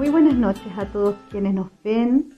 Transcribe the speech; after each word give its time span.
Muy 0.00 0.08
buenas 0.08 0.34
noches 0.34 0.72
a 0.78 0.86
todos 0.86 1.14
quienes 1.30 1.52
nos 1.52 1.68
ven 1.84 2.32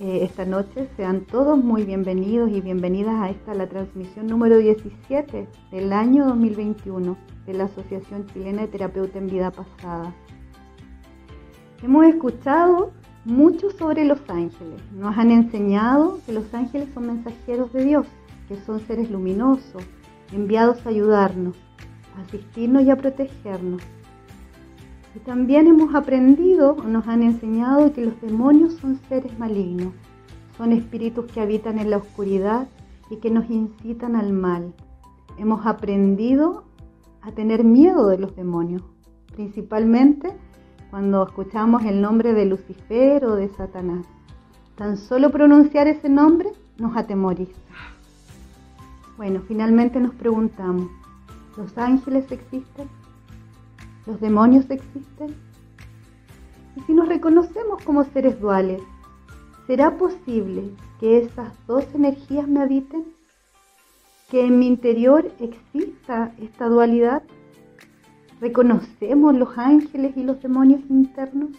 eh, 0.00 0.24
esta 0.24 0.44
noche. 0.44 0.88
Sean 0.96 1.26
todos 1.26 1.56
muy 1.56 1.84
bienvenidos 1.84 2.50
y 2.50 2.60
bienvenidas 2.60 3.14
a 3.22 3.30
esta, 3.30 3.54
la 3.54 3.68
transmisión 3.68 4.26
número 4.26 4.56
17 4.58 5.46
del 5.70 5.92
año 5.92 6.26
2021 6.26 7.16
de 7.46 7.52
la 7.52 7.66
Asociación 7.66 8.26
Chilena 8.26 8.62
de 8.62 8.66
Terapeuta 8.66 9.16
en 9.16 9.28
Vida 9.28 9.52
Pasada. 9.52 10.12
Hemos 11.84 12.04
escuchado 12.04 12.90
mucho 13.24 13.70
sobre 13.70 14.04
los 14.04 14.18
ángeles. 14.26 14.82
Nos 14.92 15.16
han 15.16 15.30
enseñado 15.30 16.18
que 16.26 16.32
los 16.32 16.52
ángeles 16.52 16.88
son 16.94 17.06
mensajeros 17.06 17.72
de 17.72 17.84
Dios, 17.84 18.08
que 18.48 18.56
son 18.56 18.80
seres 18.80 19.08
luminosos, 19.08 19.84
enviados 20.32 20.84
a 20.84 20.88
ayudarnos, 20.88 21.54
a 22.16 22.22
asistirnos 22.22 22.82
y 22.82 22.90
a 22.90 22.96
protegernos. 22.96 23.82
Y 25.14 25.20
también 25.20 25.66
hemos 25.66 25.94
aprendido, 25.94 26.76
nos 26.86 27.06
han 27.08 27.22
enseñado 27.22 27.92
que 27.92 28.04
los 28.04 28.20
demonios 28.20 28.74
son 28.74 29.00
seres 29.08 29.38
malignos, 29.38 29.94
son 30.56 30.72
espíritus 30.72 31.30
que 31.32 31.40
habitan 31.40 31.78
en 31.78 31.90
la 31.90 31.96
oscuridad 31.96 32.68
y 33.10 33.16
que 33.16 33.30
nos 33.30 33.48
incitan 33.48 34.16
al 34.16 34.32
mal. 34.32 34.74
Hemos 35.38 35.66
aprendido 35.66 36.64
a 37.22 37.32
tener 37.32 37.64
miedo 37.64 38.08
de 38.08 38.18
los 38.18 38.36
demonios, 38.36 38.82
principalmente 39.34 40.32
cuando 40.90 41.26
escuchamos 41.26 41.84
el 41.84 42.00
nombre 42.00 42.32
de 42.34 42.46
Lucifer 42.46 43.24
o 43.24 43.34
de 43.34 43.48
Satanás. 43.48 44.06
Tan 44.76 44.96
solo 44.96 45.30
pronunciar 45.30 45.86
ese 45.86 46.08
nombre 46.08 46.50
nos 46.78 46.96
atemoriza. 46.96 47.52
Bueno, 49.16 49.42
finalmente 49.46 49.98
nos 49.98 50.14
preguntamos, 50.14 50.88
¿los 51.56 51.76
ángeles 51.76 52.30
existen? 52.30 52.88
¿Los 54.08 54.22
demonios 54.22 54.64
existen? 54.70 55.36
Y 56.76 56.80
si 56.80 56.94
nos 56.94 57.08
reconocemos 57.08 57.84
como 57.84 58.04
seres 58.04 58.40
duales, 58.40 58.80
¿será 59.66 59.98
posible 59.98 60.70
que 60.98 61.18
esas 61.18 61.52
dos 61.66 61.84
energías 61.94 62.48
me 62.48 62.62
habiten? 62.62 63.04
¿Que 64.30 64.46
en 64.46 64.58
mi 64.58 64.66
interior 64.66 65.30
exista 65.38 66.32
esta 66.40 66.68
dualidad? 66.68 67.22
¿Reconocemos 68.40 69.34
los 69.34 69.58
ángeles 69.58 70.16
y 70.16 70.22
los 70.22 70.40
demonios 70.40 70.80
internos? 70.88 71.50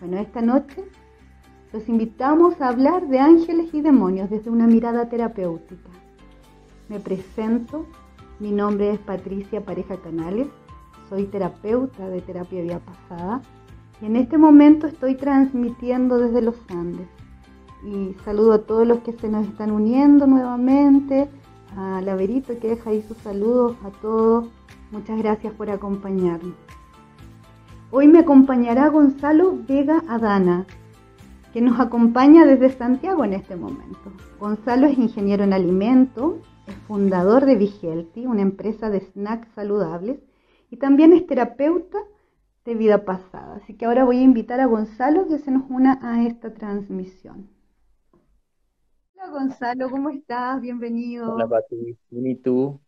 Bueno, 0.00 0.18
esta 0.18 0.42
noche 0.42 0.82
los 1.72 1.88
invitamos 1.88 2.60
a 2.60 2.70
hablar 2.70 3.06
de 3.06 3.20
ángeles 3.20 3.72
y 3.72 3.82
demonios 3.82 4.30
desde 4.30 4.50
una 4.50 4.66
mirada 4.66 5.08
terapéutica. 5.08 5.90
Me 6.88 6.98
presento, 6.98 7.86
mi 8.40 8.50
nombre 8.50 8.90
es 8.90 8.98
Patricia 8.98 9.64
Pareja 9.64 9.96
Canales, 9.98 10.48
soy 11.08 11.24
terapeuta 11.24 12.08
de 12.08 12.20
terapia 12.20 12.62
vía 12.62 12.80
pasada 12.80 13.42
y 14.00 14.06
en 14.06 14.16
este 14.16 14.38
momento 14.38 14.86
estoy 14.86 15.14
transmitiendo 15.16 16.18
desde 16.18 16.42
los 16.42 16.56
Andes. 16.68 17.08
Y 17.84 18.14
saludo 18.24 18.54
a 18.54 18.58
todos 18.62 18.86
los 18.86 18.98
que 19.00 19.12
se 19.12 19.28
nos 19.28 19.46
están 19.46 19.70
uniendo 19.70 20.26
nuevamente, 20.26 21.28
a 21.76 22.00
Laverito 22.00 22.58
que 22.58 22.68
deja 22.68 22.90
ahí 22.90 23.02
sus 23.02 23.16
saludos 23.18 23.76
a 23.84 23.90
todos. 24.00 24.48
Muchas 24.90 25.18
gracias 25.18 25.52
por 25.54 25.70
acompañarnos. 25.70 26.54
Hoy 27.90 28.08
me 28.08 28.20
acompañará 28.20 28.88
Gonzalo 28.88 29.56
Vega 29.66 30.02
Adana, 30.08 30.66
que 31.52 31.60
nos 31.60 31.80
acompaña 31.80 32.44
desde 32.44 32.70
Santiago 32.70 33.24
en 33.24 33.32
este 33.32 33.56
momento. 33.56 34.12
Gonzalo 34.38 34.86
es 34.86 34.98
ingeniero 34.98 35.44
en 35.44 35.52
alimentos, 35.52 36.34
es 36.66 36.74
fundador 36.86 37.46
de 37.46 37.56
Vigelti, 37.56 38.26
una 38.26 38.42
empresa 38.42 38.90
de 38.90 39.00
snacks 39.00 39.48
saludables, 39.54 40.18
y 40.70 40.76
también 40.76 41.12
es 41.12 41.26
terapeuta 41.26 41.98
de 42.64 42.74
vida 42.74 43.04
pasada. 43.04 43.56
Así 43.56 43.74
que 43.74 43.86
ahora 43.86 44.04
voy 44.04 44.18
a 44.18 44.22
invitar 44.22 44.60
a 44.60 44.66
Gonzalo 44.66 45.26
que 45.28 45.38
se 45.38 45.50
nos 45.50 45.68
una 45.70 45.98
a 46.02 46.26
esta 46.26 46.52
transmisión. 46.52 47.48
Hola 49.14 49.30
Gonzalo, 49.30 49.90
¿cómo 49.90 50.10
estás? 50.10 50.60
Bienvenido. 50.60 51.34
Hola 51.34 51.48
Pati, 51.48 51.96
¿y 52.10 52.34
tú? 52.36 52.80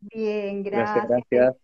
Bien, 0.00 0.62
gracias. 0.62 1.08
Gracias, 1.08 1.26
gracias. 1.30 1.56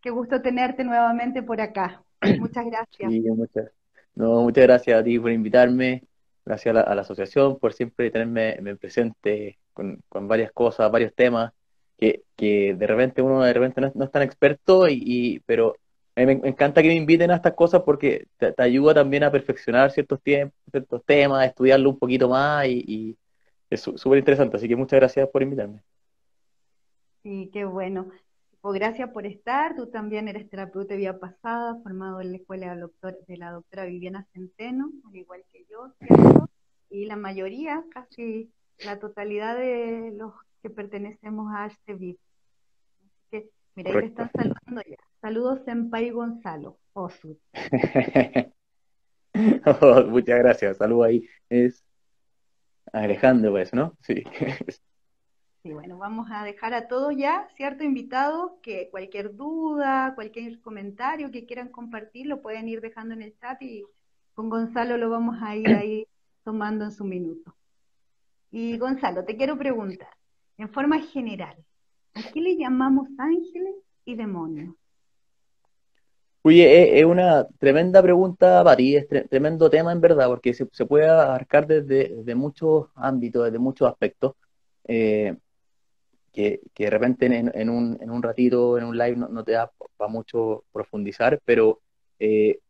Qué 0.00 0.10
gusto 0.10 0.42
tenerte 0.42 0.84
nuevamente 0.84 1.42
por 1.42 1.60
acá. 1.60 2.02
Muchas 2.40 2.66
gracias. 2.66 3.10
Sí, 3.10 3.20
muchas, 3.20 3.70
no, 4.14 4.42
muchas 4.42 4.64
gracias 4.64 5.00
a 5.00 5.04
ti 5.04 5.18
por 5.18 5.30
invitarme, 5.30 6.04
gracias 6.44 6.74
a 6.74 6.74
la, 6.74 6.80
a 6.82 6.94
la 6.94 7.02
asociación 7.02 7.58
por 7.58 7.72
siempre 7.72 8.10
tenerme 8.10 8.58
me 8.60 8.76
presente 8.76 9.58
con, 9.72 10.02
con, 10.08 10.28
varias 10.28 10.52
cosas, 10.52 10.90
varios 10.90 11.14
temas, 11.14 11.52
que, 12.02 12.24
que, 12.34 12.74
de 12.74 12.86
repente 12.88 13.22
uno 13.22 13.42
de 13.42 13.52
repente 13.52 13.80
no 13.80 13.86
es, 13.86 13.94
no 13.94 14.04
es 14.04 14.10
tan 14.10 14.22
experto, 14.22 14.88
y, 14.88 15.00
y 15.04 15.40
pero 15.46 15.76
me, 16.16 16.32
encanta 16.32 16.82
que 16.82 16.88
me 16.88 16.96
inviten 16.96 17.30
a 17.30 17.36
estas 17.36 17.54
cosas 17.54 17.82
porque 17.82 18.26
te, 18.38 18.52
ayuda 18.58 18.92
también 18.92 19.22
a 19.22 19.30
perfeccionar 19.30 19.92
ciertos, 19.92 20.20
tiempos, 20.20 20.58
ciertos 20.68 21.04
temas, 21.04 21.46
estudiarlo 21.46 21.90
un 21.90 21.98
poquito 22.00 22.28
más 22.28 22.66
y, 22.66 22.84
y 22.88 23.16
es 23.70 23.82
súper 23.82 24.18
interesante, 24.18 24.56
así 24.56 24.66
que 24.66 24.74
muchas 24.74 24.98
gracias 24.98 25.28
por 25.28 25.42
invitarme. 25.42 25.80
Sí, 27.22 27.50
qué 27.52 27.64
bueno. 27.64 28.08
Pues 28.60 28.74
gracias 28.74 29.10
por 29.10 29.24
estar. 29.24 29.76
Tú 29.76 29.86
también 29.86 30.26
eres 30.26 30.50
terapeuta 30.50 30.96
vida 30.96 31.20
pasada, 31.20 31.80
formado 31.84 32.20
en 32.20 32.32
la 32.32 32.38
escuela 32.38 32.74
de, 32.74 33.36
la 33.36 33.52
doctora 33.52 33.84
Viviana 33.84 34.26
Centeno, 34.32 34.90
al 35.08 35.16
igual 35.16 35.44
que 35.52 35.64
yo. 35.70 35.92
Y 36.90 37.04
la 37.06 37.16
mayoría, 37.16 37.84
casi 37.92 38.50
la 38.84 38.98
totalidad 38.98 39.56
de 39.56 40.12
los 40.16 40.32
que 40.62 40.70
pertenecemos 40.70 41.52
a 41.54 41.66
este 41.66 41.94
VIP. 41.94 42.18
Así 43.00 43.10
que, 43.30 43.50
mira, 43.74 43.90
ahí 43.90 44.00
te 44.00 44.06
están 44.06 44.30
saludando 44.32 44.82
ya. 44.88 44.96
Saludos, 45.20 45.60
Senpai 45.64 46.10
Gonzalo, 46.10 46.78
Osud. 46.92 47.36
oh, 49.82 50.04
muchas 50.04 50.38
gracias. 50.38 50.76
Saludos 50.78 51.06
ahí. 51.06 51.28
Es 51.48 51.84
Alejandro, 52.92 53.50
pues, 53.52 53.74
¿no? 53.74 53.96
Sí. 54.00 54.24
Sí, 55.62 55.72
bueno, 55.72 55.96
vamos 55.96 56.28
a 56.32 56.42
dejar 56.42 56.74
a 56.74 56.88
todos 56.88 57.16
ya, 57.16 57.46
¿cierto? 57.54 57.84
Invitados, 57.84 58.52
que 58.62 58.88
cualquier 58.90 59.36
duda, 59.36 60.12
cualquier 60.16 60.60
comentario 60.60 61.30
que 61.30 61.46
quieran 61.46 61.68
compartir, 61.68 62.26
lo 62.26 62.42
pueden 62.42 62.68
ir 62.68 62.80
dejando 62.80 63.14
en 63.14 63.22
el 63.22 63.36
chat 63.38 63.62
y 63.62 63.84
con 64.34 64.50
Gonzalo 64.50 64.96
lo 64.96 65.08
vamos 65.08 65.36
a 65.40 65.54
ir 65.54 65.68
ahí 65.68 66.08
tomando 66.42 66.84
en 66.84 66.90
su 66.90 67.04
minuto. 67.04 67.54
Y 68.50 68.76
Gonzalo, 68.76 69.24
te 69.24 69.36
quiero 69.36 69.56
preguntar, 69.56 70.10
en 70.62 70.68
forma 70.68 71.00
general, 71.00 71.56
¿a 72.14 72.22
qué 72.32 72.40
le 72.40 72.56
llamamos 72.56 73.08
ángeles 73.18 73.74
y 74.04 74.14
demonios? 74.14 74.74
Oye, 76.42 77.00
es 77.00 77.04
una 77.04 77.48
tremenda 77.58 78.00
pregunta 78.00 78.62
para 78.62 78.76
ti, 78.76 78.96
es 78.96 79.08
tre 79.08 79.22
tremendo 79.24 79.68
tema 79.68 79.92
en 79.92 80.00
verdad, 80.00 80.28
porque 80.28 80.54
se, 80.54 80.66
puede 80.86 81.08
abarcar 81.08 81.66
desde, 81.66 82.34
muchos 82.36 82.86
ámbitos, 82.94 83.44
desde 83.44 83.58
muchos 83.58 83.88
aspectos. 83.88 84.34
Eh, 84.84 85.36
que, 86.32 86.60
de 86.76 86.90
repente 86.90 87.26
en, 87.26 87.68
un, 87.68 88.22
ratito, 88.22 88.78
en 88.78 88.84
un 88.84 88.96
live, 88.96 89.16
no, 89.16 89.44
te 89.44 89.52
da 89.52 89.70
para 89.96 90.10
mucho 90.10 90.64
profundizar, 90.72 91.40
pero 91.44 91.80
eh, 92.18 92.60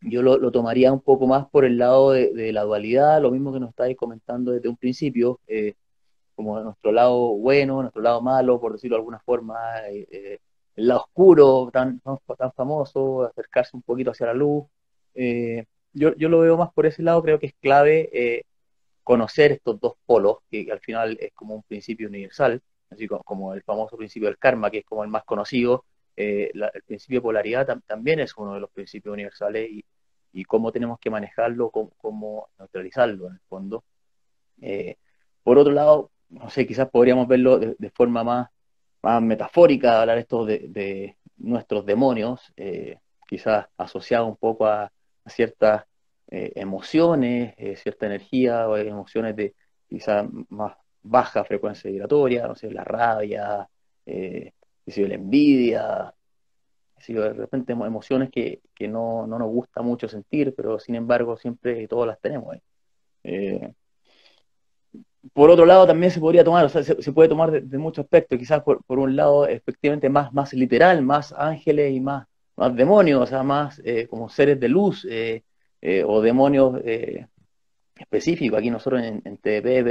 yo 0.00 0.22
lo, 0.22 0.50
tomaría 0.52 0.92
un 0.92 1.00
poco 1.00 1.26
más 1.26 1.48
por 1.48 1.64
el 1.64 1.78
lado 1.78 2.12
de, 2.12 2.52
la 2.52 2.62
dualidad, 2.62 3.20
lo 3.20 3.32
mismo 3.32 3.52
que 3.52 3.60
nos 3.60 3.70
estáis 3.70 3.96
comentando 3.96 4.52
desde 4.52 4.68
un 4.68 4.76
principio, 4.76 5.40
eh, 5.48 5.74
como 6.36 6.60
nuestro 6.60 6.92
lado 6.92 7.34
bueno, 7.36 7.82
nuestro 7.82 8.02
lado 8.02 8.22
malo, 8.22 8.60
por 8.60 8.72
decirlo 8.72 8.96
de 8.96 9.00
alguna 9.00 9.20
forma, 9.20 9.56
eh, 9.88 10.38
el 10.76 10.88
lado 10.88 11.02
oscuro, 11.04 11.70
tan, 11.72 12.00
tan 12.00 12.52
famoso, 12.52 13.24
acercarse 13.24 13.76
un 13.76 13.82
poquito 13.82 14.10
hacia 14.12 14.26
la 14.26 14.34
luz. 14.34 14.64
Eh, 15.14 15.64
yo, 15.92 16.14
yo 16.16 16.28
lo 16.28 16.40
veo 16.40 16.56
más 16.56 16.72
por 16.72 16.86
ese 16.86 17.02
lado, 17.02 17.22
creo 17.22 17.38
que 17.38 17.46
es 17.46 17.54
clave 17.60 18.10
eh, 18.12 18.42
conocer 19.06 19.52
estos 19.52 19.80
dos 19.80 19.94
polos, 20.04 20.38
que, 20.50 20.68
al 20.70 20.80
final 20.80 21.16
es 21.20 21.32
como 21.32 21.54
un 21.54 21.62
principio 21.62 22.08
universal, 22.08 22.60
así 22.90 23.06
como, 23.06 23.54
el 23.54 23.62
famoso 23.62 23.96
principio 23.96 24.28
del 24.28 24.38
karma, 24.38 24.70
que 24.70 24.78
es 24.78 24.84
como 24.84 25.04
el 25.04 25.10
más 25.10 25.24
conocido, 25.24 25.84
eh, 26.16 26.50
el 26.52 26.82
principio 26.82 27.18
de 27.18 27.22
polaridad 27.22 27.66
tam, 27.66 27.82
también 27.82 28.20
es 28.20 28.36
uno 28.36 28.54
de 28.54 28.60
los 28.60 28.70
principios 28.70 29.12
universales 29.12 29.70
y, 29.70 30.44
cómo 30.44 30.72
tenemos 30.72 30.98
que 30.98 31.08
manejarlo, 31.08 31.70
cómo, 31.70 32.48
neutralizarlo 32.58 33.28
en 33.28 33.34
el 33.34 33.40
fondo. 33.48 33.84
Eh, 34.60 34.96
por 35.42 35.56
otro 35.56 35.72
lado, 35.72 36.10
no 36.30 36.50
sé, 36.50 36.66
quizás 36.66 36.88
podríamos 36.90 37.28
verlo 37.28 37.58
de, 37.58 37.90
forma 37.90 38.24
más, 38.24 38.48
más, 39.02 39.22
metafórica, 39.22 40.00
hablar 40.00 40.18
esto 40.18 40.44
de, 40.44 41.16
nuestros 41.38 41.84
demonios, 41.84 42.52
eh, 42.56 42.98
quizás 43.28 43.66
asociado 43.76 44.26
un 44.26 44.36
poco 44.36 44.66
a, 44.66 44.90
ciertas 45.26 45.84
eh, 46.28 46.52
emociones, 46.54 47.54
eh, 47.56 47.76
cierta 47.76 48.06
energía 48.06 48.68
o 48.68 48.76
emociones 48.76 49.34
de 49.36 49.54
quizá 49.88 50.26
más 50.48 50.76
baja 51.02 51.44
frecuencia 51.44 51.90
vibratoria, 51.90 52.46
no 52.46 52.54
sé, 52.54 52.70
la 52.70 52.84
rabia, 52.84 53.68
eh, 54.06 54.52
la 54.86 55.14
envidia, 55.14 56.14
de 57.06 57.32
repente 57.32 57.72
emociones 57.72 58.30
que, 58.30 58.62
que 58.74 58.88
no, 58.88 59.26
no, 59.26 59.38
nos 59.38 59.48
gusta 59.48 59.82
mucho 59.82 60.08
sentir, 60.08 60.54
pero 60.56 60.78
sin 60.78 60.94
embargo 60.96 61.36
siempre 61.36 61.86
todas 61.88 62.08
las 62.08 62.20
tenemos. 62.20 62.56
Por 65.32 65.50
otro 65.50 65.66
lado, 65.66 65.86
también 65.86 66.10
se 66.10 66.20
podría 66.20 66.44
tomar, 66.44 66.64
o 66.64 66.68
sea, 66.68 66.82
se, 66.82 67.12
puede 67.12 67.28
tomar 67.28 67.50
de, 67.50 67.60
de, 67.60 67.78
muchos 67.78 68.04
aspectos, 68.04 68.38
quizás 68.38 68.62
por, 68.62 68.82
por, 68.84 68.98
un 68.98 69.16
lado, 69.16 69.46
efectivamente 69.46 70.08
más, 70.08 70.32
más 70.32 70.52
literal, 70.52 71.02
más 71.02 71.32
ángeles 71.32 71.92
y 71.92 72.00
más, 72.00 72.26
más 72.56 72.74
demonios, 72.74 73.22
o 73.22 73.26
sea, 73.26 73.42
más 73.42 73.80
como 74.08 74.28
seres 74.28 74.58
de 74.60 74.68
luz 74.68 75.06
o 76.04 76.20
demonios 76.20 76.80
específicos. 77.96 78.58
Aquí 78.58 78.70
nosotros 78.70 79.02
en, 79.02 79.22
en 79.24 79.38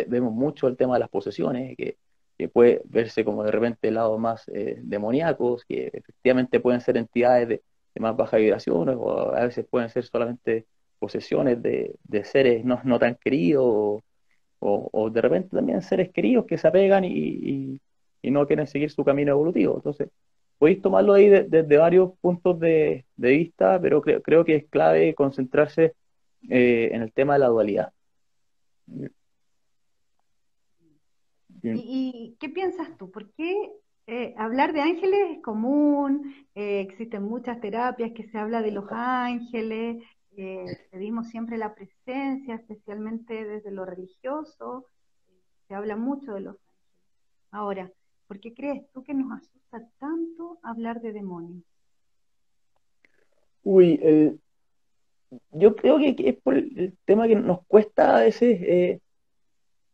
vemos 0.10 0.34
mucho 0.34 0.68
el 0.68 0.78
tema 0.78 0.96
de 0.96 1.00
las 1.00 1.10
posesiones, 1.10 1.76
que, 1.78 1.98
que 2.38 2.50
puede 2.50 2.82
verse 2.86 3.24
como 3.24 3.44
de 3.44 3.52
repente 3.52 3.92
lados 3.92 4.20
más 4.20 4.46
demoníacos, 4.48 5.64
que 5.66 5.90
efectivamente 5.94 6.60
pueden 6.60 6.82
ser 6.82 6.98
entidades 6.98 7.48
de, 7.48 7.62
de 7.96 8.02
más 8.02 8.16
baja 8.16 8.38
vibración 8.38 8.90
o 8.90 9.34
a 9.34 9.46
veces 9.46 9.66
pueden 9.70 9.90
ser 9.90 10.04
solamente 10.06 10.66
posesiones 11.00 11.62
de, 11.64 12.24
seres 12.26 12.64
no, 12.66 12.82
no, 12.84 13.00
tan 13.00 13.16
queridos 13.16 13.64
o, 13.66 14.04
de 14.62 15.22
repente 15.22 15.56
también 15.56 15.82
seres 15.82 16.12
queridos 16.12 16.46
que 16.46 16.58
se 16.58 16.68
apegan 16.68 17.04
y, 17.06 17.80
no 18.24 18.48
quieren 18.48 18.66
seguir 18.66 18.90
su 18.90 19.04
camino 19.04 19.32
evolutivo. 19.32 19.76
Entonces, 19.76 20.10
podéis 20.58 20.82
tomarlo 20.82 21.14
ahí 21.14 21.30
desde 21.30 21.78
varios 21.78 22.14
puntos 22.20 22.60
de, 22.60 23.06
vista, 23.16 23.80
pero 23.80 24.02
creo, 24.02 24.22
creo, 24.22 24.44
que 24.44 24.56
es 24.56 24.66
clave 24.68 25.14
concentrarse 25.14 25.94
eh, 26.50 26.90
en 26.92 27.04
el 27.04 27.14
tema 27.14 27.34
de 27.34 27.40
la 27.40 27.48
dualidad. 27.48 27.94
¿Y, 31.62 32.36
qué 32.40 32.50
piensas 32.50 32.96
tú? 32.98 33.12
¿Por 33.12 33.32
qué 33.34 33.72
eh, 34.08 34.36
hablar 34.38 34.74
de 34.74 34.82
ángeles 34.82 35.32
es 35.32 35.42
común? 35.42 36.34
Eh, 36.54 36.82
existen 36.82 37.24
muchas 37.24 37.60
terapias 37.60 38.12
que 38.12 38.28
se 38.30 38.38
habla 38.38 38.62
de 38.62 38.72
los 38.72 38.86
ángeles, 38.90 40.04
pedimos 40.92 41.30
siempre 41.30 41.58
la 41.58 41.74
presencia, 41.74 42.56
especialmente 42.56 43.46
desde 43.46 43.72
lo 43.72 43.86
religioso, 43.86 44.86
se 45.68 45.76
habla 45.76 45.96
mucho 45.96 46.34
de 46.34 46.42
los 46.42 46.56
ángeles. 46.56 46.66
Ahora, 47.52 47.92
¿por 48.28 48.40
qué 48.40 48.54
crees 48.54 48.84
tú 48.92 49.04
que 49.04 49.14
nos 49.14 49.32
asusta 49.32 49.88
tanto 50.00 50.60
hablar 50.62 51.02
de 51.02 51.14
demonios? 51.14 51.64
Uy, 53.64 54.40
yo 55.52 55.76
creo 55.76 55.98
que, 55.98 56.16
es 56.18 56.36
por 56.38 56.56
el 56.56 56.98
tema 57.06 57.28
que 57.28 57.36
nos 57.36 57.66
cuesta 57.66 58.18
a 58.18 58.22
veces 58.22 58.60
eh, 58.62 59.00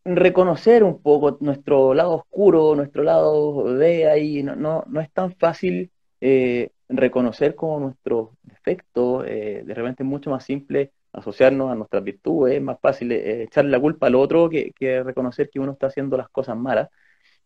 reconocer 0.03 0.83
un 0.83 1.01
poco 1.01 1.37
nuestro 1.39 1.93
lado 1.93 2.15
oscuro, 2.15 2.75
nuestro 2.75 3.03
lado 3.03 3.75
de 3.75 4.09
ahí, 4.09 4.43
no, 4.43 4.55
no, 4.55 4.83
no 4.87 5.01
es 5.01 5.11
tan 5.11 5.33
fácil 5.35 5.91
eh, 6.19 6.71
reconocer 6.91 7.55
como 7.55 7.79
nuestros 7.79 8.29
defectos, 8.43 9.25
eh, 9.27 9.63
de 9.65 9.73
repente 9.73 10.03
es 10.03 10.09
mucho 10.09 10.29
más 10.29 10.43
simple 10.43 10.91
asociarnos 11.13 11.71
a 11.71 11.75
nuestras 11.75 12.03
virtudes, 12.03 12.55
es 12.55 12.61
más 12.61 12.79
fácil 12.79 13.11
eh, 13.11 13.43
echarle 13.43 13.71
la 13.71 13.79
culpa 13.79 14.07
al 14.07 14.15
otro 14.15 14.49
que, 14.49 14.73
reconocer 15.03 15.49
que 15.49 15.59
uno 15.59 15.73
está 15.73 15.87
haciendo 15.87 16.17
las 16.17 16.29
cosas 16.29 16.57
malas, 16.57 16.89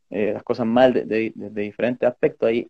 eh, 0.10 0.34
las 0.34 0.44
cosas 0.44 0.66
mal 0.68 0.94
de, 0.94 1.34
diferentes 1.36 2.08
aspectos. 2.08 2.50
Ahí 2.50 2.68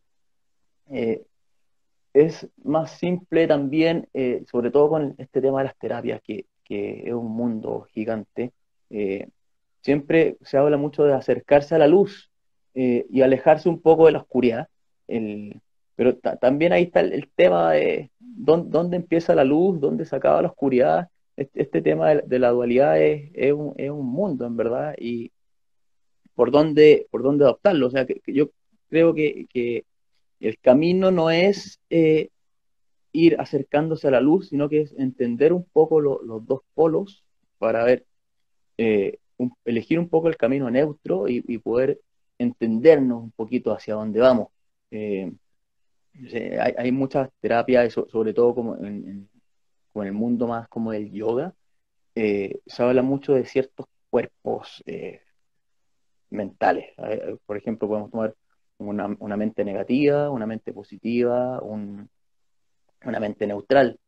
es 2.14 2.48
más 2.64 2.92
simple 2.98 3.48
también, 3.48 4.08
sobre 4.50 4.72
todo 4.72 4.90
con 4.90 5.16
este 5.18 5.42
tema 5.42 5.60
de 5.60 5.66
las 5.66 5.78
terapias, 5.78 6.22
que, 6.22 6.46
que 6.64 7.04
es 7.06 7.14
un 7.14 7.32
mundo 7.32 7.88
gigante. 7.92 8.54
siempre 9.82 10.38
se 10.42 10.58
habla 10.58 10.78
mucho 10.78 11.04
de 11.04 11.14
acercarse 11.14 11.76
a 11.76 11.80
la 11.80 11.88
luz 11.88 12.32
y 12.74 13.22
alejarse 13.22 13.68
un 13.68 13.82
poco 13.82 14.06
de 14.06 14.14
la 14.14 14.20
oscuridad. 14.20 14.70
El, 15.08 15.62
pero 15.96 16.18
también 16.18 16.74
ahí 16.74 16.84
está 16.84 17.02
el, 17.02 17.30
tema 17.36 17.72
de 17.74 18.12
dónde, 18.20 18.98
empieza 18.98 19.36
la 19.36 19.44
luz, 19.44 19.80
dónde 19.80 20.06
se 20.06 20.16
acaba 20.16 20.42
la 20.42 20.50
oscuridad. 20.50 21.10
Este, 21.38 21.82
tema 21.82 22.16
de, 22.16 22.40
la 22.40 22.50
dualidad 22.50 23.02
es, 23.02 23.54
un, 23.54 24.06
mundo, 24.06 24.46
en 24.46 24.58
verdad, 24.58 24.96
y 24.98 25.32
por 26.34 26.52
dónde, 26.52 27.08
por 27.12 27.24
dónde 27.24 27.46
adoptarlo. 27.46 27.88
O 27.88 27.90
sea, 27.90 28.06
que, 28.06 28.22
yo 28.28 28.50
creo 28.90 29.14
que, 29.14 29.48
que, 29.50 29.86
el 30.42 30.60
camino 30.60 31.12
no 31.12 31.32
es 31.32 31.80
eh, 31.90 32.30
ir 33.14 33.40
acercándose 33.40 34.08
a 34.08 34.12
la 34.12 34.22
luz, 34.22 34.50
sino 34.50 34.70
que 34.70 34.82
es 34.82 34.94
entender 34.98 35.54
un 35.54 35.64
poco 35.64 36.02
los 36.02 36.46
dos 36.46 36.62
polos 36.74 37.24
para 37.58 37.84
ver, 37.84 38.06
eh, 38.78 39.20
elegir 39.64 40.00
un 40.00 40.10
poco 40.10 40.28
el 40.28 40.38
camino 40.38 40.70
neutro 40.70 41.28
y, 41.28 41.42
poder 41.60 42.02
entendernos 42.38 43.24
un 43.24 43.32
poquito 43.32 43.72
hacia 43.72 43.96
dónde 43.96 44.20
vamos. 44.20 44.50
Eh, 44.92 45.32
hay, 46.78 46.92
muchas 46.92 47.30
terapias, 47.42 47.94
sobre 47.94 48.34
todo 48.34 48.56
como 48.56 48.76
en, 48.78 49.30
el 49.96 50.12
mundo 50.14 50.48
más 50.48 50.68
como 50.68 50.94
el 50.94 51.12
yoga, 51.12 51.54
eh, 52.16 52.60
se 52.66 52.84
habla 52.84 53.02
mucho 53.02 53.34
de 53.34 53.46
ciertos 53.46 53.88
cuerpos 54.10 54.82
eh, 54.86 55.22
mentales. 56.30 56.88
Eh, 56.98 57.36
por 57.46 57.58
ejemplo, 57.58 57.88
podemos 57.88 58.12
tomar 58.12 58.36
una, 58.78 59.38
mente 59.38 59.64
negativa, 59.64 60.30
una 60.30 60.46
mente 60.46 60.74
positiva, 60.74 61.62
una 61.62 62.10
mente 63.20 63.48
neutral. 63.48 64.00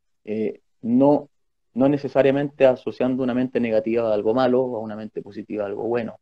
no, 0.82 1.30
no 1.74 1.90
necesariamente 1.90 2.66
asociando 2.66 3.24
una 3.24 3.34
mente 3.34 3.60
negativa 3.60 4.10
a 4.10 4.14
algo 4.14 4.34
malo 4.34 4.62
o 4.64 4.80
una 4.80 4.96
mente 4.96 5.22
positiva 5.22 5.64
a 5.64 5.68
algo 5.68 5.84
bueno. 5.84 6.20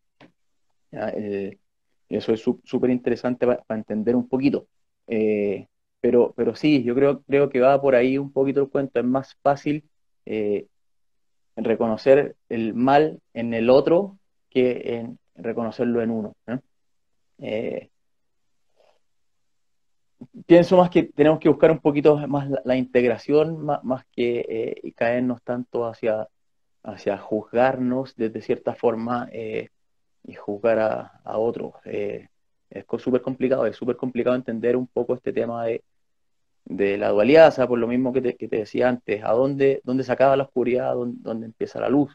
eso 2.09 2.33
es 2.33 2.41
súper 2.41 2.89
interesante 2.89 3.45
para 3.47 3.79
entender 3.79 4.15
un 4.15 4.27
poquito. 4.27 4.67
Pero, 6.05 6.35
pero 6.37 6.53
sí, 6.53 6.83
yo 6.83 6.93
creo, 6.93 7.23
creo 7.23 7.49
que 7.49 7.59
va 7.59 7.81
por 7.81 7.95
ahí 7.95 8.19
un 8.19 8.31
poquito 8.31 8.61
el 8.61 8.69
cuento. 8.69 8.99
Es 8.99 9.05
más 9.05 9.35
fácil 9.41 9.89
eh, 10.27 10.67
reconocer 11.55 12.35
el 12.47 12.75
mal 12.75 13.19
en 13.33 13.55
el 13.55 13.71
otro 13.71 14.19
que 14.51 14.97
en 14.97 15.17
reconocerlo 15.33 16.03
en 16.03 16.11
uno. 16.11 16.35
Eh, 17.39 17.89
pienso 20.45 20.77
más 20.77 20.91
que 20.91 21.01
tenemos 21.01 21.39
que 21.39 21.49
buscar 21.49 21.71
un 21.71 21.79
poquito 21.79 22.17
más 22.27 22.51
la, 22.63 22.75
integración, 22.75 23.65
más, 23.65 24.05
que 24.11 24.45
eh, 24.47 24.93
caernos 24.95 25.41
tanto 25.41 25.87
hacia, 25.87 26.27
hacia 26.83 27.17
juzgarnos 27.17 28.15
desde 28.15 28.43
cierta 28.43 28.75
forma 28.75 29.27
y 29.33 30.35
juzgar 30.35 30.77
a, 30.77 31.21
a 31.23 31.39
otros. 31.39 31.73
es 31.83 32.85
súper 32.99 33.23
complicado, 33.23 33.65
es 33.65 33.75
súper 33.75 33.95
complicado 33.95 34.35
entender 34.35 34.77
un 34.77 34.85
poco 34.85 35.15
este 35.15 35.33
tema 35.33 35.65
de, 35.65 35.83
de 36.65 36.97
la 36.97 37.09
dualidad, 37.09 37.49
o 37.49 37.51
sea, 37.51 37.67
por 37.67 37.79
lo 37.79 37.87
mismo 37.87 38.11
que 38.11 38.21
te, 38.21 38.47
decía 38.57 38.89
antes, 38.89 39.23
a 39.23 39.31
dónde, 39.33 39.81
dónde 39.83 40.03
se 40.03 40.11
acaba 40.11 40.35
la 40.35 40.43
oscuridad, 40.43 40.95
dónde, 40.95 41.45
empieza 41.45 41.79
la 41.79 41.89
luz. 41.89 42.11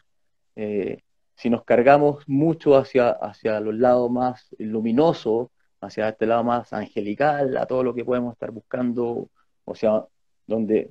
Eh, 0.57 1.03
si 1.37 1.49
nos 1.51 1.65
cargamos 1.65 2.29
mucho 2.29 2.77
hacia, 2.77 3.11
hacia 3.11 3.61
los 3.61 3.75
lados 3.75 4.11
más 4.11 4.49
luminosos, 4.59 5.49
hacia 5.81 6.09
este 6.11 6.27
lado 6.27 6.45
más 6.45 6.73
angelical, 6.73 7.57
a 7.57 7.67
todo 7.67 7.85
lo 7.85 7.95
que 7.95 8.05
podemos 8.05 8.33
estar 8.35 8.51
buscando, 8.51 9.31
o 9.65 9.75
sea, 9.75 10.05
donde 10.47 10.91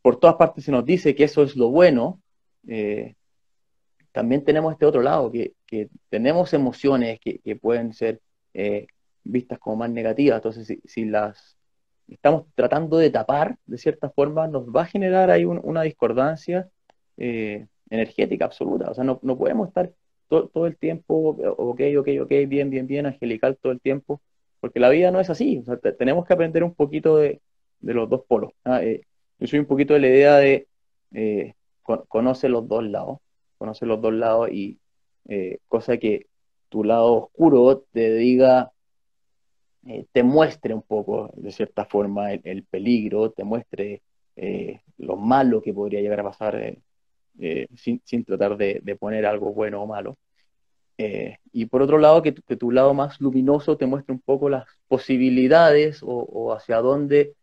por 0.00 0.18
todas 0.18 0.36
partes 0.36 0.64
se 0.64 0.72
nos 0.72 0.84
dice 0.84 1.14
que 1.14 1.24
eso 1.24 1.42
es 1.42 1.56
lo 1.56 1.70
bueno, 1.70 2.20
eh, 2.68 3.14
también 4.12 4.44
tenemos 4.44 4.72
este 4.72 4.86
otro 4.86 5.02
lado, 5.02 5.30
que, 5.30 5.54
tenemos 6.10 6.52
emociones 6.52 7.18
que, 7.20 7.56
pueden 7.56 7.92
ser 7.92 8.20
eh, 8.54 8.86
vistas 9.24 9.58
como 9.58 9.76
más 9.76 9.90
negativas. 9.90 10.36
Entonces, 10.36 10.78
si 10.84 11.04
las 11.06 11.56
estamos 12.14 12.46
tratando 12.54 12.98
de 12.98 13.10
tapar, 13.10 13.56
de 13.66 13.78
cierta 13.78 14.10
forma, 14.10 14.48
nos 14.48 14.68
va 14.68 14.82
a 14.82 14.86
generar 14.86 15.30
ahí 15.30 15.44
una 15.44 15.82
discordancia 15.82 16.68
eh, 17.16 17.66
energética 17.90 18.46
absoluta. 18.46 18.90
O 18.90 18.94
sea, 18.94 19.04
no, 19.04 19.18
podemos 19.18 19.68
estar 19.68 19.92
todo 20.28 20.66
el 20.66 20.76
tiempo, 20.76 21.36
ok, 21.58 21.80
ok, 21.98 22.08
ok, 22.22 22.30
bien, 22.48 22.70
bien, 22.70 22.86
bien, 22.86 23.06
angelical 23.06 23.58
todo 23.60 23.72
el 23.72 23.80
tiempo, 23.80 24.22
porque 24.60 24.80
la 24.80 24.88
vida 24.88 25.10
no 25.10 25.20
es 25.20 25.28
así. 25.30 25.58
O 25.58 25.64
sea, 25.64 25.76
tenemos 25.92 26.26
que 26.26 26.32
aprender 26.32 26.64
un 26.64 26.74
poquito 26.74 27.16
de, 27.18 27.40
los 27.80 28.08
dos 28.08 28.22
polos. 28.26 28.52
¿ah? 28.64 28.82
Eh, 28.82 29.02
yo 29.38 29.46
soy 29.46 29.58
un 29.58 29.66
poquito 29.66 29.94
de 29.94 30.00
la 30.00 30.08
idea 30.08 30.36
de 30.36 30.68
eh, 31.12 31.54
conoce 32.08 32.48
los 32.48 32.66
dos 32.68 32.84
lados, 32.84 33.18
conoce 33.58 33.86
los 33.86 34.00
dos 34.00 34.14
lados 34.14 34.50
y 34.50 34.78
cosa 35.68 35.96
que 35.98 36.26
tu 36.68 36.84
lado 36.84 37.14
oscuro 37.14 37.84
te 37.92 38.14
diga 38.14 38.72
eh, 39.86 40.06
te 40.12 40.22
muestre 40.22 40.74
un 40.74 40.82
poco, 40.82 41.32
de 41.36 41.50
cierta 41.50 41.84
forma, 41.84 42.32
el, 42.32 42.64
peligro, 42.64 43.32
te 43.32 43.42
muestre 43.42 44.02
eh, 44.36 44.80
lo 44.98 45.16
malo 45.16 45.60
que 45.60 45.74
podría 45.74 46.00
llegar 46.00 46.20
a 46.20 46.24
pasar 46.24 46.56
eh, 47.40 47.66
sin, 47.74 48.24
tratar 48.24 48.56
de, 48.56 48.96
poner 48.98 49.26
algo 49.26 49.52
bueno 49.52 49.82
o 49.82 49.86
malo. 49.86 50.18
y 51.52 51.66
por 51.66 51.82
otro 51.82 51.98
lado, 51.98 52.22
que, 52.22 52.32
tu 52.32 52.70
lado 52.70 52.94
más 52.94 53.20
luminoso 53.20 53.76
te 53.76 53.86
muestre 53.86 54.14
un 54.14 54.20
poco 54.20 54.48
las 54.48 54.66
posibilidades 54.88 56.00
o, 56.02 56.52
hacia 56.54 56.78
dónde, 56.78 57.34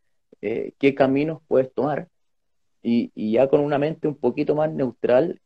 qué 0.41 0.96
caminos 0.96 1.41
puedes 1.48 1.74
tomar. 1.74 2.08
Y, 2.81 3.12
y, 3.15 3.34
ya 3.34 3.50
con 3.50 3.60
una 3.62 3.77
mente 3.77 4.08
un 4.08 4.15
poquito 4.15 4.55
más 4.55 4.72
neutral, 4.72 5.41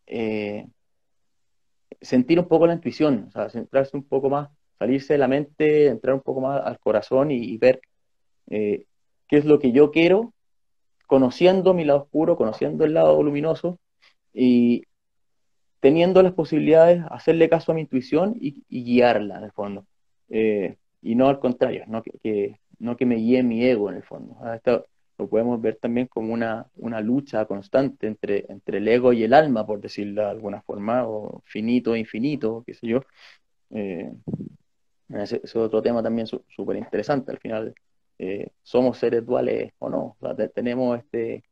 sentir 2.01 2.39
un 2.39 2.47
poco 2.47 2.67
la 2.67 2.73
intuición, 2.73 3.25
o 3.29 3.31
sea, 3.31 3.49
centrarse 3.49 3.97
un 3.97 4.03
poco 4.03 4.29
más 4.29 4.49
salirse 4.83 5.13
de 5.13 5.19
la 5.19 5.29
mente, 5.29 5.87
entrar 5.87 6.13
un 6.13 6.21
poco 6.21 6.41
más 6.41 6.61
al 6.61 6.77
corazón 6.79 7.31
y, 7.31 7.57
ver 7.57 7.79
eh, 8.49 8.85
qué 9.29 9.37
es 9.37 9.45
lo 9.45 9.57
que 9.57 9.71
yo 9.71 9.91
quiero, 9.91 10.33
conociendo 11.07 11.73
mi 11.73 11.85
lado 11.85 12.01
oscuro, 12.01 12.35
conociendo 12.35 12.83
el 12.83 12.93
lado 12.93 13.23
luminoso 13.23 13.79
y 14.33 14.83
teniendo 15.79 16.21
las 16.21 16.33
posibilidades, 16.33 17.01
hacerle 17.09 17.49
caso 17.49 17.71
a 17.71 17.75
mi 17.75 17.81
intuición 17.81 18.35
y, 18.39 18.63
guiarla 18.69 19.37
en 19.37 19.43
el 19.45 19.51
fondo. 19.53 19.85
Eh, 20.29 20.75
y 21.01 21.15
no 21.15 21.29
al 21.29 21.39
contrario, 21.39 21.85
no 21.87 22.03
que, 22.03 22.59
no 22.79 22.97
que 22.97 23.05
me 23.05 23.15
guíe 23.15 23.41
mi 23.41 23.63
ego 23.63 23.89
en 23.89 23.95
el 23.95 24.03
fondo. 24.03 24.35
Ah, 24.41 24.59
lo 25.17 25.29
podemos 25.29 25.61
ver 25.61 25.77
también 25.77 26.07
como 26.07 26.33
una, 26.33 26.67
una 26.75 26.99
lucha 26.99 27.45
constante 27.45 28.07
entre, 28.07 28.45
entre 28.49 28.79
el 28.79 28.87
ego 28.87 29.13
y 29.13 29.23
el 29.23 29.33
alma, 29.33 29.65
por 29.65 29.79
decirlo 29.79 30.23
de 30.23 30.29
alguna 30.29 30.61
forma, 30.61 31.07
o 31.07 31.41
finito 31.45 31.95
e 31.95 31.99
infinito, 31.99 32.63
qué 32.65 32.73
sé 32.73 32.87
yo. 32.87 33.01
Eh, 33.69 34.11
ese, 35.21 35.41
es 35.43 35.55
otro 35.55 35.81
tema 35.81 36.01
también 36.01 36.27
súper 36.27 36.77
interesante. 36.77 37.31
Al 37.31 37.39
final, 37.39 37.75
eh, 38.19 38.49
¿somos 38.61 38.97
seres 38.97 39.25
duales 39.25 39.71
o 39.79 39.89
no? 39.89 40.17
tenemos 40.53 40.99
este, 40.99 41.43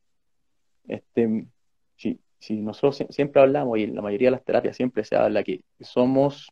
este 0.87 1.47
si, 1.95 2.19
si 2.39 2.61
nosotros 2.61 3.05
siempre 3.09 3.41
hablamos, 3.41 3.77
y 3.77 3.83
en 3.83 3.95
la 3.95 4.01
mayoría 4.01 4.27
de 4.27 4.37
las 4.37 4.43
terapias 4.43 4.75
siempre 4.75 5.03
se 5.03 5.15
habla 5.15 5.43
que 5.43 5.61
somos 5.79 6.51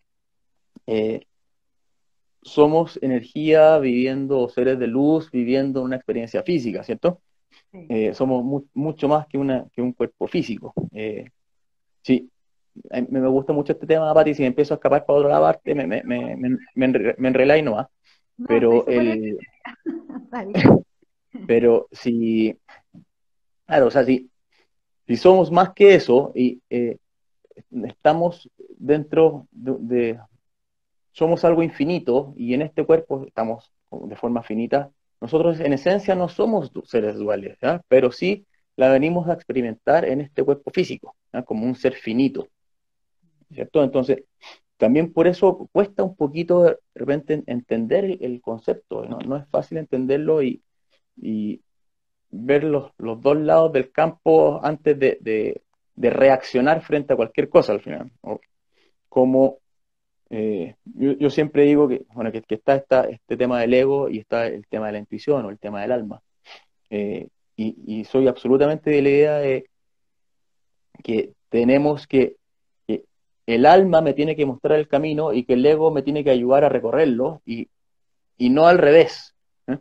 eh, 0.88 1.22
somos 2.42 2.98
energía 3.02 3.78
viviendo, 3.80 4.48
seres 4.50 4.80
de 4.80 4.88
luz 4.88 5.30
viviendo 5.30 5.82
una 5.82 5.98
experiencia 5.98 6.42
física, 6.42 6.84
¿cierto? 6.84 7.22
Eh, 7.74 8.14
somos 8.14 8.66
mucho 8.74 9.08
más 9.08 9.28
que, 9.28 9.38
una, 9.38 9.68
que 9.74 9.82
un 9.82 9.92
cuerpo 9.92 10.28
físico. 10.28 10.74
Sí, 12.02 12.30
me, 13.10 13.28
gusta 13.28 13.54
mucho 13.54 13.74
este 13.74 13.88
tema, 13.88 14.14
Pati, 14.14 14.34
si 14.34 14.42
me 14.42 14.48
empiezo 14.48 14.74
a 14.74 14.78
escapar 14.78 15.06
para 15.06 15.20
otro 15.20 15.30
lado, 15.30 15.60
me, 15.66 15.88
me, 15.88 16.04
me, 16.04 16.58
me, 16.76 17.58
y 17.58 17.62
no 17.62 17.74
va. 17.74 17.90
Pero, 18.48 18.88
el, 18.88 19.38
pero 21.48 21.88
si, 21.92 22.58
claro, 23.66 23.88
o 23.88 23.92
sea, 23.92 24.04
si, 24.04 24.30
si 25.08 25.18
somos 25.18 25.52
más 25.52 25.74
que 25.74 25.96
eso 25.96 26.32
y 26.36 26.62
eh, 26.70 26.98
estamos 27.86 28.50
dentro 28.78 29.48
de, 29.52 30.20
somos 31.12 31.44
algo 31.44 31.64
infinito 31.64 32.34
y 32.38 32.54
en 32.54 32.62
este 32.62 32.86
cuerpo 32.86 33.26
estamos 33.26 33.72
de 33.92 34.16
forma 34.16 34.44
finita. 34.44 34.92
Nosotros 35.22 35.60
en 35.60 35.74
esencia 35.74 36.16
no 36.16 36.30
somos 36.30 36.72
seres 36.86 37.18
duales, 37.18 37.58
pero 37.88 38.12
sí 38.12 38.46
la 38.76 38.90
venimos 38.90 39.28
a 39.28 39.34
experimentar 39.34 40.06
en 40.06 40.22
este 40.22 40.44
cuerpo 40.44 40.72
físico, 40.72 41.16
como 41.46 41.66
un 41.66 41.76
ser 41.76 41.94
finito. 41.94 42.48
¿Cierto? 43.52 43.84
Entonces, 43.84 44.24
también 44.78 45.12
por 45.12 45.28
eso 45.28 45.70
cuesta 45.72 46.04
un 46.04 46.16
poquito 46.16 46.64
de 46.64 46.78
repente 46.96 47.44
entender 47.48 48.18
el, 48.22 48.42
concepto, 48.42 49.06
¿no? 49.06 49.38
es 49.38 49.48
fácil 49.50 49.78
entenderlo 49.78 50.42
y, 50.42 50.62
ver 52.32 52.64
los, 52.64 52.92
dos 52.98 53.38
lados 53.38 53.74
del 53.74 53.92
campo 53.92 54.62
antes 54.64 54.98
de, 54.98 55.62
reaccionar 55.96 56.82
frente 56.82 57.14
a 57.14 57.18
cualquier 57.18 57.50
cosa 57.50 57.74
al 57.74 57.82
final. 57.82 58.12
Como 59.10 59.60
eh, 60.30 60.76
yo, 60.86 61.30
siempre 61.30 61.64
digo 61.64 61.88
que, 61.88 62.06
bueno, 62.14 62.32
que, 62.32 62.44
está, 62.48 63.04
este 63.04 63.36
tema 63.36 63.60
del 63.62 63.74
ego 63.74 64.10
y 64.10 64.20
está 64.20 64.48
el 64.48 64.68
tema 64.68 64.88
de 64.88 64.94
la 64.94 65.00
intuición 65.00 65.46
o 65.46 65.50
el 65.50 65.60
tema 65.60 65.82
del 65.82 65.92
alma. 65.92 66.22
Eh, 66.90 67.28
y, 67.56 68.06
soy 68.06 68.28
absolutamente 68.28 68.90
de 68.90 69.02
la 69.02 69.10
idea 69.10 69.38
de 69.40 69.70
que 71.04 71.34
tenemos 71.50 72.08
que, 72.08 72.38
que, 72.38 72.38
el 73.56 73.66
alma 73.66 74.02
me 74.02 74.14
tiene 74.14 74.36
que 74.36 74.46
mostrar 74.46 74.78
el 74.78 74.88
camino 74.88 75.34
y 75.34 75.44
que 75.44 75.54
el 75.54 75.66
ego 75.66 75.90
me 75.92 76.04
tiene 76.04 76.24
que 76.24 76.30
ayudar 76.30 76.64
a 76.64 76.70
recorrerlo 76.70 77.42
y, 77.46 77.68
y 78.38 78.50
no 78.50 78.68
al 78.68 78.78
revés. 78.78 79.36
¿eh? 79.68 79.80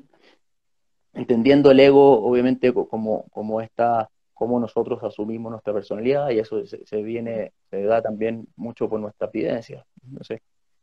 Entendiendo 1.13 1.71
el 1.71 1.81
ego, 1.81 2.23
obviamente, 2.23 2.73
como, 2.73 3.29
como 3.29 3.61
está 3.61 4.09
cómo 4.33 4.59
nosotros 4.59 5.03
asumimos 5.03 5.51
nuestra 5.51 5.75
personalidad 5.75 6.31
y 6.31 6.39
eso 6.39 6.65
se, 6.65 7.03
viene, 7.03 7.53
se 7.71 7.83
da 7.83 8.01
también 8.01 8.47
mucho 8.57 8.89
por 8.89 9.01
nuestra 9.01 9.29
evidencia. 9.35 9.85
Entonces, 10.03 10.41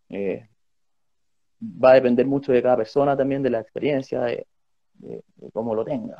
eh, 0.09 0.47
va 1.63 1.91
a 1.91 1.95
depender 1.95 2.27
mucho 2.27 2.51
de 2.51 2.61
cada 2.61 2.77
persona 2.77 3.15
también, 3.15 3.41
de 3.41 3.49
la 3.49 3.61
experiencia, 3.61 4.21
de, 4.21 4.45
cómo 5.53 5.73
lo 5.73 5.83
tenga. 5.83 6.17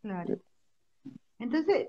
Claro. 0.00 0.38
Entonces, 1.38 1.88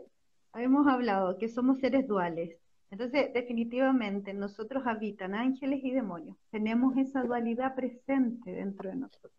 hemos 0.56 0.88
hablado 0.88 1.38
que 1.38 1.48
somos 1.48 1.80
seres 1.80 2.08
duales. 2.08 2.61
Entonces, 2.92 3.34
definitivamente, 3.34 4.34
nosotros 4.34 4.84
habitan 4.86 5.34
ángeles 5.34 5.80
y 5.84 5.92
demonios. 5.92 6.38
Tenemos 6.52 6.98
esa 6.98 7.24
dualidad 7.24 7.74
presente 7.74 8.52
dentro 8.52 8.90
de 8.90 8.98
nosotros. 8.98 9.34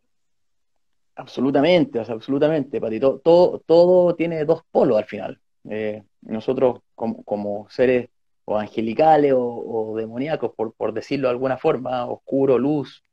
Absolutamente, 1.15 1.99
absolutamente, 1.99 2.81
Patito. 2.81 3.21
Todo, 3.21 3.61
todo 3.61 4.15
tiene 4.17 4.45
dos 4.47 4.63
polos 4.71 4.99
al 4.99 5.05
final. 5.05 5.41
Eh, 5.69 6.03
nosotros 6.23 6.81
como, 6.95 7.69
seres 7.69 8.09
o 8.45 8.59
angelicales 8.59 9.35
o, 9.37 9.95
demoníacos, 9.97 10.53
por, 10.55 10.73
por, 10.73 10.93
decirlo 10.93 11.29
de 11.29 11.33
alguna 11.33 11.59
forma, 11.59 12.07
oscuro, 12.07 12.59
luz, 12.59 13.05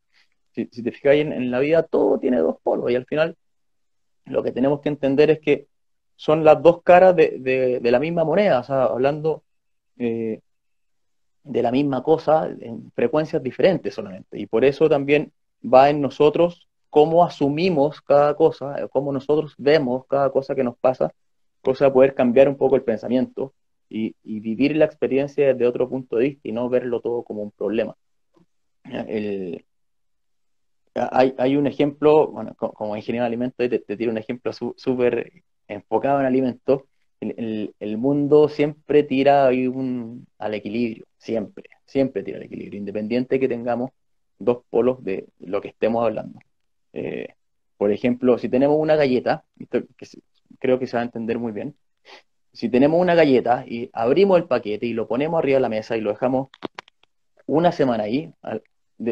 si, 0.52 0.66
te 0.66 0.92
fijas 0.92 1.16
en, 1.16 1.34
en, 1.34 1.52
la 1.52 1.60
vida, 1.60 1.84
todo 1.84 2.18
tiene 2.20 2.38
dos 2.38 2.58
polos 2.64 2.90
y 2.90 2.96
al 2.96 3.06
final 3.06 3.36
lo 4.26 4.44
que 4.44 4.52
tenemos 4.52 4.82
que 4.82 4.90
entender 4.90 5.30
es 5.30 5.40
que 5.40 5.68
son 6.16 6.44
las 6.44 6.62
dos 6.62 6.82
caras 6.84 7.16
de, 7.16 7.80
la 7.82 8.00
misma 8.00 8.24
moneda, 8.24 8.60
o 8.60 8.64
sea, 8.64 8.84
hablando 8.84 9.44
eh, 10.00 10.42
de 11.44 11.62
la 11.62 11.72
misma 11.72 12.04
cosa 12.04 12.50
en 12.60 12.92
frecuencias 12.92 13.42
diferentes 13.44 13.94
solamente. 13.94 14.40
Y 14.40 14.46
por 14.48 14.66
eso 14.66 14.90
también 14.90 15.32
va 15.64 15.90
en 15.90 16.02
nosotros 16.02 16.68
cómo 16.90 17.24
asumimos 17.24 18.02
cada 18.02 18.36
cosa, 18.36 18.88
cómo 18.90 19.12
nosotros 19.12 19.54
vemos 19.58 20.06
cada 20.08 20.32
cosa 20.32 20.56
que 20.56 20.64
nos 20.64 20.78
pasa, 20.78 21.14
cosa 21.62 21.86
de 21.86 21.92
poder 21.92 22.16
cambiar 22.16 22.50
un 22.50 22.58
poco 22.58 22.76
el 22.76 22.84
pensamiento 22.84 23.54
y, 23.90 24.16
vivir 24.24 24.76
la 24.76 24.86
experiencia 24.86 25.48
desde 25.48 25.68
otro 25.68 25.90
punto 25.90 26.18
de 26.18 26.30
vista 26.30 26.48
y 26.48 26.52
no 26.52 26.70
verlo 26.70 27.02
todo 27.02 27.24
como 27.24 27.42
un 27.44 27.52
problema. 27.52 27.96
hay, 30.96 31.56
un 31.58 31.68
ejemplo, 31.68 32.28
bueno, 32.28 32.56
como 32.56 32.96
ingeniero 32.96 33.24
de 33.24 33.28
alimentos, 33.28 33.58
te, 33.58 33.80
te 33.80 33.98
tiro 33.98 34.12
un 34.12 34.18
ejemplo 34.18 34.52
súper 34.54 35.44
enfocado 35.68 36.20
en 36.20 36.26
alimentos. 36.26 36.82
El, 37.22 37.98
mundo 37.98 38.48
siempre 38.48 39.04
tira 39.04 39.48
al 39.48 40.54
equilibrio, 40.54 41.06
siempre, 41.18 41.66
siempre 41.86 42.24
tira 42.24 42.38
al 42.38 42.44
equilibrio, 42.44 42.80
independiente 42.80 43.40
que 43.40 43.50
tengamos 43.50 43.92
dos 44.38 44.64
polos 44.70 45.04
de 45.04 45.28
lo 45.40 45.62
que 45.62 45.70
estemos 45.70 46.06
hablando. 46.06 46.40
Eh, 46.94 47.36
por 47.78 47.92
ejemplo, 47.92 48.38
si 48.38 48.50
tenemos 48.50 48.78
una 48.80 48.96
galleta, 48.96 49.44
creo 50.60 50.80
que 50.80 50.88
se 50.88 50.98
va 50.98 51.02
a 51.02 51.06
entender 51.06 51.40
muy 51.40 51.52
bien, 51.52 51.76
si 52.54 52.70
tenemos 52.70 53.00
una 53.00 53.16
galleta 53.16 53.64
y 53.68 53.90
abrimos 53.94 54.38
el 54.38 54.46
paquete 54.48 54.86
y 54.86 54.94
lo 54.94 55.08
ponemos 55.08 55.40
arriba 55.40 55.58
de 55.58 55.62
la 55.62 55.70
mesa 55.70 55.98
y 55.98 56.02
lo 56.02 56.12
dejamos 56.12 56.50
una 57.46 57.72
semana 57.72 58.04
ahí, 58.04 58.34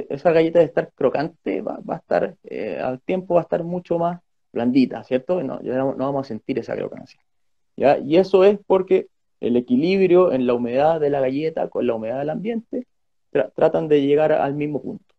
esa 0.10 0.32
galleta 0.32 0.60
de 0.60 0.66
estar 0.66 0.92
crocante 0.94 1.62
va, 1.62 1.80
a 1.88 1.96
estar, 1.96 2.36
eh, 2.44 2.80
al 2.80 3.02
tiempo 3.02 3.36
va 3.36 3.42
a 3.42 3.44
estar 3.44 3.64
mucho 3.64 3.98
más 3.98 4.20
blandita, 4.52 5.04
¿cierto? 5.04 5.42
No, 5.44 5.60
no, 5.60 5.96
vamos 5.96 6.26
a 6.26 6.28
sentir 6.28 6.60
esa 6.60 6.76
crocancia. 6.76 7.20
Y 7.78 8.18
eso 8.18 8.44
es 8.44 8.60
porque 8.66 9.08
el 9.40 9.56
equilibrio 9.56 10.32
en 10.32 10.48
la 10.48 10.56
humedad 10.56 11.00
de 11.00 11.12
la 11.12 11.22
galleta 11.22 11.70
con 11.70 11.86
la 11.86 11.94
humedad 11.94 12.20
del 12.20 12.32
ambiente 12.32 12.88
tratan 13.56 13.88
de 13.88 14.02
llegar 14.02 14.32
al 14.32 14.56
mismo 14.56 14.82
punto. 14.82 15.14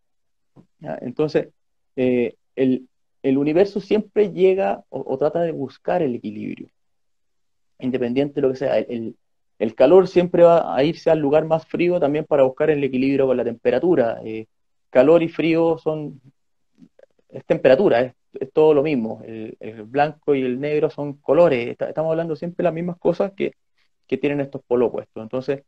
Entonces, 1.01 1.49
eh, 1.97 2.35
el, 2.57 2.89
universo 3.23 3.81
siempre 3.81 4.33
llega 4.33 4.85
o, 4.89 5.17
trata 5.19 5.43
de 5.43 5.53
buscar 5.53 6.03
el 6.03 6.17
equilibrio, 6.17 6.69
independiente 7.79 8.35
de 8.37 8.43
lo 8.43 8.51
que 8.51 8.59
sea. 8.59 8.79
El, 8.79 9.17
calor 9.77 10.09
siempre 10.09 10.43
va 10.43 10.75
a 10.75 10.83
irse 10.85 11.11
al 11.11 11.19
lugar 11.21 11.45
más 11.45 11.67
frío 11.67 12.01
también 12.01 12.25
para 12.25 12.45
buscar 12.45 12.71
el 12.71 12.83
equilibrio 12.83 13.27
con 13.27 13.37
la 13.37 13.45
temperatura. 13.45 14.21
Eh, 14.25 14.47
calor 14.91 15.23
y 15.23 15.29
frío 15.29 15.79
son, 15.79 16.21
es 17.29 17.45
temperatura, 17.45 18.01
es, 18.01 18.15
todo 18.53 18.75
lo 18.75 18.83
mismo. 18.83 19.23
El, 19.25 19.57
blanco 19.85 20.35
y 20.35 20.43
el 20.43 20.61
negro 20.61 20.91
son 20.91 21.15
colores. 21.15 21.77
estamos 21.79 22.11
hablando 22.11 22.37
siempre 22.37 22.63
de 22.63 22.65
las 22.65 22.75
mismas 22.75 22.99
cosas 22.99 23.33
que, 23.37 23.55
tienen 24.07 24.41
estos 24.41 24.63
polos 24.67 24.89
opuestos. 24.89 25.23
Entonces, 25.23 25.65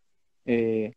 eh, 0.46 0.94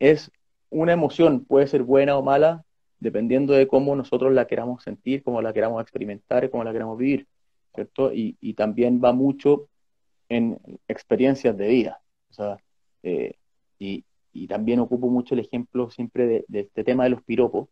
es 0.00 0.30
una 0.70 0.92
emoción, 0.92 1.44
puede 1.44 1.66
ser 1.68 1.82
buena 1.84 2.16
o 2.16 2.22
mala, 2.22 2.64
dependiendo 3.00 3.52
de 3.54 3.68
cómo 3.68 3.94
nosotros 3.94 4.32
la 4.32 4.46
queramos 4.46 4.82
sentir, 4.82 5.22
cómo 5.22 5.40
la 5.42 5.52
queramos 5.52 5.80
experimentar, 5.82 6.50
cómo 6.50 6.64
la 6.64 6.72
queramos 6.72 6.98
vivir, 6.98 7.28
¿cierto? 7.74 8.12
Y, 8.12 8.36
y 8.40 8.54
también 8.54 9.00
va 9.02 9.12
mucho 9.12 9.68
en 10.28 10.58
experiencias 10.88 11.56
de 11.56 11.68
vida. 11.68 12.00
O 12.30 12.34
sea, 12.34 12.58
eh, 13.02 13.34
y, 13.78 14.04
y, 14.32 14.46
también 14.46 14.80
ocupo 14.80 15.08
mucho 15.08 15.34
el 15.34 15.40
ejemplo 15.40 15.90
siempre 15.90 16.44
de, 16.48 16.60
este 16.60 16.84
tema 16.84 17.04
de 17.04 17.10
los 17.10 17.22
piropos, 17.22 17.68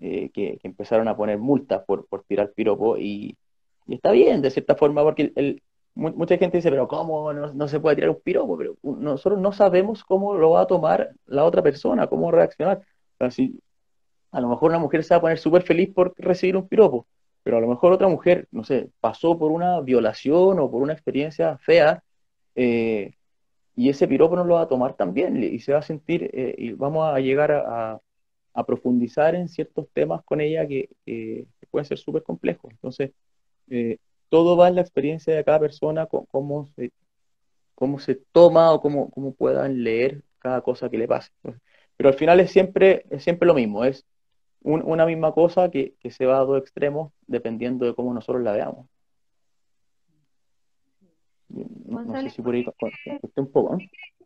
eh, 0.00 0.30
que, 0.32 0.58
empezaron 0.62 1.08
a 1.08 1.16
poner 1.16 1.38
multas 1.38 1.82
por, 1.86 2.06
por 2.06 2.24
tirar 2.24 2.52
piropo, 2.52 2.98
y, 2.98 3.36
está 3.88 4.12
bien, 4.12 4.42
de 4.42 4.50
cierta 4.50 4.74
forma, 4.74 5.02
porque 5.02 5.32
el, 5.36 5.62
mucha 5.94 6.38
gente 6.38 6.58
dice, 6.58 6.70
pero 6.70 6.88
¿cómo 6.88 7.32
no, 7.32 7.52
no, 7.52 7.68
se 7.68 7.80
puede 7.80 7.96
tirar 7.96 8.10
un 8.10 8.20
piropo? 8.20 8.56
Pero 8.56 8.76
nosotros 8.82 9.40
no 9.40 9.52
sabemos 9.52 10.04
cómo 10.04 10.34
lo 10.34 10.50
va 10.50 10.62
a 10.62 10.66
tomar 10.66 11.10
la 11.26 11.44
otra 11.44 11.62
persona, 11.62 12.06
cómo 12.06 12.30
reaccionar. 12.30 12.82
Si, 13.30 13.60
a 14.32 14.40
lo 14.40 14.48
mejor 14.48 14.70
una 14.70 14.78
mujer 14.78 15.04
se 15.04 15.14
va 15.14 15.18
a 15.18 15.20
poner 15.20 15.38
súper 15.38 15.62
feliz 15.62 15.90
por 15.94 16.14
recibir 16.16 16.56
un 16.56 16.66
piropo, 16.66 17.06
pero 17.42 17.58
a 17.58 17.60
lo 17.60 17.68
mejor 17.68 17.92
otra 17.92 18.08
mujer, 18.08 18.48
no 18.50 18.64
sé, 18.64 18.90
pasó 19.00 19.38
por 19.38 19.52
una 19.52 19.80
violación 19.80 20.58
o 20.58 20.70
por 20.70 20.82
una 20.82 20.94
experiencia 20.94 21.58
fea 21.58 22.02
eh, 22.54 23.14
y 23.76 23.88
ese 23.88 24.08
piropo 24.08 24.36
no 24.36 24.44
lo 24.44 24.54
va 24.54 24.62
a 24.62 24.68
tomar 24.68 24.94
también 24.94 25.42
y 25.42 25.58
se 25.60 25.72
va 25.72 25.80
a 25.80 25.82
sentir, 25.82 26.30
eh, 26.32 26.54
y 26.58 26.72
vamos 26.72 27.12
a 27.12 27.20
llegar 27.20 27.52
a, 27.52 28.00
profundizar 28.66 29.34
en 29.34 29.48
ciertos 29.48 29.88
temas 29.92 30.22
con 30.24 30.40
ella 30.40 30.66
que, 30.66 30.88
pueden 31.70 31.86
ser 31.86 31.98
súper 31.98 32.22
complejos. 32.22 32.70
Entonces, 32.70 33.12
eh, 33.70 33.98
todo 34.28 34.56
va 34.56 34.68
en 34.68 34.74
la 34.74 34.82
experiencia 34.82 35.34
de 35.34 35.44
cada 35.44 35.60
persona, 35.60 36.06
cómo 36.06 36.68
se, 36.76 36.92
cómo 37.74 37.98
se 37.98 38.16
toma 38.32 38.72
o 38.72 38.80
cómo, 38.80 39.10
cómo 39.10 39.34
puedan 39.34 39.82
leer 39.82 40.22
cada 40.38 40.60
cosa 40.60 40.90
que 40.90 40.98
le 40.98 41.08
pase. 41.08 41.30
Pero 41.96 42.08
al 42.10 42.14
final 42.14 42.40
es 42.40 42.50
siempre, 42.50 43.04
es 43.10 43.22
siempre 43.22 43.46
lo 43.46 43.54
mismo, 43.54 43.84
es 43.84 44.04
una 44.62 45.06
misma 45.06 45.32
cosa 45.32 45.70
que, 45.70 45.94
se 46.10 46.26
va 46.26 46.38
a 46.38 46.44
dos 46.44 46.60
extremos 46.60 47.12
dependiendo 47.26 47.86
de 47.86 47.94
cómo 47.94 48.14
nosotros 48.14 48.42
la 48.42 48.52
veamos. 48.52 48.86
No, 51.48 52.20
sé 52.22 52.30
si 52.30 52.42
por 52.42 52.54
ahí 52.54 52.64
un 53.36 53.52
poco. 53.52 53.78
¿Tú 53.78 54.21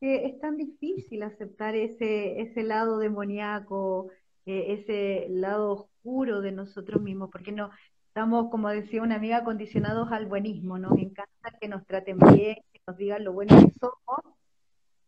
que 0.00 0.26
es 0.26 0.38
tan 0.40 0.56
difícil 0.56 1.22
aceptar 1.22 1.74
ese, 1.74 2.40
ese 2.40 2.62
lado 2.62 2.98
demoníaco, 2.98 4.10
eh, 4.44 4.74
ese 4.80 5.26
lado 5.30 5.72
oscuro 5.72 6.40
de 6.40 6.52
nosotros 6.52 7.02
mismos? 7.02 7.30
Porque 7.30 7.52
no 7.52 7.70
estamos, 8.08 8.50
como 8.50 8.68
decía 8.68 9.02
una 9.02 9.16
amiga, 9.16 9.44
condicionados 9.44 10.10
al 10.12 10.26
buenismo. 10.26 10.78
Nos 10.78 10.98
encanta 10.98 11.52
que 11.60 11.68
nos 11.68 11.84
traten 11.86 12.18
bien, 12.18 12.56
que 12.72 12.80
nos 12.86 12.96
digan 12.96 13.24
lo 13.24 13.32
bueno 13.32 13.56
que 13.60 13.72
somos, 13.78 14.36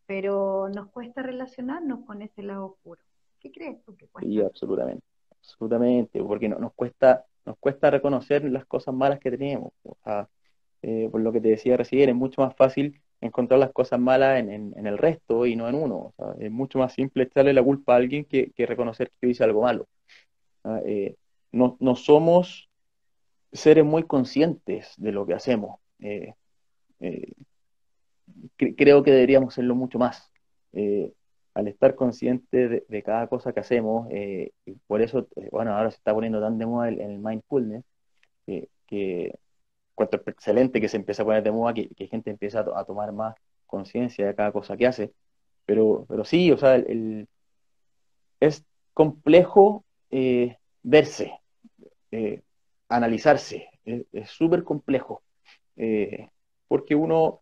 pero 0.07 0.69
nos 0.69 0.89
cuesta 0.91 1.23
relacionarnos 1.23 2.05
con 2.07 2.23
ese 2.23 2.43
lado 2.43 2.67
oscuro. 2.67 3.03
¿Qué 3.41 3.53
crees 3.53 3.83
tú 3.85 3.97
que 3.97 4.09
cuesta? 4.09 4.29
Sí, 4.29 4.41
absolutamente, 4.41 5.05
absolutamente, 5.31 6.23
porque 6.23 6.49
no, 6.49 6.59
nos 6.59 6.73
cuesta 6.73 7.25
nos 7.49 7.59
cuesta 7.59 7.91
reconocer 7.91 8.45
las 8.45 8.67
cosas 8.67 8.95
malas 8.95 9.19
que 9.19 9.31
tenemos. 9.31 9.73
O 9.83 9.97
sea, 10.05 10.29
eh, 10.83 11.09
por 11.11 11.21
lo 11.21 11.33
que 11.33 11.41
te 11.41 11.49
decía 11.49 11.77
recién, 11.77 12.11
es 12.11 12.15
mucho 12.15 12.43
más 12.43 12.55
fácil 12.55 13.01
encontrar 13.21 13.61
las 13.61 13.73
cosas 13.73 13.99
malas 14.01 14.39
en, 14.41 14.75
el 14.87 14.99
resto 14.99 15.47
y 15.47 15.57
no 15.57 15.69
en 15.69 15.75
uno. 15.75 16.15
es 16.39 16.51
mucho 16.51 16.79
más 16.79 16.93
simple 16.93 17.25
echarle 17.25 17.53
la 17.53 17.63
culpa 17.63 17.95
a 17.95 17.97
alguien 17.97 18.25
que, 18.25 18.53
reconocer 18.57 19.11
que 19.21 19.29
hice 19.29 19.45
algo 19.45 19.63
malo. 19.63 19.87
Eh, 20.85 21.17
no, 21.53 21.97
somos 21.97 22.69
seres 23.53 23.85
muy 23.85 24.05
conscientes 24.05 24.95
de 24.97 25.13
lo 25.13 25.27
que 25.27 25.35
hacemos. 25.35 25.81
Eh, 26.01 26.35
creo 28.57 29.03
que 29.03 29.11
deberíamos 29.11 29.55
serlo 29.55 29.75
mucho 29.75 29.99
más 29.99 30.31
al 31.59 31.67
estar 31.67 31.97
consciente 31.97 32.85
de, 32.89 33.03
cada 33.03 33.27
cosa 33.27 33.53
que 33.53 33.59
hacemos, 33.59 34.07
eh, 34.13 34.53
por 34.87 35.03
eso, 35.03 35.27
eh, 35.35 35.49
bueno, 35.51 35.77
ahora 35.77 35.91
se 35.91 35.97
está 35.97 36.15
poniendo 36.15 36.41
tan 36.41 36.57
de 36.57 36.67
moda 36.67 36.89
el, 36.89 37.19
mindfulness, 37.19 37.85
que, 38.47 39.35
cuanto 39.99 40.23
excelente 40.27 40.81
que 40.81 40.89
se 40.89 40.97
empieza 40.97 41.23
a 41.23 41.27
poner 41.27 41.43
de 41.43 41.51
moda, 41.51 41.75
que, 41.75 42.07
gente 42.07 42.31
empieza 42.31 42.61
a, 42.61 42.85
tomar 42.85 43.13
más 43.13 43.35
conciencia 43.67 44.29
de 44.29 44.35
cada 44.37 44.53
cosa 44.53 44.77
que 44.77 44.87
hace, 44.87 45.13
pero, 45.67 46.07
pero 46.09 46.25
sí, 46.25 46.53
o 46.53 46.57
sea, 46.57 46.77
el, 46.77 47.27
es 48.39 48.65
complejo 48.95 49.85
eh, 50.11 50.57
verse, 50.85 51.33
analizarse, 52.89 53.69
es 53.85 54.31
súper 54.31 54.63
complejo, 54.63 55.23
porque 56.69 56.95
uno 56.95 57.41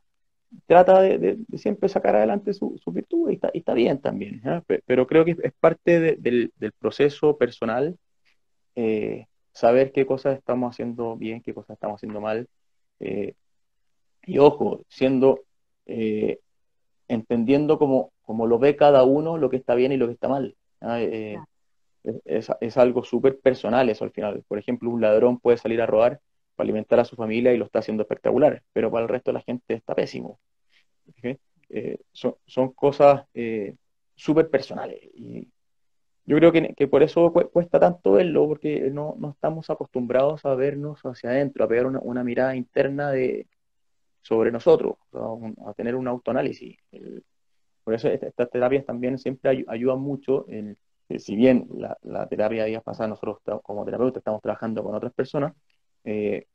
trata 0.66 1.02
de, 1.02 1.38
siempre 1.58 1.90
sacar 1.90 2.16
adelante 2.16 2.54
su, 2.54 2.80
su 2.82 2.90
virtud 2.90 3.30
y 3.30 3.38
está, 3.58 3.74
bien 3.74 4.00
también, 4.00 4.40
pero 4.86 5.06
creo 5.06 5.26
que 5.26 5.36
es 5.42 5.52
parte 5.60 6.16
del, 6.16 6.52
proceso 6.78 7.36
personal 7.36 7.98
eh, 8.76 9.26
saber 9.56 9.92
qué 9.92 10.04
cosas 10.06 10.36
estamos 10.36 10.70
haciendo 10.70 11.16
bien, 11.16 11.40
qué 11.40 11.54
cosas 11.54 11.74
estamos 11.74 11.96
haciendo 11.96 12.20
mal. 12.20 12.48
Eh, 13.00 13.34
y 14.26 14.38
ojo, 14.38 14.82
siendo, 14.88 15.40
eh, 15.86 16.40
entendiendo 17.08 17.78
como, 17.78 18.12
como, 18.22 18.46
lo 18.46 18.58
ve 18.58 18.76
cada 18.76 19.04
uno 19.04 19.38
lo 19.38 19.48
que 19.50 19.56
está 19.56 19.74
bien 19.74 19.92
y 19.92 19.96
lo 19.96 20.06
que 20.06 20.12
está 20.14 20.28
mal. 20.28 20.56
Es, 22.04 22.50
es, 22.60 22.76
algo 22.76 23.02
súper 23.02 23.40
personal 23.40 23.88
eso 23.88 24.04
al 24.04 24.12
final. 24.12 24.44
Por 24.46 24.58
ejemplo, 24.58 24.90
un 24.90 25.00
ladrón 25.00 25.40
puede 25.40 25.56
salir 25.56 25.80
a 25.80 25.86
robar 25.86 26.20
para 26.54 26.66
alimentar 26.66 27.00
a 27.00 27.04
su 27.04 27.16
familia 27.16 27.52
y 27.52 27.56
lo 27.56 27.64
está 27.64 27.78
haciendo 27.78 28.02
espectacular, 28.02 28.62
pero 28.72 28.90
para 28.90 29.04
el 29.04 29.08
resto 29.08 29.30
de 29.30 29.38
la 29.38 29.42
gente 29.42 29.74
está 29.74 29.94
pésimo. 29.94 30.38
Eh, 31.68 31.98
son, 32.12 32.72
cosas 32.72 33.24
eh, 33.34 33.74
súper 34.14 34.50
personales. 34.50 35.00
Y 35.14 35.48
yo 36.26 36.36
creo 36.36 36.52
que, 36.52 36.88
por 36.88 37.02
eso 37.02 37.32
cuesta 37.32 37.80
tanto 37.80 38.12
verlo, 38.12 38.46
porque 38.48 38.90
no, 38.90 39.14
no, 39.18 39.30
estamos 39.30 39.70
acostumbrados 39.70 40.44
a 40.44 40.54
vernos 40.54 41.00
hacia 41.02 41.30
adentro, 41.30 41.64
a 41.64 41.68
pegar 41.68 41.86
una, 41.86 42.24
mirada 42.24 42.56
interna 42.56 43.10
de, 43.10 43.46
sobre 44.22 44.50
nosotros, 44.52 44.96
a, 45.12 45.72
tener 45.74 45.94
un 45.94 46.08
autoanálisis. 46.08 46.76
por 47.84 47.94
eso 47.94 48.08
estas 48.08 48.50
terapias 48.50 48.84
también 48.84 49.18
siempre 49.18 49.64
ayudan 49.68 50.00
mucho. 50.00 50.46
En, 50.48 50.76
si 51.18 51.36
bien 51.36 51.68
la, 51.72 51.96
la 52.02 52.26
terapia 52.28 52.64
de 52.64 52.70
días 52.70 52.82
pasada 52.82 53.08
nosotros 53.08 53.38
como 53.62 53.84
terapeutas 53.84 54.20
estamos 54.20 54.42
trabajando 54.42 54.82
con 54.82 54.94
otras 54.94 55.12
personas, 55.12 55.54
eh, 56.04 56.46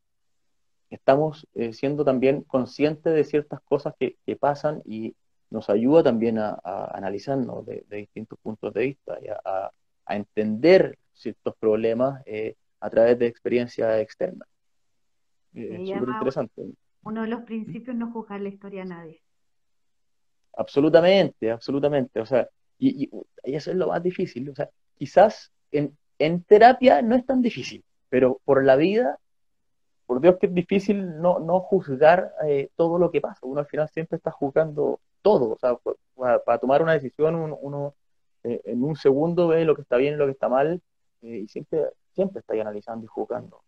estamos 0.90 1.48
eh, 1.56 1.74
siendo 1.74 2.06
también 2.06 2.44
conscientes 2.44 3.14
de 3.14 3.24
ciertas 3.24 3.62
cosas 3.62 3.96
que, 4.00 4.18
pasan 4.38 4.82
y 4.86 5.16
nos 5.52 5.70
ayuda 5.70 6.02
también 6.02 6.40
a, 6.40 6.60
analizarnos 6.94 7.66
de, 7.66 7.86
distintos 7.90 8.40
puntos 8.40 8.74
de 8.74 8.82
vista 8.82 9.20
y 9.22 9.28
a, 9.28 9.72
entender 10.10 10.98
ciertos 11.14 11.56
problemas 11.58 12.22
eh, 12.26 12.56
a 12.82 12.90
través 12.90 13.18
de 13.18 13.28
experiencias 13.28 14.02
externas. 14.02 14.48
es 15.54 15.88
súper 15.88 16.10
interesante. 16.10 16.66
Uno 17.04 17.22
de 17.22 17.28
los 17.28 17.44
principios 17.44 17.94
es 17.94 18.00
no 18.00 18.12
juzgar 18.12 18.42
la 18.42 18.50
historia 18.50 18.82
a 18.82 18.86
nadie. 18.86 19.22
Absolutamente, 20.58 21.52
absolutamente. 21.52 22.20
O 22.20 22.26
sea, 22.26 22.50
y, 22.78 23.10
eso 23.44 23.72
es 23.72 23.78
lo 23.78 23.88
más 23.88 24.04
difícil. 24.04 24.50
O 24.50 24.56
sea, 24.56 24.70
quizás 24.96 25.52
en, 25.72 25.98
en 26.20 26.44
terapia 26.44 27.02
no 27.02 27.16
es 27.16 27.26
tan 27.26 27.42
difícil, 27.42 27.86
pero 28.10 28.42
por 28.44 28.66
la 28.66 28.76
vida 28.76 29.18
por 30.12 30.20
Dios 30.20 30.36
que 30.42 30.48
es 30.48 30.54
difícil 30.54 31.22
no, 31.22 31.40
no 31.40 31.62
juzgar 31.62 32.34
eh, 32.46 32.70
todo 32.76 33.00
lo 33.00 33.12
que 33.12 33.22
pasa. 33.22 33.40
Uno 33.44 33.62
al 33.62 33.66
final 33.66 33.88
siempre 33.88 34.18
está 34.18 34.30
juzgando 34.30 35.00
todo. 35.22 35.52
O 35.52 35.58
sea, 35.58 35.78
para, 36.46 36.58
tomar 36.60 36.82
una 36.82 36.94
decisión, 36.94 37.36
uno, 37.36 37.96
eh, 38.44 38.62
en 38.66 38.84
un 38.84 38.96
segundo 38.96 39.48
ve 39.48 39.66
lo 39.66 39.76
que 39.76 39.82
está 39.82 39.98
bien 39.98 40.16
y 40.16 40.18
lo 40.18 40.26
que 40.26 40.34
está 40.34 40.50
mal, 40.50 40.82
eh, 41.22 41.38
y 41.44 41.48
siempre, 41.48 41.86
siempre 42.14 42.40
está 42.40 42.54
ahí 42.54 42.60
analizando 42.60 43.06
y 43.06 43.08
juzgando. 43.08 43.64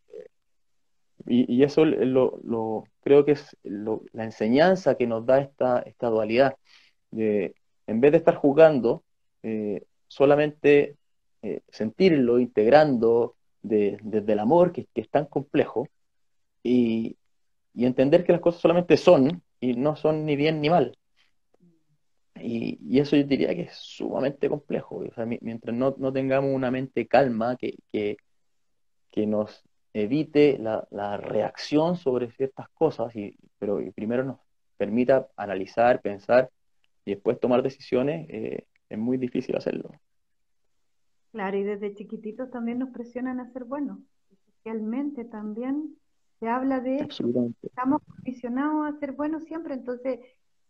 Y, 1.25 1.63
eso 1.63 1.85
lo, 1.85 2.39
lo, 2.43 2.83
creo 3.01 3.23
que 3.23 3.31
es 3.31 3.55
la 3.63 4.25
enseñanza 4.25 4.95
que 4.95 5.07
nos 5.07 5.25
da 5.25 5.39
esta, 5.39 5.79
esta 5.79 6.09
dualidad. 6.09 6.57
De, 7.11 7.55
en 7.87 8.01
vez 8.01 8.11
de 8.11 8.17
estar 8.17 8.35
juzgando, 8.35 9.03
solamente 10.09 10.97
sentirlo, 11.69 12.39
integrando 12.39 13.35
desde 13.61 14.33
el 14.33 14.39
amor, 14.39 14.73
que 14.73 14.87
es 14.95 15.09
tan 15.09 15.25
complejo, 15.27 15.87
y, 16.63 17.17
entender 17.75 18.23
que 18.23 18.31
las 18.31 18.41
cosas 18.41 18.61
solamente 18.61 18.97
son 18.97 19.43
y 19.59 19.73
no 19.73 19.95
son 19.95 20.25
ni 20.25 20.35
bien 20.35 20.61
ni 20.61 20.69
mal. 20.69 20.97
Y, 22.35 22.99
eso 22.99 23.15
yo 23.15 23.23
diría 23.23 23.55
que 23.55 23.63
es 23.63 23.73
sumamente 23.75 24.49
complejo. 24.49 24.97
O 24.97 25.13
sea, 25.13 25.25
mientras 25.25 25.75
no, 25.75 26.13
tengamos 26.13 26.53
una 26.53 26.71
mente 26.71 27.07
calma 27.07 27.55
que, 27.55 27.77
que, 27.91 29.27
nos 29.27 29.63
evite 29.93 30.57
la, 30.57 31.17
reacción 31.17 31.95
sobre 31.95 32.31
ciertas 32.31 32.69
cosas, 32.69 33.15
y, 33.15 33.37
pero 33.59 33.79
primero 33.95 34.23
nos 34.23 34.39
permita 34.77 35.27
analizar, 35.37 36.01
pensar 36.01 36.49
y 37.05 37.11
después 37.11 37.39
tomar 37.39 37.61
decisiones, 37.61 38.27
eh, 38.29 38.65
es 38.89 38.97
muy 38.97 39.17
difícil 39.17 39.55
hacerlo. 39.55 39.91
Claro, 41.31 41.57
y 41.57 41.63
desde 41.63 41.95
chiquititos 41.95 42.51
también 42.51 42.79
nos 42.79 42.89
presionan 42.89 43.39
a 43.39 43.51
ser 43.51 43.63
buenos, 43.65 43.99
especialmente 44.31 45.25
también 45.25 45.95
se 46.39 46.47
habla 46.47 46.79
de 46.79 47.07
estamos 47.61 48.01
condicionados 48.03 48.93
a 48.93 48.99
ser 48.99 49.13
buenos 49.13 49.43
siempre, 49.45 49.73
entonces 49.73 50.19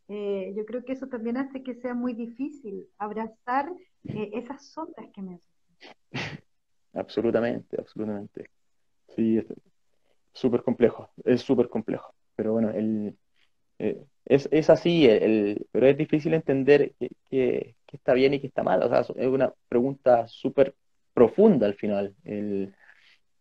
eh, 0.10 0.54
yo 0.56 0.66
creo 0.66 0.84
que 0.84 0.94
eso 0.94 1.08
también 1.08 1.38
hace 1.38 1.63
que 1.63 1.76
sea 1.76 1.94
muy 1.94 2.13
difícil 2.13 2.88
abrazar 2.98 3.72
eh, 4.04 4.32
esas 4.34 4.68
sombras 4.68 5.10
que 5.13 5.22
me 5.22 5.39
Absolutamente, 6.94 7.76
absolutamente. 7.80 8.50
Sí, 9.16 9.38
es 9.38 9.46
súper 10.32 10.62
complejo, 10.63 11.10
es 11.26 11.42
súper 11.42 11.70
complejo. 11.70 12.13
Pero 12.36 12.54
bueno, 12.54 12.70
el, 12.72 13.16
eh, 13.80 14.04
es, 14.26 14.48
es, 14.52 14.70
así, 14.70 15.06
el, 15.08 15.68
pero 15.72 15.88
es 15.88 15.98
difícil 15.98 16.34
entender 16.34 16.94
que, 17.30 17.76
está 17.92 18.13
bien 18.13 18.34
y 18.34 18.39
que 18.39 18.48
está 18.48 18.63
mal. 18.63 18.82
O 18.84 18.89
sea, 18.89 19.02
es 19.02 19.28
una 19.28 19.54
pregunta 19.70 20.28
súper 20.28 20.76
profunda 21.13 21.68
al 21.68 21.76
final. 21.76 22.16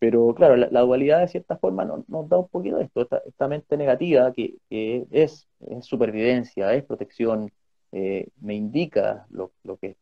Pero 0.03 0.35
claro, 0.35 0.57
la, 0.57 0.81
dualidad 0.81 1.21
de 1.21 1.29
cierta 1.29 1.57
forma 1.59 1.85
nos, 1.85 2.29
da 2.29 2.37
un 2.37 2.49
poquito 2.49 2.79
de 2.79 2.87
esto, 2.87 3.07
esta, 3.25 3.47
mente 3.47 3.77
negativa 3.77 4.33
que, 4.33 4.57
es, 4.69 5.47
supervivencia, 5.81 6.75
es 6.75 6.83
protección, 6.83 7.53
eh, 7.93 8.27
me 8.41 8.57
indica 8.57 9.29
lo, 9.31 9.53
que 9.81 9.97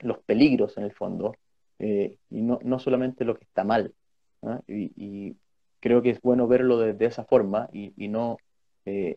los 0.00 0.18
peligros 0.18 0.76
en 0.76 0.84
el 0.84 0.92
fondo, 0.92 1.34
eh, 1.78 2.18
y 2.28 2.42
no, 2.42 2.78
solamente 2.78 3.24
lo 3.24 3.38
que 3.38 3.44
está 3.44 3.64
mal. 3.64 3.94
Y, 4.68 5.34
creo 5.80 6.02
que 6.02 6.10
es 6.10 6.20
bueno 6.20 6.46
verlo 6.46 6.76
de, 6.76 7.06
esa 7.06 7.24
forma 7.24 7.70
y, 7.72 8.08
no 8.08 8.36
eh, 8.84 9.16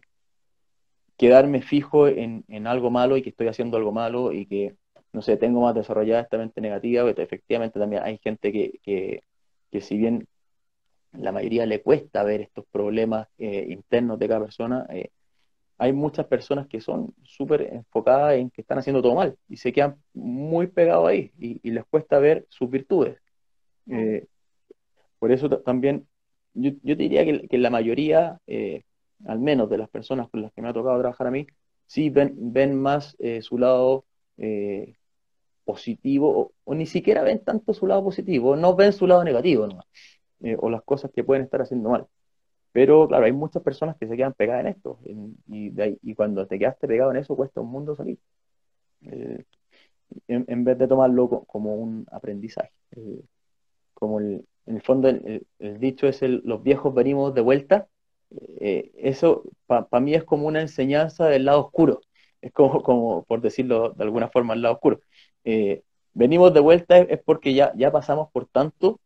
quedarme 1.18 1.62
fijo 1.62 2.08
en, 2.08 2.46
algo 2.68 2.90
malo 2.90 3.18
y 3.18 3.22
que 3.22 3.32
estoy 3.32 3.50
haciendo 3.50 3.76
algo 3.76 3.92
malo 3.92 4.32
y 4.32 4.46
que, 4.46 4.78
no 5.12 5.22
sé, 5.22 5.36
tengo 5.36 5.60
más 5.60 5.76
desarrollada 5.76 6.22
esta 6.22 6.38
mente 6.38 6.62
negativa, 6.62 7.04
porque 7.04 7.22
efectivamente 7.22 7.80
también 7.82 8.04
hay 8.04 8.18
gente 8.20 8.54
que 8.54 8.80
que 8.82 9.24
si 9.74 9.98
bien 9.98 10.28
la 11.14 11.32
mayoría 11.32 11.66
le 11.66 11.82
cuesta 11.82 12.24
ver 12.24 12.42
estos 12.42 12.66
problemas 12.72 13.28
internos 13.38 14.20
de 14.20 14.28
cada 14.28 14.42
persona, 14.42 14.88
hay 15.80 15.94
muchas 15.94 16.28
personas 16.28 16.68
que 16.68 16.82
son 16.82 17.16
súper 17.24 17.62
enfocadas 17.74 18.36
en 18.36 18.50
que 18.50 18.62
están 18.62 18.78
haciendo 18.78 19.02
todo 19.02 19.16
mal 19.16 19.38
y 19.48 19.56
se 19.56 19.72
quedan 19.72 19.96
muy 20.14 20.68
pegados 20.68 21.08
ahí 21.08 21.32
y, 21.40 21.72
les 21.72 21.86
cuesta 21.86 22.20
ver 22.20 22.46
sus 22.50 22.70
virtudes. 22.70 23.18
Eh, 23.90 24.28
por 25.20 25.32
eso 25.32 25.50
también 25.62 26.06
yo, 26.54 26.72
yo, 26.84 26.96
diría 26.96 27.24
que, 27.26 27.58
la 27.58 27.70
mayoría, 27.70 28.40
eh, 28.46 28.84
al 29.26 29.40
menos 29.40 29.70
de 29.70 29.78
las 29.78 29.90
personas 29.90 30.30
con 30.30 30.42
las 30.42 30.52
que 30.52 30.62
me 30.62 30.68
ha 30.68 30.74
tocado 30.74 31.00
trabajar 31.00 31.28
a 31.28 31.32
mí, 31.32 31.48
sí 31.86 32.10
ven, 32.10 32.36
ven 32.38 32.76
más 32.76 33.16
eh, 33.20 33.42
su 33.42 33.58
lado 33.58 34.06
positivo 35.70 36.54
o, 36.64 36.76
ni 36.76 36.86
siquiera 36.86 37.24
ven 37.24 37.44
tanto 37.44 37.74
su 37.74 37.86
lado 37.88 38.04
positivo, 38.04 38.56
no 38.56 38.76
ven 38.76 38.94
su 38.94 39.08
lado 39.08 39.24
negativo 39.24 39.68
o 40.60 40.70
las 40.70 40.84
cosas 40.84 41.12
que 41.12 41.24
pueden 41.24 41.44
estar 41.44 41.62
haciendo 41.62 41.90
mal. 41.90 42.08
Pero 42.72 43.08
claro, 43.08 43.26
hay 43.26 43.32
muchas 43.34 43.64
personas 43.64 43.98
que 43.98 44.08
se 44.08 44.16
quedan 44.18 44.34
pegadas 44.34 44.62
en 44.62 44.68
esto 44.68 45.00
y, 45.06 45.74
y, 46.02 46.16
cuando 46.16 46.48
te 46.48 46.60
quedaste 46.60 46.88
pegado 46.88 47.12
en 47.12 47.18
eso 47.18 47.36
cuesta 47.36 47.62
un 47.62 47.72
mundo 47.72 47.96
salir. 47.96 48.18
Eh, 49.04 49.44
en, 50.28 50.64
vez 50.64 50.78
de 50.78 50.88
tomarlo 50.88 51.30
como 51.48 51.76
un 51.76 52.06
aprendizaje. 52.12 52.72
Eh, 52.96 53.22
como 53.94 54.20
el, 54.20 54.46
en 54.66 54.76
el 54.76 54.82
fondo 54.82 55.10
el, 55.10 55.46
dicho 55.80 56.08
es 56.08 56.22
el, 56.22 56.42
los 56.46 56.64
viejos 56.64 56.94
venimos 56.94 57.34
de 57.34 57.42
vuelta, 57.42 57.88
eh, 58.60 58.92
eso 58.96 59.44
para 59.66 60.00
mí 60.00 60.14
es 60.14 60.24
como 60.24 60.48
una 60.48 60.62
enseñanza 60.62 61.28
del 61.28 61.46
lado 61.46 61.62
oscuro, 61.66 62.02
es 62.42 62.52
como, 62.54 62.84
como 62.84 63.24
por 63.26 63.42
decirlo 63.42 63.92
de 63.92 64.04
alguna 64.04 64.30
forma, 64.30 64.54
el 64.54 64.62
lado 64.62 64.76
oscuro. 64.76 65.02
Venimos 66.14 66.54
de 66.54 66.60
vuelta 66.60 66.98
es, 67.00 67.20
porque 67.24 67.54
ya, 67.54 67.74
ya 67.76 67.92
pasamos 67.92 68.30
por 68.32 68.46
tanto 68.48 69.00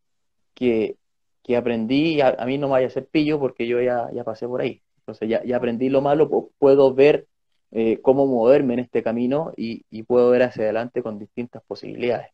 que 0.54 0.98
que 1.43 1.58
aprendí, 1.58 2.22
a, 2.22 2.30
a, 2.30 2.46
mí 2.46 2.58
no 2.58 2.67
me 2.67 2.74
vaya 2.74 2.88
a 2.88 2.88
hacer 2.88 3.08
pillo 3.08 3.39
porque 3.39 3.67
yo 3.67 3.82
ya, 3.82 4.10
ya 4.13 4.24
pasé 4.24 4.48
por 4.48 4.62
ahí. 4.62 4.82
Entonces 5.00 5.30
ya, 5.30 5.43
ya 5.43 5.58
aprendí 5.58 5.89
lo 5.89 6.02
malo, 6.02 6.30
puedo 6.58 6.93
ver 6.93 7.28
eh, 7.72 8.00
cómo 8.02 8.26
moverme 8.26 8.76
en 8.76 8.80
este 8.80 9.04
camino 9.04 9.52
y, 9.58 9.86
y, 9.89 10.04
puedo 10.04 10.30
ver 10.30 10.43
hacia 10.43 10.63
adelante 10.63 11.04
con 11.04 11.19
distintas 11.19 11.62
posibilidades. 11.63 12.28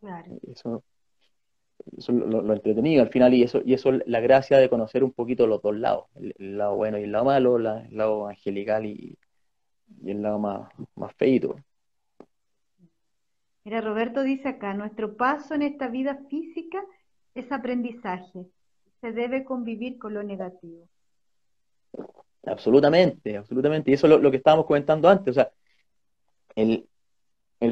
Claro. 0.00 0.38
Eso, 0.52 0.84
eso 1.96 2.12
lo, 2.12 2.42
lo, 2.42 2.52
entretenido 2.52 3.02
al 3.02 3.08
final 3.08 3.32
y 3.32 3.42
eso, 3.42 3.62
y 3.64 3.72
eso 3.72 3.92
la 3.92 4.20
gracia 4.20 4.58
de 4.58 4.68
conocer 4.68 5.02
un 5.02 5.12
poquito 5.12 5.46
los 5.46 5.62
dos 5.62 5.76
lados, 5.76 6.06
el, 6.16 6.58
lado 6.58 6.76
bueno 6.76 6.98
y 6.98 7.04
el 7.04 7.12
lado 7.12 7.24
malo, 7.24 7.56
el 7.56 7.96
lado 7.96 8.26
angelical 8.26 8.84
y, 8.84 9.16
y 10.02 10.10
el 10.10 10.20
lado 10.20 10.38
más, 10.38 10.68
más 10.94 11.14
feito. 11.14 11.56
Mira, 13.64 13.80
Roberto 13.80 14.22
dice 14.22 14.48
acá, 14.48 14.74
nuestro 14.74 15.16
paso 15.16 15.54
en 15.54 15.62
esta 15.62 15.88
vida 15.88 16.18
física 16.28 16.82
es 17.34 17.50
aprendizaje. 17.52 18.46
Se 19.00 19.12
debe 19.12 19.44
convivir 19.44 19.98
con 19.98 20.14
lo 20.14 20.22
negativo. 20.22 20.88
Absolutamente, 22.46 23.36
absolutamente. 23.36 23.90
Y 23.90 23.94
eso 23.94 24.06
es 24.06 24.22
lo, 24.22 24.30
que 24.30 24.38
estábamos 24.38 24.66
comentando 24.66 25.08
antes. 25.08 25.32
O 25.32 25.34
sea, 25.34 25.50
el, 26.54 26.86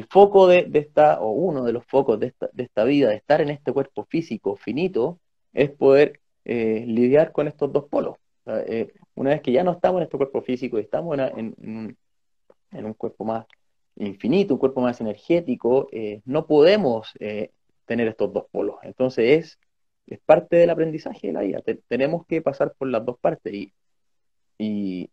foco 0.09 0.47
de, 0.47 0.69
esta, 0.73 1.19
o 1.21 1.31
uno 1.31 1.63
de 1.63 1.73
los 1.73 1.85
focos 1.85 2.19
de 2.19 2.27
esta, 2.27 2.49
de 2.53 2.63
esta, 2.63 2.83
vida, 2.83 3.09
de 3.09 3.15
estar 3.15 3.41
en 3.41 3.49
este 3.49 3.73
cuerpo 3.73 4.05
físico 4.05 4.55
finito, 4.55 5.19
es 5.53 5.71
poder 5.71 6.19
eh, 6.45 6.83
lidiar 6.87 7.31
con 7.31 7.47
estos 7.47 7.71
dos 7.71 7.85
polos. 7.85 8.17
Eh, 8.45 8.91
una 9.15 9.31
vez 9.31 9.41
que 9.41 9.51
ya 9.51 9.63
no 9.63 9.71
estamos 9.71 9.99
en 9.99 10.03
este 10.03 10.17
cuerpo 10.17 10.41
físico 10.41 10.77
y 10.77 10.81
estamos 10.81 11.17
en, 11.19 11.95
un, 12.71 12.93
cuerpo 12.93 13.25
más 13.25 13.45
infinito, 14.07 14.53
un 14.55 14.59
cuerpo 14.59 14.81
más 14.81 15.01
energético, 15.01 15.87
eh, 15.91 16.21
no 16.25 16.47
podemos 16.47 17.13
tener 17.85 18.07
estos 18.07 18.31
dos 18.33 18.45
polos. 18.51 18.77
Entonces 18.83 19.39
es, 19.45 19.59
es 20.07 20.19
parte 20.19 20.57
del 20.57 20.69
aprendizaje 20.71 21.27
de 21.27 21.33
la 21.33 21.41
vida. 21.41 21.61
tenemos 21.87 22.25
que 22.25 22.41
pasar 22.41 22.73
por 22.77 22.87
las 22.89 23.05
dos 23.05 23.19
partes. 23.19 23.71
Y, 24.57 25.09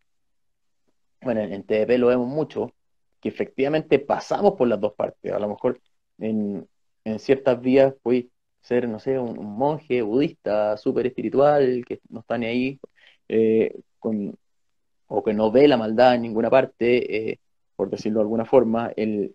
bueno, 1.23 1.41
en, 1.41 1.63
TDP 1.65 1.99
lo 1.99 2.09
vemos 2.09 2.29
mucho, 2.29 2.73
que 3.21 3.29
efectivamente 3.29 3.99
pasamos 3.99 4.55
por 4.55 4.69
las 4.69 4.81
dos 4.81 4.95
partes. 4.95 5.33
A 5.33 5.39
lo 5.39 5.49
mejor 5.49 5.81
en, 6.19 6.69
ciertas 7.19 7.61
vías 7.61 7.95
puede 8.03 8.29
ser, 8.61 8.89
no 8.89 8.99
sé, 8.99 9.19
un, 9.19 9.37
monje 9.57 10.03
budista 10.03 10.77
súper 10.77 11.07
espiritual 11.07 11.85
que 11.87 12.01
no 12.09 12.21
está 12.21 12.39
ni 12.39 12.47
ahí, 12.47 12.81
eh, 13.29 13.75
con, 13.99 14.37
o 15.09 15.23
que 15.23 15.33
no 15.35 15.51
ve 15.51 15.69
la 15.69 15.77
maldad 15.77 16.15
en 16.17 16.23
ninguna 16.23 16.51
parte, 16.51 17.31
eh, 17.33 17.41
por 17.77 17.91
decirlo 17.91 18.21
de 18.21 18.25
alguna 18.25 18.45
forma. 18.45 18.93
El, 18.97 19.35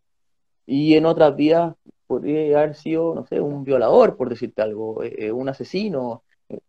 y 0.65 0.95
en 0.95 1.05
otras 1.05 1.35
vías 1.35 1.75
podría 2.07 2.59
haber 2.59 2.75
sido, 2.75 3.15
no 3.15 3.25
sé, 3.25 3.39
un 3.39 3.63
violador, 3.63 4.17
por 4.17 4.29
decirte 4.29 4.61
algo, 4.61 5.03
eh, 5.03 5.15
eh, 5.17 5.31
un 5.31 5.49
asesino. 5.49 6.23
Eh, 6.49 6.59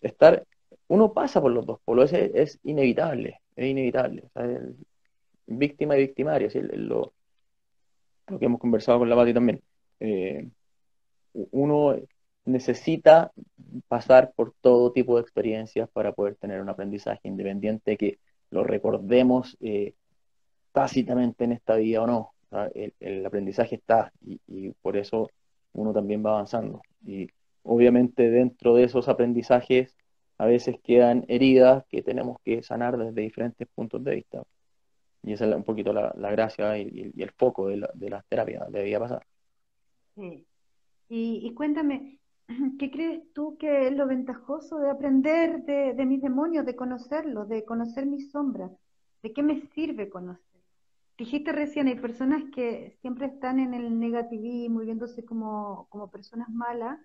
estar, 0.00 0.46
uno 0.88 1.12
pasa 1.12 1.40
por 1.40 1.52
los 1.52 1.66
dos 1.66 1.80
polos, 1.84 2.12
es, 2.12 2.30
es 2.34 2.60
inevitable, 2.64 3.40
es 3.56 3.66
inevitable. 3.66 4.24
víctima 5.46 5.96
y 5.96 6.00
victimario, 6.00 6.48
lo, 6.54 7.12
lo, 8.28 8.38
que 8.38 8.46
hemos 8.46 8.60
conversado 8.60 9.00
con 9.00 9.08
la 9.10 9.16
Pati 9.16 9.34
también. 9.34 9.62
uno 11.50 11.96
necesita 12.44 13.32
pasar 13.88 14.32
por 14.34 14.54
todo 14.60 14.92
tipo 14.92 15.16
de 15.16 15.22
experiencias 15.22 15.88
para 15.90 16.12
poder 16.12 16.36
tener 16.36 16.60
un 16.60 16.68
aprendizaje 16.68 17.28
independiente 17.28 17.96
que 17.96 18.18
lo 18.50 18.64
recordemos 18.64 19.56
tácitamente 20.72 21.44
en 21.44 21.52
esta 21.52 21.76
vida 21.76 22.02
o 22.02 22.06
no 22.06 22.32
el, 22.74 23.26
aprendizaje 23.26 23.76
está 23.76 24.12
y, 24.20 24.70
por 24.82 24.96
eso 24.96 25.30
uno 25.72 25.92
también 25.92 26.24
va 26.24 26.32
avanzando. 26.32 26.82
Y 27.06 27.28
obviamente 27.62 28.30
dentro 28.30 28.74
de 28.74 28.84
esos 28.84 29.08
aprendizajes 29.08 29.96
a 30.38 30.46
veces 30.46 30.76
quedan 30.82 31.24
heridas 31.28 31.84
que 31.88 32.02
tenemos 32.02 32.38
que 32.44 32.62
sanar 32.62 32.96
desde 32.98 33.22
diferentes 33.22 33.68
puntos 33.74 34.02
de 34.04 34.16
vista. 34.16 34.42
Y 35.22 35.32
esa 35.32 35.46
es 35.46 35.54
un 35.54 35.64
poquito 35.64 35.92
la, 35.92 36.12
gracia 36.32 36.76
y, 36.78 37.12
el 37.16 37.30
foco 37.30 37.68
de, 37.68 37.76
la, 37.78 37.90
de 37.94 38.10
las 38.10 38.24
terapias 38.26 38.70
de 38.70 38.98
pasar. 38.98 39.24
Sí. 40.16 40.44
Y, 41.08 41.52
cuéntame, 41.54 42.18
¿qué 42.78 42.90
crees 42.90 43.32
tú 43.32 43.56
que 43.56 43.86
es 43.86 43.92
lo 43.92 44.06
ventajoso 44.06 44.78
de 44.78 44.90
aprender 44.90 45.62
de, 45.64 45.94
de 45.94 46.06
mis 46.06 46.20
demonios, 46.20 46.66
de 46.66 46.74
conocerlos, 46.74 47.48
de 47.48 47.64
conocer 47.64 48.06
mis 48.06 48.30
sombras? 48.30 48.72
¿De 49.22 49.32
qué 49.32 49.42
me 49.42 49.60
sirve 49.74 50.08
conocer? 50.08 50.51
Dijiste 51.22 51.52
recién, 51.52 51.86
hay 51.86 51.94
personas 51.94 52.42
que 52.52 52.96
siempre 53.00 53.26
están 53.26 53.60
en 53.60 53.74
el 53.74 53.96
negativismo 54.00 54.82
y 54.82 54.86
viéndose 54.86 55.24
como, 55.24 55.86
como 55.88 56.10
personas 56.10 56.48
malas, 56.48 56.98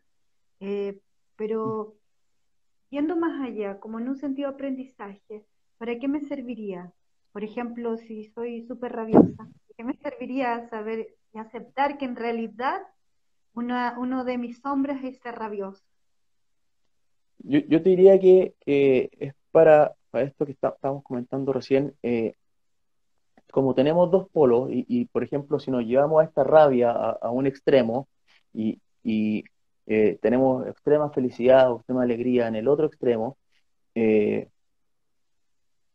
eh, 0.60 1.00
pero 1.36 1.94
yendo 2.90 3.16
más 3.16 3.40
allá, 3.48 3.80
como 3.80 4.00
en 4.00 4.10
un 4.10 4.18
sentido 4.18 4.50
de 4.50 4.56
aprendizaje, 4.56 5.46
¿para 5.78 6.00
qué 6.00 6.08
me 6.08 6.22
serviría? 6.22 6.92
Por 7.32 7.44
ejemplo, 7.44 7.96
si 7.96 8.24
soy 8.24 8.66
súper 8.66 8.94
rabiosa, 8.94 9.48
¿qué 9.78 9.84
me 9.84 9.94
serviría 9.98 10.68
saber 10.68 11.16
y 11.32 11.38
aceptar 11.38 12.00
que 12.00 12.06
en 12.06 12.16
realidad 12.16 12.82
una, 13.54 14.00
uno 14.00 14.24
de 14.24 14.40
mis 14.40 14.58
sombras 14.62 15.04
es 15.04 15.20
ser 15.20 15.36
rabioso? 15.36 15.84
Yo, 17.38 17.60
yo 17.60 17.84
te 17.84 17.92
diría 17.92 18.20
que, 18.20 18.56
es 18.66 19.36
para, 19.52 19.94
para 20.10 20.26
esto 20.26 20.44
que 20.44 20.54
estábamos 20.54 21.04
comentando 21.04 21.54
recién, 21.54 21.94
eh, 22.02 22.34
como 23.52 23.74
tenemos 23.74 24.12
dos 24.12 24.30
polos, 24.30 24.70
y, 24.72 25.06
por 25.06 25.24
ejemplo, 25.24 25.60
si 25.60 25.72
nos 25.72 25.86
llevamos 25.86 26.22
a 26.22 26.26
esta 26.26 26.44
rabia 26.44 26.92
a, 26.92 27.30
un 27.32 27.48
extremo 27.48 28.08
y, 28.54 28.82
eh, 29.90 30.20
tenemos 30.22 30.68
extrema 30.68 31.10
felicidad 31.12 31.72
o 31.72 31.78
extrema 31.78 32.04
alegría 32.04 32.48
en 32.48 32.56
el 32.56 32.68
otro 32.68 32.88
extremo, 32.88 33.38
eh, 33.96 34.50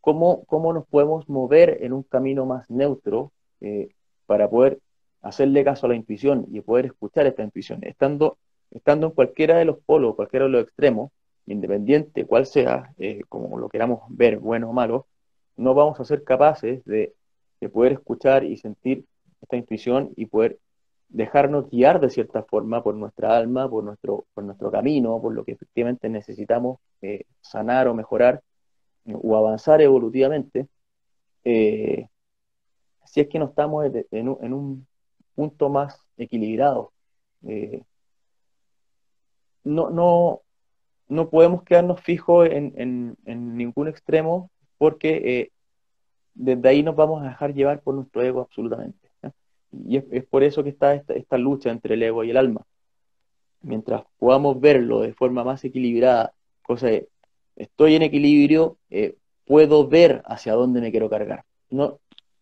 ¿cómo, 0.01 0.45
nos 0.73 0.87
podemos 0.87 1.29
mover 1.29 1.79
en 1.83 1.93
un 1.93 2.03
camino 2.03 2.47
más 2.47 2.71
neutro 2.71 3.33
eh, 3.61 3.91
para 4.27 4.49
poder 4.49 4.81
hacerle 5.21 5.62
caso 5.65 5.87
a 5.87 5.91
la 5.91 5.97
intuición 5.97 6.47
y 6.51 6.61
poder 6.62 6.87
escuchar 6.87 7.27
esta 7.27 7.43
intuición? 7.43 7.81
Estando, 7.85 8.38
estando 8.71 9.09
en 9.09 9.12
cualquiera 9.12 9.59
de 9.59 9.67
los 9.67 9.79
polos, 9.85 10.17
cualquiera 10.17 10.47
de 10.47 10.53
los 10.53 10.62
extremos, 10.65 11.12
independiente 11.47 12.25
cuál 12.25 12.47
sea, 12.47 12.95
como 13.29 13.59
lo 13.59 13.69
queramos 13.69 14.03
ver, 14.09 14.38
bueno 14.38 14.71
o 14.71 14.73
malo, 14.73 15.07
no 15.57 15.75
vamos 15.75 16.01
a 16.01 16.05
ser 16.05 16.25
capaces 16.25 16.85
de 16.85 17.15
de 17.62 17.68
poder 17.68 17.92
escuchar 17.92 18.42
y 18.42 18.57
sentir 18.57 19.05
esta 19.40 19.57
intuición 19.57 20.12
y 20.16 20.27
poder 20.27 20.59
dejarnos 21.09 21.70
guiar 21.70 22.01
de 22.01 22.11
cierta 22.11 22.42
forma 22.42 22.83
por 22.83 22.96
nuestra 22.96 23.37
alma, 23.37 23.70
por 23.70 23.85
nuestro, 23.85 24.27
por 24.35 24.42
nuestro 24.42 24.68
camino, 24.72 25.20
por 25.22 25.33
lo 25.33 25.44
que 25.44 25.53
efectivamente 25.53 26.09
necesitamos 26.09 26.81
eh, 27.03 27.25
sanar 27.40 27.87
o 27.87 27.94
mejorar 27.94 28.42
eh, 29.05 29.14
o 29.14 29.37
avanzar 29.37 29.81
evolutivamente, 29.81 30.66
eh, 31.44 32.09
si 33.05 33.20
es 33.20 33.29
que 33.29 33.38
no 33.38 33.44
estamos 33.44 33.88
en, 34.11 34.29
un, 34.29 34.87
punto 35.37 35.68
más 35.68 36.05
equilibrado. 36.16 36.92
no, 39.62 39.90
no, 39.90 40.42
no 41.09 41.31
podemos 41.31 41.62
quedarnos 41.62 42.01
fijos 42.01 42.48
en, 42.51 43.16
en 43.25 43.57
ningún 43.57 43.87
extremo 43.87 44.51
porque 44.79 45.52
desde 46.35 46.68
ahí 46.68 46.83
nos 46.83 46.97
vamos 46.97 47.23
a 47.23 47.29
dejar 47.29 47.55
llevar 47.55 47.81
por 47.81 47.95
nuestro 47.95 48.23
ego 48.23 48.40
absolutamente. 48.40 49.09
Y 49.73 49.97
es, 49.97 50.25
por 50.27 50.42
eso 50.42 50.62
que 50.62 50.71
está 50.71 50.95
esta, 50.95 51.38
lucha 51.38 51.71
entre 51.71 51.95
el 51.95 52.03
ego 52.03 52.25
y 52.25 52.31
el 52.31 52.37
alma. 52.37 52.62
mientras 53.62 54.03
podamos 54.18 54.61
verlo 54.61 55.01
de 55.01 55.14
forma 55.14 55.45
más 55.45 55.64
equilibrada, 55.64 56.33
cosa 56.62 56.88
de, 56.88 57.09
estoy 57.57 57.95
en 57.95 58.03
equilibrio, 58.03 58.77
eh, 58.90 59.16
puedo 59.47 59.88
ver 59.88 60.23
hacia 60.27 60.55
dónde 60.55 60.81
me 60.81 60.90
quiero 60.90 61.09
cargar. 61.09 61.45
No, 61.71 62.01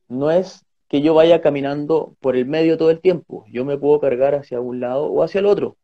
no 0.09 0.31
es 0.31 0.65
que 0.89 1.03
yo 1.03 1.15
vaya 1.15 1.41
caminando 1.41 2.17
por 2.21 2.37
el 2.37 2.47
medio 2.47 2.77
todo 2.77 2.91
el 2.91 3.01
tiempo, 3.01 3.45
yo 3.49 3.65
me 3.65 3.79
puedo 3.79 4.01
cargar 4.01 4.35
hacia 4.35 4.61
un 4.61 4.81
lado 4.81 5.07
o 5.07 5.23
hacia 5.23 5.39
el 5.39 5.47
otro. 5.47 5.77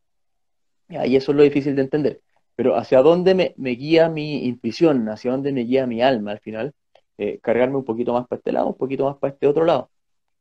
Y 0.88 1.16
eso 1.16 1.32
es 1.32 1.36
lo 1.36 1.42
difícil 1.42 1.76
de 1.76 1.82
entender. 1.82 2.20
Pero 2.56 2.76
hacia 2.76 3.02
dónde 3.02 3.34
me, 3.34 3.70
guía 3.70 4.08
mi 4.08 4.46
intuición, 4.46 5.08
hacia 5.08 5.30
dónde 5.30 5.52
me 5.52 5.62
guía 5.62 5.86
mi 5.86 6.02
alma 6.02 6.32
al 6.32 6.40
final, 6.40 6.74
eh, 7.18 7.38
cargarme 7.42 7.76
un 7.76 7.84
poquito 7.84 8.12
más 8.12 8.26
para 8.26 8.38
este 8.38 8.52
lado, 8.52 8.68
un 8.68 8.76
poquito 8.76 9.04
más 9.04 9.16
para 9.16 9.32
este 9.32 9.46
otro 9.46 9.64
lado. 9.64 9.90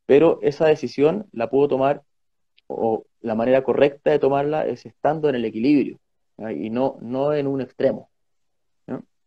Pero 0.06 0.40
esa 0.42 0.68
decisión 0.68 1.28
la 1.32 1.50
puedo 1.50 1.68
tomar, 1.68 2.04
o 2.68 3.06
la 3.22 3.36
manera 3.36 3.64
correcta 3.64 4.12
de 4.12 4.20
tomarla 4.20 4.66
es 4.66 4.86
estando 4.86 5.30
en 5.30 5.36
el 5.36 5.46
equilibrio, 5.46 6.00
y 6.38 6.70
no, 6.70 6.98
no 7.02 7.34
en 7.34 7.48
un 7.48 7.62
extremo. 7.62 8.10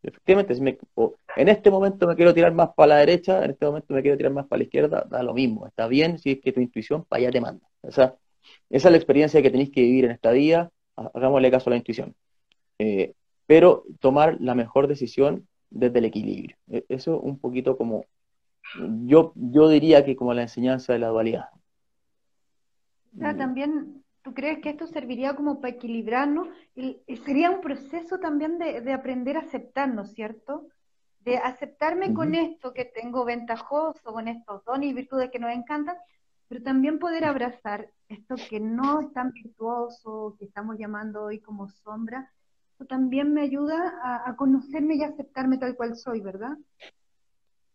Efectivamente, 0.00 0.54
en 1.36 1.48
este 1.48 1.70
momento 1.70 2.06
me 2.06 2.14
quiero 2.14 2.32
tirar 2.32 2.52
más 2.52 2.70
para 2.74 2.88
la 2.88 2.96
derecha, 2.98 3.44
en 3.44 3.50
este 3.50 3.66
momento 3.66 3.92
me 3.92 4.02
quiero 4.02 4.16
tirar 4.16 4.32
más 4.32 4.46
para 4.46 4.58
la 4.58 4.64
izquierda, 4.64 5.06
da 5.10 5.22
lo 5.22 5.34
mismo. 5.34 5.66
Está 5.66 5.88
bien 5.88 6.18
si 6.18 6.32
es 6.32 6.40
que 6.40 6.52
tu 6.52 6.60
intuición 6.60 7.04
para 7.04 7.22
allá 7.22 7.32
te 7.32 7.40
manda. 7.40 7.66
O 7.82 7.90
sea, 7.90 8.14
esa 8.70 8.88
es 8.88 8.92
la 8.92 8.96
experiencia 8.96 9.42
que 9.42 9.50
tenéis 9.50 9.70
que 9.70 9.82
vivir 9.82 10.04
en 10.04 10.12
esta 10.12 10.30
vida, 10.30 10.70
hagámosle 10.94 11.50
caso 11.50 11.68
a 11.68 11.72
la 11.72 11.76
intuición. 11.78 12.14
Eh, 12.78 13.14
pero 13.46 13.84
tomar 13.98 14.36
la 14.40 14.54
mejor 14.54 14.86
decisión 14.86 15.48
desde 15.70 15.98
el 15.98 16.06
equilibrio. 16.06 16.56
E, 16.68 16.84
eso 16.88 17.20
un 17.20 17.38
poquito 17.38 17.76
como, 17.76 18.04
yo, 19.04 19.32
yo 19.34 19.68
diría 19.68 20.04
que 20.04 20.16
como 20.16 20.34
la 20.34 20.42
enseñanza 20.42 20.92
de 20.92 20.98
la 20.98 21.08
dualidad. 21.08 21.48
también 23.18 24.04
¿Tú 24.28 24.34
crees 24.34 24.58
que 24.58 24.68
esto 24.68 24.86
serviría 24.86 25.34
como 25.34 25.58
para 25.58 25.74
equilibrarnos? 25.74 26.48
Y, 26.74 27.00
sería 27.24 27.50
un 27.50 27.62
proceso 27.62 28.18
también 28.18 28.58
de, 28.58 28.92
aprender 28.92 29.38
a 29.38 29.40
aceptarnos, 29.40 30.12
¿cierto? 30.12 30.68
De 31.20 31.38
aceptarme 31.38 32.12
con 32.12 32.34
esto 32.34 32.74
que 32.74 32.84
tengo 32.84 33.24
ventajoso, 33.24 34.12
con 34.12 34.28
estos 34.28 34.62
dones 34.66 34.90
y 34.90 34.92
virtudes 34.92 35.30
que 35.30 35.38
nos 35.38 35.50
encantan, 35.52 35.96
pero 36.46 36.62
también 36.62 36.98
poder 36.98 37.24
abrazar 37.24 37.90
esto 38.08 38.34
que 38.50 38.60
no 38.60 39.00
es 39.00 39.12
tan 39.14 39.32
virtuoso, 39.32 40.36
que 40.38 40.44
estamos 40.44 40.76
llamando 40.78 41.24
hoy 41.24 41.40
como 41.40 41.68
sombra. 41.68 42.30
También 42.86 43.32
me 43.34 43.42
ayuda 43.42 43.94
a, 44.24 44.36
conocerme 44.36 44.96
y 44.96 45.02
aceptarme 45.02 45.58
tal 45.58 45.74
cual 45.74 45.96
soy, 45.96 46.20
¿verdad? 46.20 46.56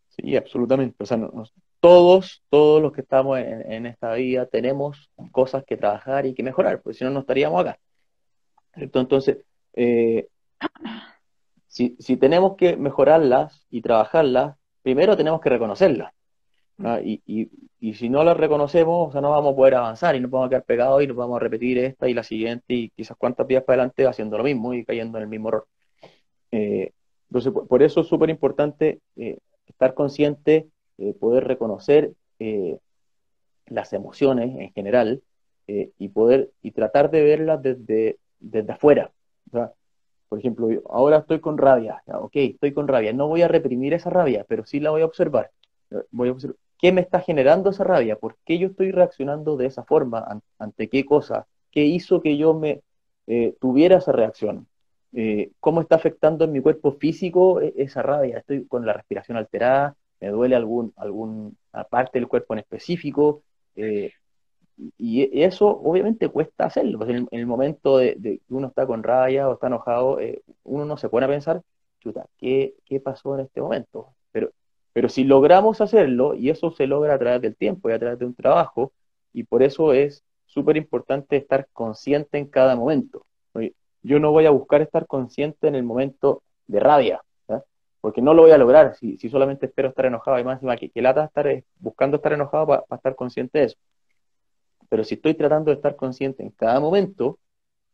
Sí, 0.08 0.36
absolutamente. 0.36 0.96
O 1.02 1.06
sea, 1.06 1.18
todos, 1.80 2.42
todos 2.48 2.80
los 2.80 2.92
que 2.92 3.02
estamos 3.02 3.38
en, 3.38 3.86
esta 3.86 4.14
vida 4.14 4.46
tenemos 4.46 5.10
cosas 5.32 5.64
que 5.64 5.76
trabajar 5.76 6.24
y 6.24 6.34
que 6.34 6.42
mejorar, 6.42 6.80
porque 6.80 6.98
si 6.98 7.04
no, 7.04 7.10
no 7.10 7.20
estaríamos 7.20 7.60
acá. 7.60 7.78
Entonces, 8.72 9.38
eh, 9.74 10.28
si, 11.66 12.16
tenemos 12.16 12.56
que 12.56 12.76
mejorarlas 12.76 13.66
y 13.68 13.82
trabajarlas, 13.82 14.56
primero 14.82 15.16
tenemos 15.16 15.40
que 15.40 15.50
reconocerlas. 15.50 16.12
Y, 16.78 17.94
si 17.94 18.08
no 18.08 18.24
las 18.24 18.36
reconocemos, 18.36 19.08
o 19.08 19.12
sea, 19.12 19.20
no 19.20 19.30
vamos 19.30 19.52
a 19.52 19.56
poder 19.56 19.74
avanzar 19.74 20.16
y 20.16 20.20
no 20.20 20.28
vamos 20.28 20.46
a 20.46 20.50
quedar 20.50 20.64
pegados 20.64 21.02
y 21.02 21.06
nos 21.06 21.16
vamos 21.16 21.36
a 21.36 21.40
repetir 21.40 21.78
esta 21.78 22.08
y 22.08 22.14
la 22.14 22.22
siguiente 22.22 22.64
y 22.68 22.88
quizás 22.90 23.16
cuántas 23.16 23.46
días 23.46 23.62
para 23.62 23.82
adelante 23.82 24.06
haciendo 24.06 24.38
lo 24.38 24.44
mismo 24.44 24.72
y 24.72 24.84
cayendo 24.84 25.18
en 25.18 25.24
el 25.24 25.28
mismo 25.28 25.48
error. 25.50 25.66
Eh, 26.50 26.92
entonces, 27.34 27.52
por, 27.68 27.82
eso 27.82 28.00
es 28.00 28.06
súper 28.06 28.30
importante 28.30 29.00
eh, 29.16 29.38
estar 29.66 29.94
consciente 29.94 30.68
eh, 30.98 31.14
poder 31.14 31.44
reconocer 31.44 32.12
eh, 32.38 32.78
las 33.66 33.92
emociones 33.92 34.56
en 34.56 34.72
general 34.72 35.22
y 35.66 36.08
poder 36.10 36.50
y 36.60 36.72
tratar 36.72 37.10
de 37.10 37.22
verlas 37.22 37.62
desde, 37.62 38.18
desde 38.38 38.70
afuera. 38.70 39.10
por 39.50 40.38
ejemplo, 40.38 40.68
ahora 40.90 41.18
estoy 41.18 41.40
con 41.40 41.56
rabia, 41.56 42.02
ok, 42.06 42.32
estoy 42.34 42.74
con 42.74 42.86
rabia, 42.86 43.14
no 43.14 43.28
voy 43.28 43.40
a 43.40 43.48
reprimir 43.48 43.94
esa 43.94 44.10
rabia, 44.10 44.44
pero 44.46 44.66
sí 44.66 44.78
la 44.78 44.90
voy 44.90 45.00
a 45.00 45.06
observar. 45.06 45.50
Voy 46.10 46.28
a 46.28 46.32
observar 46.32 46.58
qué 46.84 46.92
me 46.92 47.00
está 47.00 47.20
generando 47.20 47.70
esa 47.70 47.82
rabia, 47.82 48.16
por 48.16 48.36
qué 48.44 48.58
yo 48.58 48.68
estoy 48.68 48.90
reaccionando 48.90 49.56
de 49.56 49.64
esa 49.64 49.84
forma, 49.84 50.42
ante 50.58 50.90
qué 50.90 51.06
cosa, 51.06 51.46
qué 51.70 51.86
hizo 51.86 52.20
que 52.20 52.36
yo 52.36 52.52
me 52.52 52.82
tuviera 53.58 53.96
esa 53.96 54.12
reacción. 54.12 54.66
cómo 55.60 55.80
está 55.80 55.94
afectando 55.96 56.44
en 56.44 56.52
mi 56.52 56.60
cuerpo 56.60 56.92
físico 56.92 57.60
esa 57.62 58.02
rabia. 58.02 58.36
Estoy 58.36 58.66
con 58.66 58.84
la 58.84 58.92
respiración 58.92 59.38
alterada, 59.38 59.96
me 60.20 60.28
duele 60.28 60.56
algún, 60.56 60.92
alguna 60.96 61.52
parte 61.88 62.18
del 62.18 62.28
cuerpo 62.28 62.52
en 62.52 62.58
específico. 62.60 63.42
Eh, 63.76 64.12
y 64.98 65.42
eso 65.42 65.68
obviamente 65.68 66.28
cuesta 66.28 66.66
hacerlo. 66.66 66.98
Pues 66.98 67.08
en, 67.08 67.28
el, 67.30 67.46
momento 67.46 67.96
de, 67.96 68.14
que 68.20 68.40
uno 68.50 68.66
está 68.68 68.86
con 68.86 69.02
rabia 69.02 69.48
o 69.48 69.54
está 69.54 69.68
enojado, 69.68 70.20
eh, 70.20 70.42
uno 70.64 70.84
no 70.84 70.98
se 70.98 71.08
pone 71.08 71.24
a 71.24 71.30
pensar, 71.30 71.62
chuta, 72.00 72.26
¿qué, 72.36 72.74
¿qué, 72.84 73.00
pasó 73.00 73.38
en 73.38 73.46
este 73.46 73.62
momento? 73.62 74.14
Pero, 74.94 75.10
si 75.10 75.24
logramos 75.24 75.82
hacerlo, 75.82 76.34
y 76.34 76.48
eso 76.50 76.70
se 76.70 76.86
logra 76.86 77.14
a 77.14 77.18
través 77.18 77.42
del 77.42 77.56
tiempo 77.56 77.90
y 77.90 77.92
a 77.92 77.98
través 77.98 78.18
de 78.18 78.26
un 78.26 78.34
trabajo, 78.34 78.92
y 79.34 79.44
por 79.44 79.62
eso 79.62 79.92
es 79.92 80.24
súper 80.46 80.78
importante 80.78 81.36
estar 81.36 81.68
consciente 81.72 82.38
en 82.38 82.46
cada 82.46 82.76
momento. 82.76 83.26
Yo 84.02 84.18
no 84.20 84.32
voy 84.32 84.46
a 84.46 84.50
buscar 84.50 84.82
estar 84.82 85.06
consciente 85.06 85.66
en 85.66 85.74
el 85.74 85.82
momento 85.82 86.42
de 86.66 86.80
rabia, 86.80 87.22
porque 88.02 88.20
no 88.20 88.34
lo 88.34 88.42
voy 88.42 88.50
a 88.50 88.58
lograr 88.58 88.94
si, 88.96 89.16
solamente 89.30 89.66
espero 89.66 89.88
estar 89.88 90.04
enojado. 90.04 90.38
Y 90.38 90.44
más 90.44 90.56
encima, 90.56 90.76
que, 90.76 90.90
que 90.90 91.00
lata 91.00 91.24
estar 91.24 91.46
eh, 91.46 91.64
buscando 91.78 92.18
estar 92.18 92.34
enojado 92.34 92.66
para 92.66 92.84
estar 92.96 93.14
consciente 93.16 93.60
de 93.60 93.64
eso. 93.64 93.78
Pero 94.90 95.04
si 95.04 95.14
estoy 95.14 95.32
tratando 95.34 95.70
de 95.70 95.76
estar 95.76 95.96
consciente 95.96 96.42
en 96.42 96.50
cada 96.50 96.80
momento, 96.80 97.38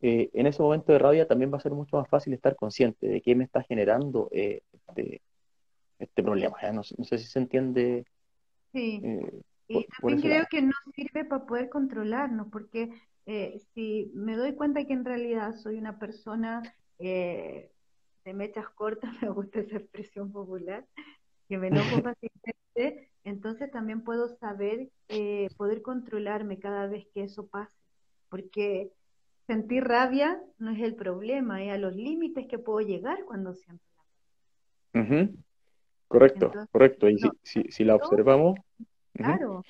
eh, 0.02 0.30
en 0.32 0.48
ese 0.48 0.62
momento 0.62 0.92
de 0.92 0.98
rabia 0.98 1.28
también 1.28 1.52
va 1.52 1.58
a 1.58 1.60
ser 1.60 1.72
mucho 1.72 1.96
más 1.96 2.08
fácil 2.08 2.32
estar 2.32 2.56
consciente 2.56 3.06
de 3.06 3.20
qué 3.20 3.36
me 3.36 3.44
está 3.44 3.62
generando 3.62 4.28
eh, 4.32 4.62
este, 4.72 5.22
este, 6.00 6.22
problema. 6.22 6.56
No, 6.72 6.82
sé 6.82 7.18
si 7.18 7.26
se 7.26 7.38
entiende. 7.38 8.04
Sí. 8.72 9.02
y 9.68 9.86
también 10.00 10.20
creo 10.20 10.46
que 10.50 10.62
no 10.62 10.72
sirve 10.94 11.24
para 11.24 11.46
poder 11.46 11.68
controlarnos, 11.68 12.48
porque 12.50 12.90
si 13.74 14.10
me 14.14 14.36
doy 14.36 14.54
cuenta 14.54 14.84
que 14.84 14.92
en 14.92 15.04
realidad 15.04 15.54
soy 15.54 15.78
una 15.78 15.98
persona 15.98 16.62
de 18.24 18.34
mechas 18.34 18.68
cortas, 18.70 19.10
me 19.22 19.30
gusta 19.30 19.60
esa 19.60 19.76
expresión 19.76 20.32
popular, 20.32 20.86
que 21.48 21.58
me 21.58 21.68
enojo 21.68 22.02
fácilmente, 22.14 23.10
entonces 23.24 23.70
también 23.70 24.02
puedo 24.02 24.28
saber, 24.36 24.88
eh, 25.08 25.48
poder 25.56 25.82
controlarme 25.82 26.58
cada 26.58 26.86
vez 26.86 27.06
que 27.12 27.24
eso 27.24 27.46
pase, 27.46 27.76
porque 28.28 28.92
sentir 29.46 29.84
rabia 29.84 30.40
no 30.58 30.70
es 30.70 30.80
el 30.80 30.94
problema, 30.94 31.62
es 31.62 31.72
a 31.72 31.78
los 31.78 31.94
límites 31.96 32.46
que 32.46 32.58
puedo 32.58 32.80
llegar 32.80 33.24
cuando 33.24 33.54
siento 33.54 33.84
rabia. 34.92 35.44
Correcto, 36.10 36.52
correcto. 36.72 37.08
Y 37.08 37.18
si, 37.44 37.62
si, 37.70 37.84
la 37.84 37.94
observamos, 37.94 38.58
claro. 39.12 39.62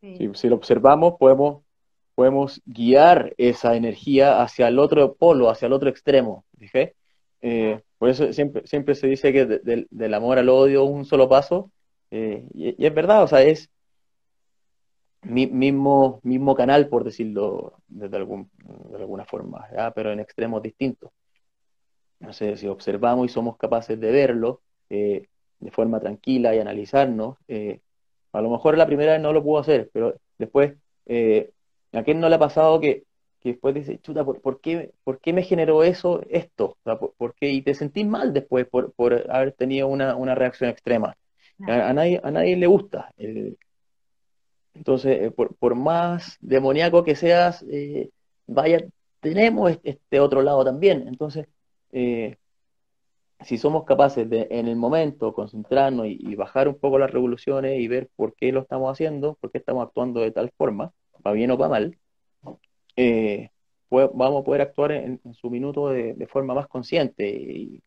Si, 0.00 0.30
si, 0.32 0.48
lo 0.48 0.54
observamos, 0.54 1.14
podemos, 1.18 1.64
podemos 2.14 2.62
guiar 2.64 3.34
esa 3.36 3.74
energía 3.74 4.40
hacia 4.40 4.68
el 4.68 4.78
otro 4.78 5.14
polo, 5.14 5.50
hacia 5.50 5.66
el 5.66 5.72
otro 5.72 5.90
extremo. 5.90 6.44
¿dije? 6.52 6.94
Eh, 7.40 7.82
por 7.98 8.10
eso 8.10 8.32
siempre, 8.32 8.64
siempre 8.64 8.94
se 8.94 9.08
dice 9.08 9.32
que 9.32 9.44
del 9.90 10.14
amor 10.14 10.38
al 10.38 10.48
odio 10.50 10.84
un 10.84 11.04
solo 11.04 11.28
paso, 11.28 11.72
eh, 12.12 12.46
y, 12.54 12.86
es 12.86 12.94
verdad, 12.94 13.24
o 13.24 13.26
sea, 13.26 13.42
es 13.42 13.68
mi, 15.22 15.48
mismo, 15.48 16.20
mismo 16.22 16.54
canal, 16.54 16.88
por 16.88 17.02
decirlo 17.02 17.72
de, 17.88 18.16
algún, 18.16 18.48
de 18.90 18.98
alguna 18.98 19.24
forma, 19.24 19.66
pero 19.96 20.12
en 20.12 20.20
extremos 20.20 20.62
distintos. 20.62 21.10
No 22.20 22.32
sé, 22.32 22.56
si 22.56 22.68
observamos 22.68 23.26
y 23.26 23.28
somos 23.30 23.56
capaces 23.56 23.98
de 23.98 24.12
verlo 24.12 24.60
eh, 24.90 25.26
de 25.60 25.70
forma 25.70 26.00
tranquila 26.00 26.54
y 26.54 26.58
analizarnos, 26.58 27.36
a 28.32 28.40
lo 28.40 28.50
mejor 28.50 28.78
la 28.78 28.86
primera 28.86 29.12
vez 29.12 29.20
no 29.20 29.32
lo 29.32 29.42
puedo 29.42 29.60
hacer, 29.60 29.90
pero 29.92 30.14
después, 30.38 30.74
¿a 31.92 32.02
quién 32.04 32.20
no 32.20 32.28
le 32.28 32.36
ha 32.36 32.38
pasado 32.38 32.80
que 32.80 33.04
que 33.40 33.50
después 33.50 33.74
dices, 33.74 34.00
chuta, 34.02 34.24
¿por, 34.24 34.60
qué, 34.60 34.92
¿por 35.04 35.20
qué 35.20 35.32
me 35.32 35.42
generó 35.42 35.84
eso, 35.84 36.22
esto? 36.28 36.76
¿por, 37.16 37.34
qué? 37.34 37.50
Y 37.50 37.62
te 37.62 37.74
sentís 37.74 38.06
mal 38.06 38.32
después 38.32 38.66
por, 38.66 38.92
por 38.92 39.30
haber 39.30 39.52
tenido 39.52 39.88
una, 39.88 40.16
una 40.16 40.34
reacción 40.34 40.70
extrema. 40.70 41.16
A, 41.66 41.92
nadie, 41.92 42.20
a 42.22 42.30
nadie 42.30 42.56
le 42.56 42.66
gusta. 42.66 43.12
entonces, 44.74 45.22
eh, 45.22 45.30
por, 45.30 45.56
por, 45.56 45.74
más 45.74 46.36
demoníaco 46.40 47.02
que 47.04 47.16
seas, 47.16 47.64
eh, 47.68 48.10
vaya, 48.46 48.84
tenemos 49.20 49.78
este 49.82 50.20
otro 50.20 50.42
lado 50.42 50.64
también. 50.64 51.06
Entonces, 51.08 51.46
eh, 51.92 52.36
si 53.40 53.58
somos 53.58 53.84
capaces 53.84 54.28
de 54.28 54.48
en 54.50 54.68
el 54.68 54.76
momento 54.76 55.32
concentrarnos 55.32 56.06
y, 56.08 56.34
bajar 56.34 56.68
un 56.68 56.78
poco 56.78 56.98
las 56.98 57.10
revoluciones 57.10 57.80
y 57.80 57.88
ver 57.88 58.08
por 58.16 58.34
qué 58.34 58.52
lo 58.52 58.60
estamos 58.62 58.90
haciendo, 58.92 59.36
por 59.40 59.50
qué 59.52 59.58
estamos 59.58 59.86
actuando 59.86 60.20
de 60.20 60.32
tal 60.32 60.50
forma, 60.56 60.92
para 61.22 61.34
bien 61.34 61.50
o 61.50 61.58
para 61.58 61.70
mal, 61.70 61.98
eh, 62.96 63.50
vamos 63.90 64.42
a 64.42 64.44
poder 64.44 64.62
actuar 64.62 64.92
en, 64.92 65.20
su 65.34 65.50
minuto 65.50 65.88
de, 65.90 66.26
forma 66.26 66.54
más 66.54 66.66
consciente 66.68 67.28
y, 67.28 67.82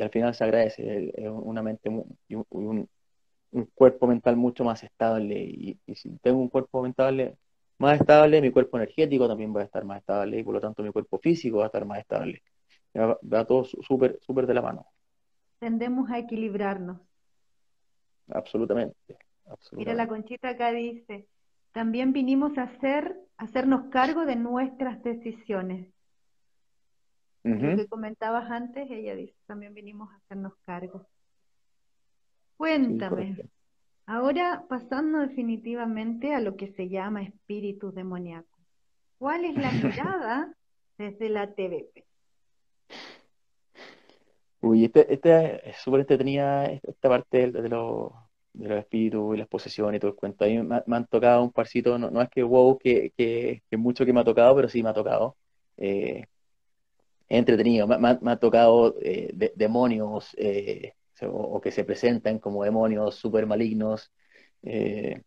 al 0.00 0.10
final 0.10 0.34
se 0.34 0.44
agradece 0.44 1.20
una 1.30 1.62
mente 1.62 1.90
y 2.28 2.34
un, 2.34 2.88
cuerpo 3.74 4.06
mental 4.06 4.36
mucho 4.36 4.64
más 4.64 4.82
estable 4.82 5.38
y, 5.40 5.78
si 5.94 6.10
tengo 6.18 6.38
un 6.38 6.48
cuerpo 6.48 6.82
mental 6.82 7.36
más 7.78 8.00
estable, 8.00 8.40
mi 8.40 8.50
cuerpo 8.50 8.76
energético 8.78 9.28
también 9.28 9.54
va 9.54 9.62
a 9.62 9.64
estar 9.64 9.84
más 9.84 9.98
estable 9.98 10.38
y 10.38 10.42
por 10.44 10.54
lo 10.54 10.60
tanto 10.60 10.82
mi 10.82 10.92
cuerpo 10.92 11.18
físico 11.18 11.58
va 11.58 11.64
a 11.64 11.66
estar 11.66 11.84
más 11.84 11.98
estable. 12.00 12.42
Va, 12.98 13.44
todo 13.44 13.64
súper 13.64 14.18
súper 14.22 14.46
de 14.46 14.54
la 14.54 14.62
mano. 14.62 14.86
Tendemos 15.58 16.10
a 16.10 16.18
equilibrarnos. 16.18 17.00
Absolutamente, 18.28 18.96
Mira, 19.72 19.94
la 19.94 20.08
conchita 20.08 20.50
acá 20.50 20.72
dice, 20.72 21.28
también 21.72 22.12
vinimos 22.12 22.58
a 22.58 22.64
hacer, 22.64 23.16
hacernos 23.36 23.90
cargo 23.90 24.24
de 24.24 24.36
nuestras 24.36 25.02
decisiones. 25.02 25.88
Lo 27.44 27.76
que 27.76 27.86
comentabas 27.86 28.50
antes, 28.50 28.90
ella 28.90 29.14
dice, 29.14 29.36
también 29.46 29.72
vinimos 29.72 30.10
a 30.10 30.16
hacernos 30.16 30.54
cargo. 30.64 31.06
Cuéntame, 32.56 33.36
ahora 34.06 34.64
pasando 34.68 35.20
definitivamente 35.20 36.34
a 36.34 36.40
lo 36.40 36.56
que 36.56 36.72
se 36.72 36.88
llama 36.88 37.22
espíritus 37.22 37.94
demoníacos, 37.94 38.60
¿cuál 39.18 39.44
es 39.44 39.54
la 39.54 39.70
mirada 40.10 40.54
desde 40.98 41.28
la 41.28 41.54
TVP? 41.54 42.04
Uy, 44.66 44.84
este, 44.86 45.12
este 45.14 45.70
es 45.70 45.76
súper 45.76 46.00
entretenida 46.00 46.66
esta 46.66 47.08
parte 47.08 47.52
de, 47.52 47.68
los, 47.68 48.10
de 48.52 48.68
los 48.68 48.78
espíritus 48.80 49.36
y 49.36 49.38
las 49.38 49.46
posesiones 49.48 49.98
y 49.98 50.00
todo 50.00 50.10
el 50.10 50.16
cuento. 50.16 50.44
A 50.44 50.48
mí 50.48 50.60
me, 50.60 50.82
han 50.96 51.06
tocado 51.06 51.42
un 51.44 51.52
parcito, 51.52 51.96
no, 51.98 52.20
es 52.20 52.28
que 52.30 52.42
wow, 52.42 52.76
que, 52.78 53.12
que, 53.16 53.62
mucho 53.76 54.04
que 54.04 54.12
me 54.12 54.20
ha 54.20 54.24
tocado, 54.24 54.56
pero 54.56 54.68
sí 54.68 54.82
me 54.82 54.88
ha 54.90 54.94
tocado. 54.94 55.36
Eh, 55.76 56.24
entretenido, 57.28 57.86
me, 57.86 58.08
ha 58.32 58.36
tocado 58.38 58.96
eh, 59.02 59.52
demonios 59.56 60.34
eh, 60.38 60.94
o, 61.22 61.60
que 61.60 61.70
se 61.70 61.84
presentan 61.84 62.38
como 62.40 62.64
demonios 62.64 63.14
súper 63.16 63.46
malignos. 63.46 64.12
Eh, 64.62 65.22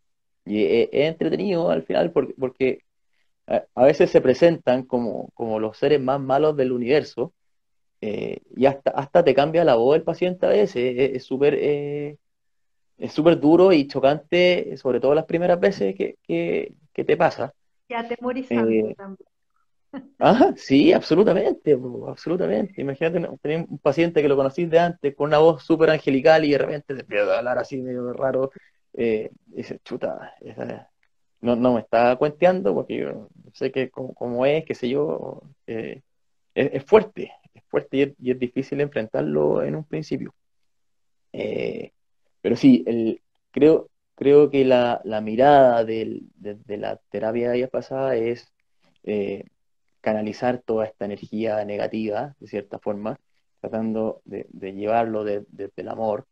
y 0.46 0.66
es, 0.66 0.90
entretenido 0.92 1.70
al 1.72 1.84
final 1.84 2.12
porque, 2.12 2.34
porque 2.38 2.80
a, 3.48 3.84
veces 3.86 4.12
se 4.12 4.22
presentan 4.22 4.84
como, 4.84 5.30
como 5.34 5.60
los 5.60 5.78
seres 5.78 6.02
más 6.02 6.20
malos 6.20 6.58
del 6.58 6.72
universo 6.74 7.34
y 8.02 8.66
hasta, 8.66 8.92
hasta 8.92 9.24
te 9.24 9.34
cambia 9.34 9.64
la 9.64 9.76
voz 9.76 9.96
del 9.96 10.04
paciente 10.04 10.46
a 10.46 10.50
veces. 10.50 11.16
Es 11.16 11.24
súper 11.24 11.56
es 13.00 13.14
súper 13.14 13.40
duro 13.40 13.72
y 13.72 13.88
chocante, 13.88 14.76
sobre 14.78 15.00
todo 15.00 15.16
las 15.16 15.26
primeras 15.26 15.60
veces 15.60 15.96
que, 15.96 16.18
que, 16.24 17.04
te 17.04 17.16
pasa. 17.16 17.54
Ya 17.88 18.00
atemorizante 18.00 18.94
también. 18.96 19.30
Ajá, 20.20 20.54
sí, 20.58 20.94
absolutamente, 20.94 21.78
absolutamente. 22.08 22.82
Imagínate 22.82 23.26
tener 23.42 23.66
un 23.70 23.80
paciente 23.80 24.22
que 24.22 24.28
lo 24.28 24.36
conocís 24.36 24.70
de 24.70 24.80
antes 24.80 25.16
con 25.16 25.28
una 25.28 25.40
voz 25.40 25.64
súper 25.64 25.90
angelical 25.90 26.44
y 26.46 26.52
de 26.52 26.58
repente 26.58 26.94
te 26.94 27.02
empieza 27.02 27.34
a 27.34 27.38
hablar 27.40 27.58
así 27.58 27.82
medio 27.82 28.12
raro. 28.14 28.52
Eh, 28.94 29.32
y 29.54 29.56
dices, 29.56 29.80
chuta, 29.84 30.34
no, 31.42 31.56
no 31.56 31.76
me 31.76 31.82
está 31.82 32.16
cuenteando 32.18 32.74
porque 32.74 32.98
yo 32.98 33.30
sé 33.54 33.72
que 33.72 33.90
como, 33.90 34.46
es, 34.46 34.66
qué 34.66 34.76
sé 34.76 34.90
yo, 34.90 35.42
eh, 35.68 36.02
es, 36.54 36.84
fuerte, 36.84 37.32
es 37.54 37.64
fuerte 37.68 38.16
y 38.20 38.32
es, 38.32 38.40
difícil 38.40 38.82
enfrentarlo 38.82 39.64
en 39.64 39.76
un 39.76 39.84
principio. 39.84 40.34
Eh, 41.34 41.92
pero 42.42 42.56
sí, 42.56 42.84
el, 42.88 43.22
creo, 43.52 43.90
creo 44.16 44.50
que 44.50 44.66
la, 44.66 45.02
mirada 45.24 45.84
de, 45.84 46.24
la 46.68 46.98
terapia 47.10 47.52
de 47.52 47.68
pasada 47.68 48.16
es 48.16 48.52
eh, 49.04 49.46
canalizar 50.02 50.60
toda 50.60 50.86
esta 50.86 51.06
energía 51.06 51.64
negativa, 51.66 52.36
de 52.40 52.48
cierta 52.48 52.80
forma, 52.80 53.20
tratando 53.62 54.22
de, 54.26 54.46
llevarlo 54.74 55.24
desde 55.24 55.72
el 55.76 55.90
amor. 55.90 56.28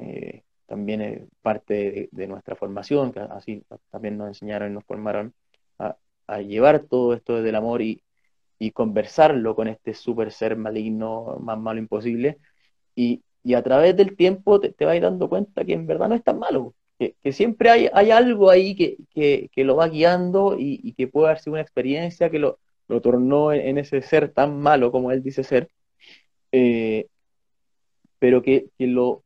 Eh, 0.00 0.42
también 0.66 1.00
es 1.00 1.22
parte 1.42 2.08
de, 2.12 2.26
nuestra 2.26 2.54
formación, 2.56 3.12
que 3.12 3.20
así 3.20 3.64
también 3.90 4.18
nos 4.18 4.28
enseñaron 4.28 4.70
y 4.70 4.74
nos 4.74 4.84
formaron 4.84 5.34
a, 5.78 5.96
llevar 6.42 6.80
todo 6.80 7.14
esto 7.14 7.36
desde 7.36 7.48
el 7.48 7.54
amor 7.56 7.80
y, 7.82 8.02
conversarlo 8.74 9.54
con 9.54 9.68
este 9.68 9.94
super 9.94 10.32
ser 10.32 10.56
maligno, 10.56 11.38
más 11.40 11.58
malo 11.58 11.78
imposible, 11.80 12.38
y, 12.94 13.22
a 13.54 13.62
través 13.62 13.96
del 13.96 14.14
tiempo 14.16 14.60
te, 14.60 14.72
te 14.72 14.84
vas 14.84 15.00
dando 15.00 15.28
cuenta 15.28 15.64
que 15.64 15.72
en 15.72 15.86
verdad 15.86 16.08
no 16.10 16.14
es 16.14 16.22
tan 16.24 16.38
malo, 16.38 16.74
que, 16.98 17.14
siempre 17.32 17.70
hay, 17.70 17.88
hay, 17.92 18.10
algo 18.10 18.50
ahí 18.50 18.74
que, 18.76 19.50
lo 19.64 19.76
va 19.76 19.88
guiando 19.88 20.56
y, 20.58 20.80
y, 20.82 20.92
que 20.94 21.08
puede 21.08 21.28
haber 21.28 21.40
sido 21.40 21.54
una 21.54 21.62
experiencia 21.62 22.30
que 22.30 22.38
lo, 22.38 22.58
lo 22.88 23.00
tornó 23.02 23.52
en, 23.52 23.78
ese 23.78 24.02
ser 24.02 24.32
tan 24.32 24.60
malo 24.60 24.90
como 24.90 25.12
él 25.12 25.22
dice 25.22 25.44
ser, 25.44 25.70
eh, 26.52 27.06
pero 28.18 28.42
que, 28.42 28.70
lo, 28.78 29.22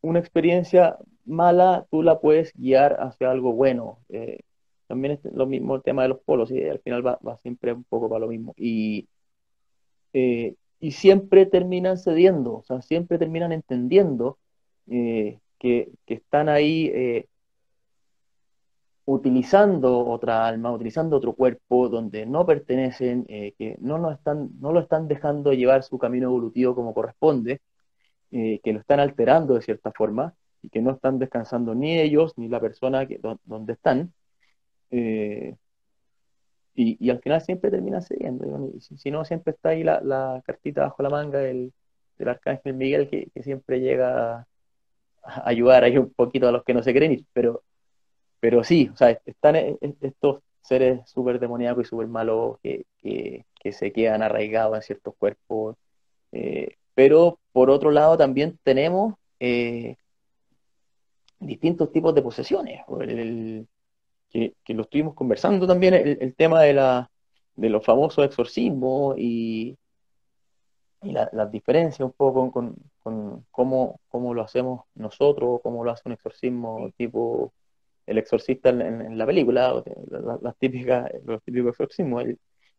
una 0.00 0.18
experiencia 0.18 0.96
mala 1.24 1.86
tú 1.90 2.02
la 2.02 2.20
puedes 2.20 2.52
guiar 2.54 2.96
hacia 3.00 3.30
algo 3.30 3.52
bueno. 3.52 4.00
Eh, 4.08 4.40
también 4.88 5.14
es 5.14 5.32
lo 5.32 5.46
mismo 5.46 5.76
el 5.76 5.82
tema 5.82 6.02
de 6.02 6.08
los 6.08 6.20
polos, 6.20 6.50
y 6.50 6.64
al 6.68 6.80
final 6.80 7.06
va, 7.06 7.36
siempre 7.38 7.72
un 7.72 7.84
poco 7.84 8.08
para 8.08 8.20
lo 8.20 8.28
mismo. 8.28 8.54
Y, 8.56 9.08
eh, 10.12 10.56
y 10.80 10.92
siempre 10.92 11.46
terminan 11.46 11.98
cediendo, 11.98 12.56
o 12.56 12.62
sea, 12.64 12.82
siempre 12.82 13.18
terminan 13.18 13.52
entendiendo 13.52 14.38
que, 14.86 15.38
que, 15.58 16.14
están 16.14 16.48
ahí 16.48 17.26
utilizando 19.08 20.06
otra 20.06 20.46
alma, 20.46 20.70
utilizando 20.70 21.16
otro 21.16 21.32
cuerpo 21.32 21.88
donde 21.88 22.26
no 22.26 22.44
pertenecen, 22.44 23.24
eh, 23.28 23.54
que 23.56 23.78
no, 23.80 23.96
no, 23.96 24.10
están, 24.10 24.50
no 24.60 24.70
lo 24.70 24.80
están 24.80 25.08
dejando 25.08 25.54
llevar 25.54 25.82
su 25.82 25.96
camino 25.98 26.26
evolutivo 26.28 26.74
como 26.74 26.92
corresponde, 26.92 27.62
eh, 28.32 28.60
que 28.62 28.72
lo 28.74 28.80
están 28.80 29.00
alterando 29.00 29.54
de 29.54 29.62
cierta 29.62 29.92
forma 29.92 30.34
y 30.60 30.68
que 30.68 30.82
no 30.82 30.90
están 30.90 31.18
descansando 31.18 31.74
ni 31.74 31.98
ellos 31.98 32.34
ni 32.36 32.48
la 32.48 32.60
persona 32.60 33.06
que, 33.06 33.18
donde 33.44 33.72
están. 33.72 34.12
Eh, 34.90 35.56
y, 36.74 37.10
al 37.10 37.20
final 37.20 37.40
siempre 37.40 37.70
termina 37.70 38.00
cediendo. 38.00 38.70
Si, 38.80 39.10
no, 39.10 39.24
siempre 39.24 39.52
está 39.52 39.70
ahí 39.70 39.82
la, 39.82 40.42
cartita 40.46 40.82
bajo 40.82 41.02
la 41.02 41.10
manga 41.10 41.38
del, 41.38 41.72
arcángel 42.24 42.74
Miguel 42.74 43.08
que, 43.08 43.28
que, 43.34 43.42
siempre 43.42 43.80
llega 43.80 44.46
a 45.22 45.48
ayudar 45.48 45.84
ahí 45.84 45.98
un 45.98 46.12
poquito 46.12 46.48
a 46.48 46.52
los 46.52 46.64
que 46.64 46.74
no 46.74 46.82
se 46.82 46.94
creen 46.94 47.12
ir. 47.12 47.24
Pero 47.32 47.62
pero 48.40 48.64
sí, 48.64 48.90
o 48.92 48.96
sea, 48.96 49.10
están 49.26 49.56
e, 49.56 49.76
e, 49.80 49.94
estos 50.00 50.42
seres 50.60 51.08
súper 51.08 51.40
demoníacos 51.40 51.86
y 51.86 51.88
súper 51.88 52.06
malos 52.08 52.58
que, 52.62 52.84
se 53.72 53.92
quedan 53.92 54.22
arraigados 54.22 54.76
en 54.76 54.82
ciertos 54.82 55.14
cuerpos. 55.18 55.76
Eh, 56.32 56.76
pero 56.94 57.38
por 57.52 57.70
otro 57.70 57.90
lado 57.90 58.16
también 58.16 58.58
tenemos 58.62 59.14
eh, 59.40 59.96
distintos 61.38 61.92
tipos 61.92 62.14
de 62.14 62.22
posesiones. 62.22 62.80
Que, 64.30 64.54
lo 64.68 64.82
estuvimos 64.82 65.14
conversando 65.14 65.66
también, 65.66 65.94
el, 65.94 66.34
tema 66.34 66.62
de, 66.62 66.74
la, 66.74 67.10
de 67.56 67.68
los 67.70 67.84
famosos 67.84 68.24
exorcismos 68.24 69.16
y, 69.18 69.76
y 71.02 71.12
las 71.12 71.50
diferencias 71.50 72.00
un 72.00 72.12
poco 72.12 72.50
con, 72.50 72.76
con, 73.00 73.44
cómo, 73.50 74.00
cómo, 74.08 74.34
lo 74.34 74.42
hacemos 74.42 74.84
nosotros, 74.94 75.60
cómo 75.62 75.84
lo 75.84 75.90
hace 75.90 76.02
un 76.06 76.12
exorcismo 76.12 76.90
tipo 76.96 77.52
el 78.08 78.18
exorcista 78.18 78.70
en, 78.70 79.18
la 79.18 79.26
película, 79.26 79.82
las, 80.40 80.56
típicas, 80.56 81.10
los 81.24 81.42
típicos 81.42 81.72
exorcismos. 81.72 82.24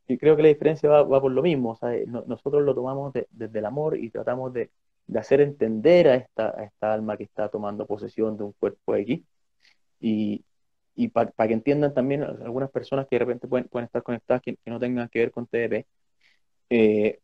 y 0.07 0.17
creo 0.17 0.35
que 0.35 0.41
la 0.41 0.47
diferencia 0.49 0.89
va, 0.89 1.21
por 1.21 1.31
lo 1.31 1.43
mismo. 1.43 1.77
nosotros 2.25 2.63
lo 2.63 2.73
tomamos 2.73 3.13
desde 3.29 3.59
el 3.59 3.65
amor 3.65 3.95
y 3.97 4.09
tratamos 4.09 4.51
de, 4.53 4.71
hacer 5.15 5.41
entender 5.41 6.07
a 6.07 6.15
esta, 6.15 6.49
esta 6.63 6.93
alma 6.93 7.15
que 7.17 7.23
está 7.23 7.49
tomando 7.49 7.85
posesión 7.85 8.37
de 8.37 8.43
un 8.43 8.53
cuerpo 8.53 8.95
X. 8.95 9.21
Y, 9.99 10.43
y 10.99 11.07
para 11.07 11.31
que 11.47 11.53
entiendan 11.53 11.93
también 11.93 12.23
algunas 12.23 12.69
personas 12.69 13.07
que 13.07 13.15
de 13.15 13.19
repente 13.19 13.47
pueden, 13.47 13.69
pueden 13.69 13.85
estar 13.85 14.03
conectadas 14.03 14.41
que, 14.41 14.57
no 14.65 14.79
tengan 14.81 15.07
que 15.07 15.19
ver 15.19 15.31
con 15.31 15.47
TDP, 15.47 15.85
eh, 16.69 17.19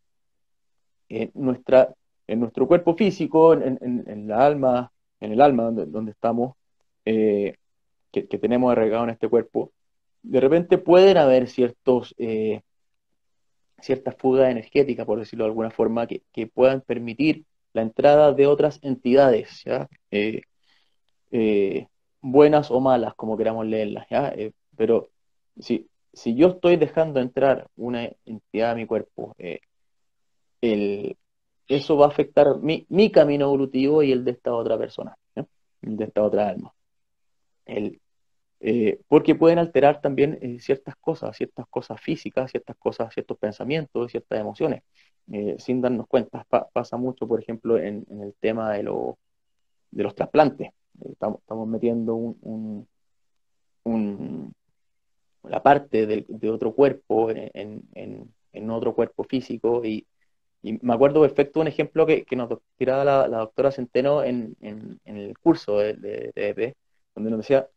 en, 1.09 1.31
nuestra, 1.33 1.93
en 2.25 2.39
nuestro 2.39 2.69
cuerpo 2.69 2.95
físico, 2.95 3.53
en, 3.53 3.77
en, 3.81 4.27
la 4.29 4.45
alma, 4.45 4.93
en 5.19 5.33
el 5.33 5.41
alma 5.41 5.63
donde, 5.63 5.87
donde 5.87 6.11
estamos, 6.11 6.55
eh, 7.03 7.55
que, 8.13 8.23
tenemos 8.23 8.71
arraigado 8.71 9.03
en 9.03 9.09
este 9.09 9.27
cuerpo, 9.27 9.73
de 10.23 10.39
repente 10.39 10.77
pueden 10.77 11.17
haber 11.17 11.49
ciertos, 11.49 12.15
eh, 12.17 12.61
ciertas 13.81 14.15
fugas 14.17 14.51
energéticas, 14.51 15.05
por 15.05 15.19
decirlo 15.19 15.43
de 15.43 15.49
alguna 15.49 15.69
forma, 15.69 16.07
que, 16.07 16.47
puedan 16.47 16.79
permitir 16.79 17.43
la 17.73 17.81
entrada 17.81 18.31
de 18.31 18.47
otras 18.47 18.79
entidades, 18.83 19.65
eh, 20.11 21.87
buenas 22.25 22.71
o 22.71 22.79
malas, 22.79 23.13
como 23.15 23.37
queramos 23.37 23.65
leerlas, 23.65 24.07
pero 24.75 25.09
si, 25.59 25.87
si 26.13 26.35
yo 26.35 26.47
estoy 26.49 26.77
dejando 26.77 27.19
entrar 27.19 27.67
una 27.75 28.09
entidad 28.25 28.71
a 28.71 28.75
mi 28.75 28.85
cuerpo, 28.85 29.35
eso 31.67 31.97
va 31.97 32.05
a 32.05 32.09
afectar 32.09 32.57
mi, 32.61 32.85
mi, 32.89 33.11
camino 33.11 33.45
evolutivo 33.45 34.03
y 34.03 34.11
el 34.11 34.23
de 34.23 34.31
esta 34.31 34.53
otra 34.53 34.77
persona, 34.77 35.17
el 35.81 35.97
de 35.97 36.05
esta 36.05 36.23
otra 36.23 36.49
alma. 36.49 36.73
El, 37.65 37.99
eh, 38.59 38.99
porque 39.07 39.35
pueden 39.35 39.59
alterar 39.59 40.01
también 40.01 40.39
eh, 40.41 40.59
ciertas 40.59 40.95
cosas, 40.95 41.35
ciertas 41.37 41.67
cosas 41.67 42.01
físicas, 42.01 42.49
ciertas 42.51 42.75
cosas, 42.77 43.13
ciertos 43.13 43.37
pensamientos, 43.37 44.09
ciertas 44.11 44.39
emociones, 44.39 44.81
eh, 45.31 45.55
sin 45.59 45.81
darnos 45.81 46.07
cuenta. 46.07 46.45
pasa 46.73 46.97
mucho, 46.97 47.27
por 47.27 47.39
ejemplo, 47.39 47.77
en, 47.77 48.05
el 48.09 48.33
tema 48.39 48.71
de, 48.73 48.83
de 49.91 50.03
los 50.03 50.15
trasplantes. 50.15 50.71
Estamos, 51.01 51.67
metiendo 51.67 52.15
un, 52.15 52.87
la 55.43 55.61
parte 55.61 56.05
de 56.07 56.49
otro 56.49 56.73
cuerpo 56.73 57.29
en, 57.31 58.71
otro 58.71 58.93
cuerpo 58.95 59.23
físico. 59.23 59.83
Y, 59.85 60.07
me 60.61 60.95
acuerdo 60.95 61.21
perfecto 61.21 61.59
un 61.59 61.67
ejemplo 61.67 62.05
que, 62.05 62.25
nos 62.35 62.49
tiraba 62.77 63.03
la, 63.03 63.37
doctora 63.37 63.71
Centeno 63.71 64.23
en, 64.23 64.55
el 64.61 65.37
curso 65.39 65.77
de, 65.79 65.93
de, 65.93 66.31
e 66.35 66.75
donde 67.13 67.29
nos 67.29 67.39
decía, 67.39 67.67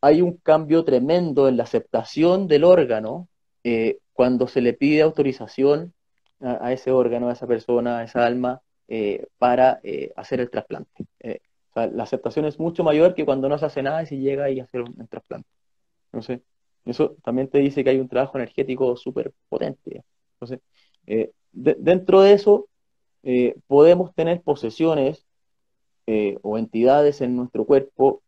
hay 0.00 0.22
un 0.22 0.36
cambio 0.38 0.84
tremendo 0.84 1.48
en 1.48 1.56
la 1.56 1.62
aceptación 1.64 2.48
del 2.48 2.64
órgano 2.64 3.28
eh, 3.64 3.98
cuando 4.12 4.48
se 4.48 4.60
le 4.60 4.72
pide 4.74 5.02
autorización 5.02 5.94
a, 6.40 6.72
ese 6.72 6.90
órgano, 6.90 7.28
a 7.28 7.32
esa 7.32 7.46
persona, 7.46 7.98
a 7.98 8.04
esa 8.04 8.26
alma, 8.26 8.60
eh, 8.88 9.26
para 9.38 9.80
eh, 9.84 10.12
hacer 10.16 10.40
el 10.40 10.50
trasplante. 10.50 11.06
La 11.74 12.02
aceptación 12.02 12.44
es 12.44 12.58
mucho 12.58 12.84
mayor 12.84 13.14
que 13.14 13.24
cuando 13.24 13.48
no 13.48 13.58
se 13.58 13.66
hace 13.66 13.82
nada 13.82 14.02
y 14.02 14.06
se 14.06 14.18
llega 14.18 14.50
y 14.50 14.60
hacer 14.60 14.82
un, 14.82 15.06
trasplante. 15.08 15.48
Entonces, 16.06 16.40
eso 16.84 17.16
también 17.22 17.48
te 17.48 17.58
dice 17.58 17.84
que 17.84 17.90
hay 17.90 17.98
un 17.98 18.08
trabajo 18.08 18.38
energético 18.38 18.96
súper 18.96 19.32
potente. 19.48 20.04
Entonces, 20.34 20.60
dentro 21.52 22.22
de 22.22 22.32
eso, 22.34 22.68
podemos 23.66 24.14
tener 24.14 24.42
posesiones 24.42 25.24
o 26.42 26.58
entidades 26.58 27.20
en 27.20 27.36
nuestro 27.36 27.64
cuerpo 27.64 28.22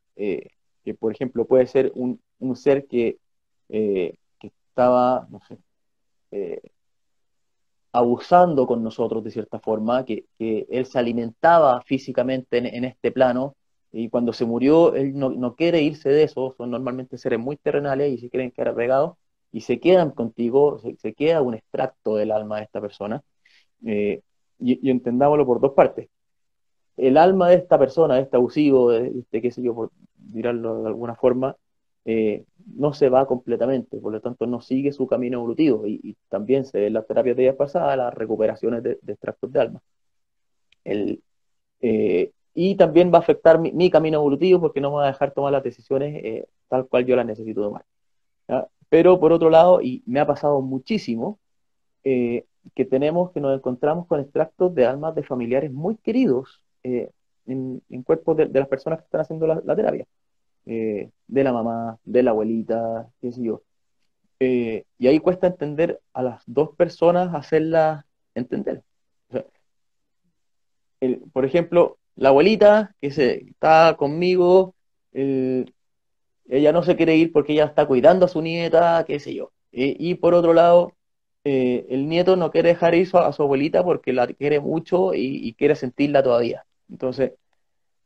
que 0.85 0.95
por 0.95 1.13
ejemplo 1.13 1.47
puede 1.47 1.67
ser 1.67 1.93
un, 1.95 2.21
ser 2.57 2.87
que, 2.87 3.19
eh, 3.71 4.17
que, 4.39 4.53
estaba, 4.69 5.27
no 5.31 5.41
sé, 5.49 5.59
eh, 6.31 6.61
abusando 7.95 8.67
con 8.67 8.83
nosotros 8.83 9.23
de 9.23 9.31
cierta 9.31 9.61
forma, 9.61 10.05
que, 10.05 10.27
él 10.39 10.85
se 10.87 10.99
alimentaba 10.99 11.81
físicamente 11.83 12.59
en, 12.59 12.85
este 12.85 13.13
plano 13.13 13.55
y 13.93 14.09
cuando 14.09 14.33
se 14.33 14.45
murió 14.45 14.95
él 14.97 15.17
no, 15.17 15.55
quiere 15.55 15.81
irse 15.81 16.09
de 16.09 16.25
eso, 16.25 16.55
son 16.59 16.71
normalmente 16.73 17.19
seres 17.19 17.39
muy 17.39 17.57
terrenales 17.57 18.13
y 18.13 18.19
se 18.19 18.31
quieren 18.31 18.51
quedar 18.51 18.75
pegados 18.75 19.15
y 19.53 19.61
se 19.61 19.79
quedan 19.79 20.11
contigo, 20.11 20.81
se, 20.81 21.15
queda 21.15 21.41
un 21.41 21.55
extracto 21.55 22.17
del 22.17 22.33
alma 22.33 22.57
de 22.59 22.65
esta 22.65 22.81
persona. 22.81 23.23
Eh, 23.87 24.23
y, 24.59 24.91
entendámoslo 24.91 25.47
por 25.47 25.61
dos 25.61 25.75
partes. 25.75 26.09
El 26.97 27.17
alma 27.17 27.51
de 27.51 27.57
esta 27.57 27.79
persona, 27.79 28.17
de 28.17 28.23
este 28.23 28.37
abusivo, 28.37 28.91
de 28.91 29.25
qué 29.31 29.51
sé 29.53 29.63
yo, 29.63 29.75
por, 29.75 29.93
dirarlo 30.17 30.83
de 30.83 30.89
alguna 30.89 31.15
forma, 31.15 31.57
eh, 32.05 32.45
no 32.77 32.93
se 32.93 33.09
va 33.09 33.27
completamente, 33.27 33.99
por 33.99 34.13
lo 34.13 34.21
tanto 34.21 34.47
no 34.47 34.61
sigue 34.61 34.93
su 34.93 35.07
camino 35.07 35.39
evolutivo 35.39 35.87
y, 35.87 36.17
también 36.29 36.65
se 36.65 36.79
ve 36.79 36.87
en 36.89 36.95
las 36.95 37.07
terapias 37.07 37.37
de 37.37 37.43
días 37.43 37.57
pasadas 37.57 37.97
las 37.97 38.13
recuperaciones 38.15 38.83
de, 38.83 38.99
extractos 39.07 39.53
de 39.53 39.61
alma. 39.61 39.83
El, 40.85 41.23
eh, 41.81 42.33
y 42.55 42.77
también 42.77 43.13
va 43.13 43.19
a 43.19 43.21
afectar 43.21 43.59
mi, 43.59 43.91
camino 43.91 44.19
evolutivo 44.19 44.61
porque 44.61 44.81
no 44.81 44.91
me 44.91 44.97
va 44.97 45.05
a 45.05 45.13
dejar 45.13 45.33
tomar 45.33 45.53
las 45.53 45.63
decisiones 45.63 46.15
eh, 46.25 46.47
tal 46.69 46.87
cual 46.89 47.07
yo 47.07 47.17
las 47.17 47.27
necesito 47.27 47.63
tomar. 47.63 47.85
Pero 48.89 49.19
por 49.19 49.33
otro 49.33 49.51
lado, 49.51 49.81
y 49.83 50.03
me 50.07 50.21
ha 50.21 50.27
pasado 50.27 50.61
muchísimo, 50.61 51.39
que 52.03 52.85
tenemos, 52.89 53.33
que 53.33 53.41
nos 53.41 53.57
encontramos 53.57 54.07
con 54.07 54.21
extractos 54.21 54.75
de 54.75 54.87
almas 54.87 55.15
de 55.15 55.23
familiares 55.23 55.73
muy 55.73 55.97
queridos 55.97 56.63
en, 56.83 57.83
cuerpos 58.05 58.37
de, 58.37 58.49
las 58.49 58.69
personas 58.69 59.01
que 59.01 59.07
están 59.07 59.23
haciendo 59.23 59.47
la 59.47 59.77
terapia. 59.77 60.07
Eh, 60.67 61.11
de 61.27 61.45
la 61.45 61.53
mamá, 61.53 61.99
de 62.05 62.23
la 62.23 62.31
abuelita, 62.31 63.09
qué 63.21 63.33
sé 63.33 63.43
yo. 63.43 63.63
Eh, 64.41 64.85
y 64.99 65.07
ahí 65.07 65.21
cuesta 65.21 65.47
entender 65.47 66.01
a 66.13 66.23
las 66.23 66.43
dos 66.47 66.71
personas, 66.77 67.35
hacerlas 67.35 68.05
entender. 68.35 68.83
por 71.33 71.45
ejemplo, 71.45 71.99
la 72.17 72.31
abuelita 72.31 72.95
que 73.01 73.11
se, 73.11 73.45
está 73.51 73.95
conmigo, 73.99 74.75
ella 75.13 76.73
no 76.73 76.83
se 76.83 76.97
quiere 76.97 77.17
ir 77.17 77.33
porque 77.33 77.53
ella 77.53 77.67
está 77.67 77.87
cuidando 77.87 78.27
a 78.27 78.29
su 78.29 78.41
nieta, 78.43 79.05
qué 79.07 79.21
sé 79.21 79.35
yo. 79.35 79.53
y 79.73 80.15
por 80.15 80.35
otro 80.35 80.55
lado, 80.55 80.95
eh, 81.45 81.87
el 81.91 82.09
nieto 82.09 82.37
no 82.37 82.51
quiere 82.51 82.71
dejar 82.71 82.95
ir 82.95 83.09
a, 83.15 83.33
su 83.33 83.43
abuelita 83.43 83.85
porque 83.85 84.13
la 84.15 84.27
quiere 84.27 84.61
mucho 84.61 85.13
y 85.15 85.55
quiere 85.55 85.77
sentirla 85.77 86.23
todavía. 86.23 86.65
Entonces, 86.89 87.33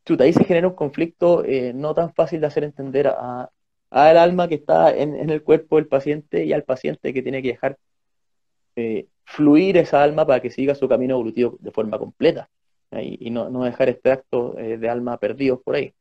chuta, 0.08 0.24
ahí 0.24 0.32
se 0.32 0.44
genera 0.44 0.68
un 0.68 0.74
conflicto 0.74 1.44
eh, 1.44 1.74
no 1.74 1.94
tan 1.94 2.14
fácil 2.14 2.40
de 2.40 2.46
hacer 2.46 2.64
entender 2.64 3.08
a, 3.08 3.50
al 3.90 4.16
alma 4.16 4.48
que 4.48 4.54
está 4.54 4.96
en, 4.96 5.28
el 5.28 5.42
cuerpo 5.42 5.76
del 5.76 5.86
paciente 5.86 6.46
y 6.46 6.54
al 6.54 6.64
paciente 6.64 7.12
que 7.12 7.22
tiene 7.22 7.42
que 7.42 7.48
dejar 7.48 7.78
eh, 8.76 9.06
fluir 9.24 9.76
esa 9.76 10.02
alma 10.02 10.26
para 10.26 10.40
que 10.40 10.50
siga 10.50 10.74
su 10.74 10.88
camino 10.88 11.14
evolutivo 11.14 11.58
de 11.60 11.70
forma 11.72 11.98
completa 11.98 12.48
y, 12.90 13.28
no, 13.28 13.50
dejar 13.64 13.90
extractos 13.90 14.56
eh, 14.56 14.78
de 14.78 14.88
alma 14.88 15.18
perdidos 15.18 15.60
por 15.62 15.74
ahí. 15.74 15.92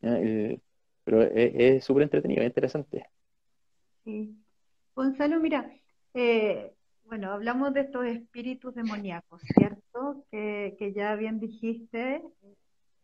pero 0.00 1.22
es 1.22 1.82
súper 1.82 2.02
entretenido, 2.02 2.42
es 2.42 2.48
interesante. 2.48 3.06
Sí. 4.04 4.36
Gonzalo, 4.94 5.40
mira, 5.40 5.70
bueno, 7.06 7.32
hablamos 7.32 7.72
de 7.72 7.80
estos 7.80 8.04
espíritus 8.04 8.74
demoníacos, 8.74 9.40
¿cierto? 9.56 10.26
Que, 10.30 10.76
que 10.78 10.92
ya 10.92 11.16
bien 11.16 11.40
dijiste, 11.40 12.22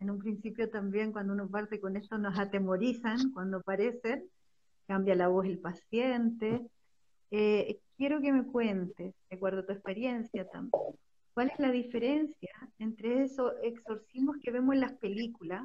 en 0.01 0.11
un 0.11 0.19
principio 0.19 0.69
también 0.71 1.13
cuando 1.13 1.35
uno 1.35 1.49
parte 1.49 1.79
con 1.79 1.97
eso 1.97 2.17
nos 2.19 2.39
atemorizan 2.39 3.33
cuando 3.33 3.59
aparecen, 3.59 4.25
cambia 4.87 5.15
la 5.15 5.29
voz 5.29 5.47
el 5.47 5.59
paciente. 5.59 6.67
Eh, 7.31 7.79
quiero 7.97 8.21
que 8.21 8.33
me 8.33 8.45
cuentes, 8.45 9.15
de 9.29 9.37
acuerdo 9.37 9.61
a 9.61 9.67
tu 9.67 9.73
experiencia 9.73 10.49
también, 10.49 10.83
cuál 11.35 11.51
es 11.51 11.59
la 11.59 11.71
diferencia 11.71 12.51
entre 12.79 13.23
esos 13.23 13.53
exorcismos 13.63 14.37
que 14.43 14.51
vemos 14.51 14.75
en 14.75 14.81
las 14.81 14.95
películas, 14.95 15.63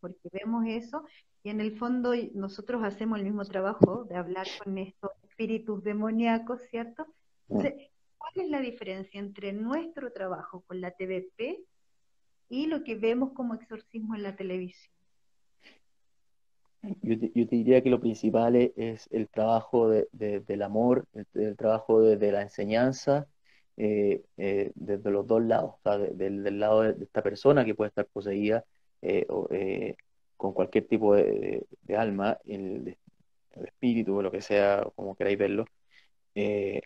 porque 0.00 0.28
vemos 0.32 0.64
eso, 0.66 1.04
y 1.42 1.50
en 1.50 1.60
el 1.60 1.76
fondo 1.76 2.12
nosotros 2.34 2.84
hacemos 2.84 3.18
el 3.18 3.24
mismo 3.24 3.44
trabajo 3.44 4.04
de 4.04 4.16
hablar 4.16 4.46
con 4.62 4.78
estos 4.78 5.10
espíritus 5.28 5.82
demoníacos, 5.82 6.62
¿cierto? 6.70 7.04
Entonces, 7.48 7.90
¿cuál 8.16 8.32
es 8.36 8.48
la 8.48 8.60
diferencia 8.60 9.18
entre 9.18 9.52
nuestro 9.52 10.12
trabajo 10.12 10.62
con 10.68 10.80
la 10.80 10.92
TVP 10.92 11.64
y 12.52 12.66
lo 12.66 12.84
que 12.84 12.96
vemos 12.96 13.32
como 13.32 13.54
exorcismo 13.54 14.14
en 14.14 14.24
la 14.24 14.36
televisión. 14.36 14.92
Yo 17.00 17.18
te, 17.18 17.56
diría 17.56 17.82
que 17.82 17.88
lo 17.88 17.98
principal 17.98 18.56
es 18.56 19.08
el 19.10 19.28
trabajo 19.28 19.88
del 19.88 20.62
amor, 20.62 21.06
el, 21.32 21.56
trabajo 21.56 22.02
de, 22.02 22.30
la 22.30 22.42
enseñanza, 22.42 23.26
eh, 23.78 24.22
eh, 24.36 24.70
desde 24.74 25.10
los 25.10 25.26
dos 25.26 25.42
lados, 25.42 25.76
del, 26.12 26.60
lado 26.60 26.82
de, 26.82 27.02
esta 27.02 27.22
persona 27.22 27.64
que 27.64 27.74
puede 27.74 27.88
estar 27.88 28.04
poseída 28.06 28.64
eh, 29.00 29.26
con 30.36 30.52
cualquier 30.52 30.86
tipo 30.86 31.14
de, 31.14 31.64
alma, 31.96 32.36
el, 32.44 32.98
espíritu 33.64 34.16
o 34.16 34.22
lo 34.22 34.30
que 34.30 34.42
sea, 34.42 34.84
como 34.94 35.14
queráis 35.14 35.38
verlo, 35.38 35.64
y, 36.34 36.82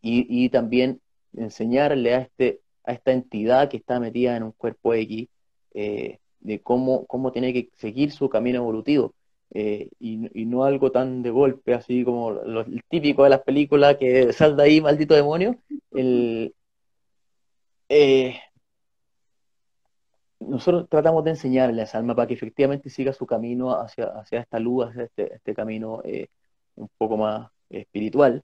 y, 0.00 0.48
también 0.50 1.00
enseñarle 1.32 2.14
a 2.14 2.18
este, 2.20 2.60
a 2.84 2.92
esta 2.92 3.12
entidad 3.12 3.68
que 3.68 3.76
está 3.78 4.00
metida 4.00 4.36
en 4.36 4.44
un 4.44 4.52
cuerpo 4.52 4.94
X, 4.94 5.28
eh, 5.74 6.18
de 6.40 6.60
cómo, 6.62 7.06
cómo 7.06 7.32
tiene 7.32 7.52
que 7.52 7.70
seguir 7.76 8.12
su 8.12 8.28
camino 8.28 8.58
evolutivo. 8.58 9.14
Eh, 9.54 9.90
y, 10.00 10.16
no 10.46 10.64
algo 10.64 10.90
tan 10.92 11.22
de 11.22 11.30
golpe, 11.30 11.74
así 11.74 12.04
como 12.04 12.32
lo, 12.32 12.62
el 12.62 12.82
típico 12.88 13.24
de 13.24 13.30
las 13.30 13.42
películas 13.42 13.96
que 13.98 14.32
sal 14.32 14.56
de 14.56 14.62
ahí, 14.64 14.80
maldito 14.80 15.14
demonio. 15.14 15.56
El, 15.92 16.54
eh, 17.88 18.38
nosotros 20.40 20.88
tratamos 20.88 21.24
de 21.24 21.30
enseñarle 21.30 21.82
a 21.82 21.84
esa 21.84 21.98
alma 21.98 22.14
para 22.14 22.26
que 22.26 22.34
efectivamente 22.34 22.90
siga 22.90 23.12
su 23.12 23.26
camino 23.26 23.70
hacia, 23.72 24.06
hacia 24.06 24.40
esta 24.40 24.58
luz, 24.58 24.86
hacia 24.86 25.04
este, 25.04 25.34
este 25.34 25.54
camino 25.54 26.02
un 26.76 26.88
poco 26.98 27.16
más 27.16 27.50
espiritual 27.70 28.42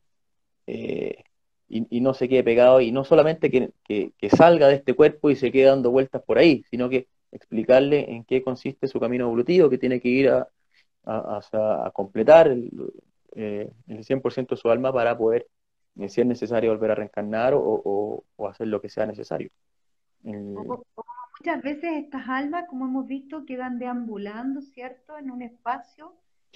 y, 1.69 2.01
no 2.01 2.14
se 2.14 2.29
quede 2.29 2.43
pegado 2.43 2.81
y 2.81 2.91
no 2.93 3.05
solamente 3.05 3.51
que, 3.51 4.12
salga 4.31 4.69
de 4.69 4.77
este 4.77 4.95
cuerpo 4.95 5.31
y 5.31 5.37
se 5.37 5.53
quede 5.53 5.66
dando 5.66 5.91
vueltas 5.91 6.23
por 6.23 6.39
ahí, 6.39 6.64
sino 6.71 6.89
que 6.89 7.09
explicarle 7.31 8.11
en 8.11 8.25
qué 8.25 8.43
consiste 8.43 8.89
su 8.89 8.99
camino 8.99 9.27
evolutivo, 9.27 9.69
que 9.69 9.79
tiene 9.79 10.01
que 10.01 10.09
ir 10.09 10.31
a, 10.31 10.49
a, 11.05 11.91
completar 11.93 12.49
el, 12.49 12.71
eh, 13.35 13.71
el 13.87 14.05
100% 14.05 14.49
de 14.49 14.57
su 14.57 14.71
alma 14.71 14.93
para 14.93 15.16
poder, 15.16 15.47
eh, 15.99 16.09
si 16.09 16.21
es 16.21 16.27
necesario, 16.27 16.71
volver 16.71 16.93
a 16.93 16.95
reencarnar 16.95 17.53
o, 17.55 18.25
hacer 18.49 18.69
lo 18.69 18.81
que 18.81 18.89
sea 18.89 19.07
necesario. 19.07 19.51
muchas 20.23 21.62
veces 21.62 22.05
estas 22.05 22.29
almas, 22.29 22.64
como 22.69 22.87
hemos 22.87 23.07
visto, 23.07 23.45
quedan 23.45 23.79
deambulando, 23.79 24.62
¿cierto?, 24.62 25.19
en 25.19 25.31
un 25.31 25.43
espacio 25.43 26.14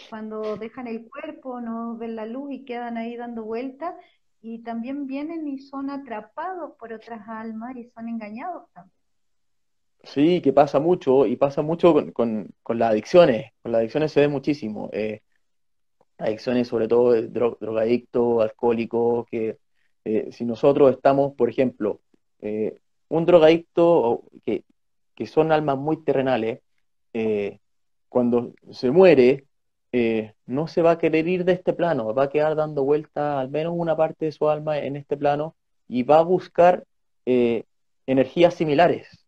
cuando 0.08 0.56
dejan 0.56 0.86
el 0.86 1.08
cuerpo, 1.10 1.60
no 1.60 1.96
ven 1.98 2.16
la 2.16 2.24
luz 2.24 2.50
y 2.52 2.64
quedan 2.64 2.96
ahí 2.96 3.14
dando 3.14 3.44
vueltas 3.44 3.94
y 4.42 4.58
también 4.58 5.06
vienen 5.06 5.46
y 5.46 5.58
son 5.60 5.88
atrapados 5.88 6.72
por 6.78 6.92
otras 6.92 7.26
almas 7.28 7.76
y 7.76 7.84
son 7.84 8.08
engañados 8.08 8.64
también. 8.74 8.92
Sí, 10.02 10.40
que 10.42 10.52
pasa 10.52 10.80
mucho 10.80 11.26
y 11.26 11.36
pasa 11.36 11.62
mucho 11.62 11.94
con, 12.12 12.52
las 12.68 12.90
adicciones. 12.90 13.52
Con 13.62 13.70
las 13.70 13.78
adicciones 13.78 14.10
se 14.10 14.20
ve 14.20 14.28
muchísimo. 14.28 14.90
Eh, 14.92 15.20
adicciones 16.18 16.66
sobre 16.66 16.88
todo 16.88 17.12
de 17.12 17.28
drogadicto, 17.28 18.40
alcohólico, 18.40 19.26
que 19.30 19.58
eh, 20.04 20.28
si 20.32 20.44
nosotros 20.44 20.90
estamos, 20.90 21.34
por 21.34 21.48
ejemplo, 21.48 22.00
eh, 22.40 22.80
un 23.08 23.26
drogadicto 23.26 24.24
que, 24.44 24.64
que, 25.14 25.26
son 25.26 25.52
almas 25.52 25.78
muy 25.78 26.02
terrenales, 26.02 26.60
cuando 28.08 28.54
se 28.70 28.90
muere, 28.90 29.46
eh, 29.92 30.32
no 30.46 30.68
se 30.68 30.80
va 30.80 30.92
a 30.92 30.98
querer 30.98 31.28
ir 31.28 31.44
de 31.44 31.52
este 31.52 31.74
plano, 31.74 32.14
va 32.14 32.24
a 32.24 32.30
quedar 32.30 32.56
dando 32.56 32.82
vuelta 32.82 33.38
al 33.38 33.50
menos 33.50 33.74
una 33.76 33.94
parte 33.94 34.24
de 34.24 34.32
su 34.32 34.48
alma 34.48 34.78
en 34.78 34.96
este 34.96 35.18
plano 35.18 35.54
y 35.86 36.02
va 36.02 36.18
a 36.20 36.22
buscar 36.22 36.84
eh, 37.26 37.64
energías 38.06 38.54
similares. 38.54 39.26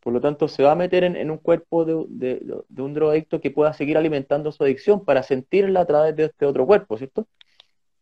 Por 0.00 0.12
lo 0.12 0.20
tanto, 0.20 0.48
se 0.48 0.62
va 0.62 0.72
a 0.72 0.76
meter 0.76 1.04
en, 1.04 1.30
un 1.30 1.38
cuerpo 1.38 1.84
de, 1.84 2.64
un 2.78 2.94
drogadicto 2.94 3.40
que 3.40 3.50
pueda 3.50 3.72
seguir 3.72 3.96
alimentando 3.96 4.52
su 4.52 4.62
adicción 4.64 5.04
para 5.04 5.22
sentirla 5.22 5.80
a 5.80 5.86
través 5.86 6.16
de 6.16 6.24
este 6.26 6.46
otro 6.46 6.66
cuerpo, 6.66 6.96
¿cierto? 6.96 7.26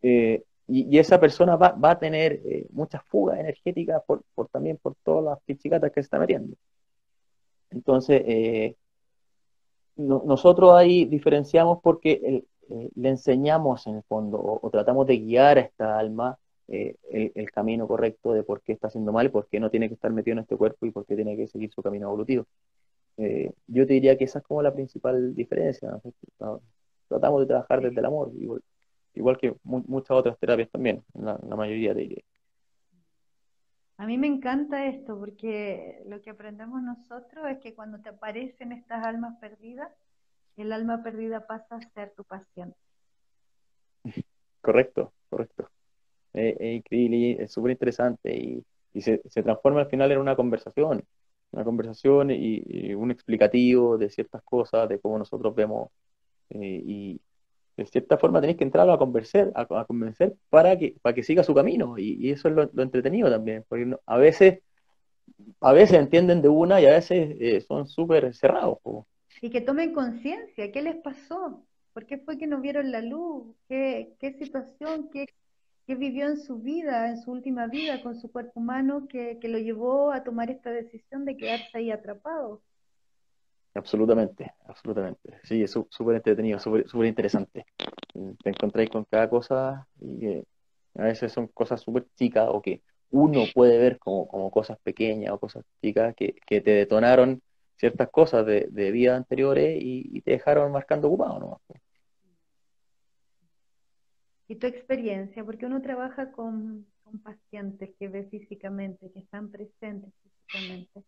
Eh, 0.03 0.43
y, 0.67 0.99
esa 0.99 1.21
persona 1.21 1.57
va, 1.57 1.77
a 1.83 1.99
tener 1.99 2.41
muchas 2.71 3.03
fugas 3.07 3.39
energéticas 3.39 4.03
por, 4.07 4.23
también 4.51 4.79
por 4.79 4.95
todas 5.03 5.25
las 5.25 5.41
pichicatas 5.45 5.93
que 5.93 6.01
está 6.01 6.19
metiendo. 6.19 6.57
Entonces, 7.71 8.23
nosotros 9.97 10.73
ahí 10.73 11.05
diferenciamos 11.05 11.79
porque 11.83 12.45
eh, 12.69 12.91
le 12.95 13.09
enseñamos 13.09 13.87
en 13.87 13.97
el 13.97 14.03
fondo 14.05 14.39
o, 14.39 14.71
tratamos 14.71 15.07
de 15.07 15.19
guiar 15.19 15.59
a 15.59 15.61
esta 15.63 15.99
alma 15.99 16.39
eh, 16.69 16.97
el, 17.35 17.51
camino 17.51 17.87
correcto 17.87 18.33
de 18.33 18.43
por 18.43 18.63
qué 18.63 18.73
está 18.73 18.89
haciendo 18.89 19.13
mal, 19.13 19.31
por 19.31 19.47
qué 19.49 19.61
no 19.61 19.71
tiene 19.71 19.89
que 19.89 19.95
estar 19.95 20.11
metido 20.11 20.33
en 20.33 20.41
este 20.41 20.57
cuerpo 20.57 20.87
y 20.87 20.91
por 20.91 21.05
qué 21.07 21.15
tiene 21.15 21.37
que 21.37 21.47
seguir 21.47 21.71
su 21.73 21.83
camino 21.83 22.07
evolutivo. 22.09 22.47
Eh, 23.17 23.53
yo 23.67 23.87
te 23.87 23.95
diría 23.95 24.17
que 24.17 24.25
esa 24.25 24.39
es 24.41 24.45
como 24.45 24.63
la 24.63 24.73
principal 24.75 25.35
diferencia. 25.35 26.01
Tratamos 27.09 27.41
de 27.41 27.47
trabajar 27.47 27.83
desde 27.83 28.01
el 28.01 28.07
amor, 28.07 28.33
igual, 29.15 29.39
que 29.39 29.55
muchas 29.63 30.11
otras 30.11 30.39
terapias 30.39 30.71
también, 30.71 31.05
la, 31.13 31.39
la 31.47 31.57
mayoría 31.57 31.95
de 31.95 32.25
A 33.97 34.07
mí 34.07 34.19
me 34.19 34.27
encanta 34.27 34.87
esto 34.87 35.19
porque 35.19 36.03
lo 36.07 36.21
que 36.21 36.31
aprendemos 36.31 36.83
nosotros 36.83 37.47
es 37.49 37.59
que 37.59 37.75
cuando 37.75 38.01
te 38.01 38.09
aparecen 38.09 38.73
estas 38.73 39.05
almas 39.05 39.39
perdidas, 39.41 39.91
el 40.57 40.73
alma 40.73 41.03
perdida 41.03 41.47
pasa 41.47 41.77
a 41.77 41.91
ser 41.93 42.13
tu 42.17 42.25
paciente. 42.25 42.77
Correcto, 44.61 45.13
correcto. 45.29 45.69
Es, 46.33 46.59
increíble, 46.59 47.43
es 47.43 47.53
súper 47.53 47.73
interesante 47.73 48.35
y, 48.35 48.65
se, 49.01 49.19
transforma 49.43 49.81
al 49.81 49.91
final 49.91 50.11
en 50.11 50.19
una 50.19 50.35
conversación, 50.35 51.05
una 51.51 51.65
conversación 51.65 52.31
y, 52.31 52.95
un 52.95 53.11
explicativo 53.11 53.99
de 53.99 54.09
ciertas 54.09 54.43
cosas, 54.43 54.89
de 54.89 54.99
cómo 55.01 55.19
nosotros 55.19 55.55
vemos 55.55 55.91
eh, 56.49 56.83
y 56.83 57.21
de 57.77 57.87
cierta 57.87 58.19
forma 58.19 58.41
tenéis 58.41 58.59
que 58.59 58.65
entrar 58.65 58.89
a 58.89 58.99
convencer, 58.99 59.53
a, 59.55 59.85
convencer 59.85 60.35
para 60.49 60.79
que, 60.79 60.97
para 61.03 61.15
que 61.15 61.23
siga 61.23 61.43
su 61.43 61.55
camino 61.55 61.99
y, 61.99 62.31
eso 62.31 62.49
es 62.49 62.55
lo, 62.55 62.83
entretenido 62.83 63.31
también, 63.31 63.65
porque 63.69 63.97
a 64.07 64.17
veces 64.19 64.61
a 65.61 65.73
veces 65.73 65.99
entienden 65.99 66.43
de 66.43 66.49
una 66.49 66.81
y 66.81 66.87
a 66.87 66.93
veces 66.93 67.37
eh, 67.41 67.61
son 67.63 67.87
súper 67.87 68.35
cerrados. 68.35 68.79
Y 69.41 69.51
que 69.51 69.61
tomen 69.61 69.93
conciencia, 69.93 70.71
¿qué 70.71 70.83
les 70.83 70.97
pasó? 70.97 71.65
¿Por 71.93 72.07
qué 72.07 72.19
fue 72.19 72.39
que 72.39 72.47
no 72.47 72.61
vieron 72.61 72.93
la 72.93 73.01
luz? 73.01 73.55
¿Qué, 73.69 74.15
qué 74.21 74.33
situación, 74.35 75.09
qué, 75.11 75.27
qué, 75.87 75.95
vivió 75.95 76.27
en 76.27 76.37
su 76.37 76.59
vida, 76.59 77.09
en 77.09 77.21
su 77.21 77.33
última 77.33 77.67
vida 77.67 78.03
con 78.03 78.21
su 78.21 78.31
cuerpo 78.31 78.61
humano 78.61 79.07
que, 79.09 79.39
que 79.41 79.49
lo 79.49 79.59
llevó 79.59 80.13
a 80.13 80.23
tomar 80.25 80.51
esta 80.51 80.71
decisión 80.71 81.25
de 81.25 81.37
quedarse 81.37 81.79
ahí 81.79 81.91
atrapado? 81.91 82.61
Absolutamente, 83.75 84.53
absolutamente. 84.67 85.41
Sí, 85.43 85.63
es 85.63 85.73
súper 85.73 86.17
entretenido, 86.17 86.59
súper 86.61 87.07
interesante. 87.07 87.67
Te 88.43 88.51
encontráis 88.51 88.89
con 88.89 89.05
cada 89.05 89.29
cosa 89.29 89.87
y 90.01 90.39
a 90.97 91.03
veces 91.03 91.33
son 91.33 91.49
cosas 91.49 91.81
súper 91.81 92.07
chicas 92.15 92.49
o 92.49 92.63
que 92.63 92.83
uno 93.11 93.45
puede 93.53 93.79
ver 93.79 93.99
como, 93.99 94.29
como 94.29 94.51
cosas 94.51 94.79
pequeñas 94.83 95.33
o 95.33 95.39
cosas 95.39 95.65
chicas 95.83 96.15
que, 96.17 96.35
que 96.47 96.61
te 96.61 96.71
detonaron 96.71 97.43
ciertas 97.77 98.09
cosas 98.11 98.47
de, 98.47 98.69
de 98.71 98.91
vidas 98.93 99.17
anteriores 99.17 99.79
y, 99.81 100.21
te 100.23 100.33
dejaron 100.33 100.73
marcando 100.73 101.09
ocupado, 101.09 101.39
¿no? 101.39 101.61
¿Y 104.49 104.57
tu 104.57 104.67
experiencia? 104.67 105.45
Porque 105.45 105.67
uno 105.67 105.83
trabaja 105.83 106.31
con, 106.33 106.87
pacientes 107.23 107.91
que 107.99 108.09
ve 108.09 108.25
físicamente, 108.25 109.11
que 109.13 109.21
están 109.21 109.51
presentes 109.51 110.13
físicamente. 110.23 111.05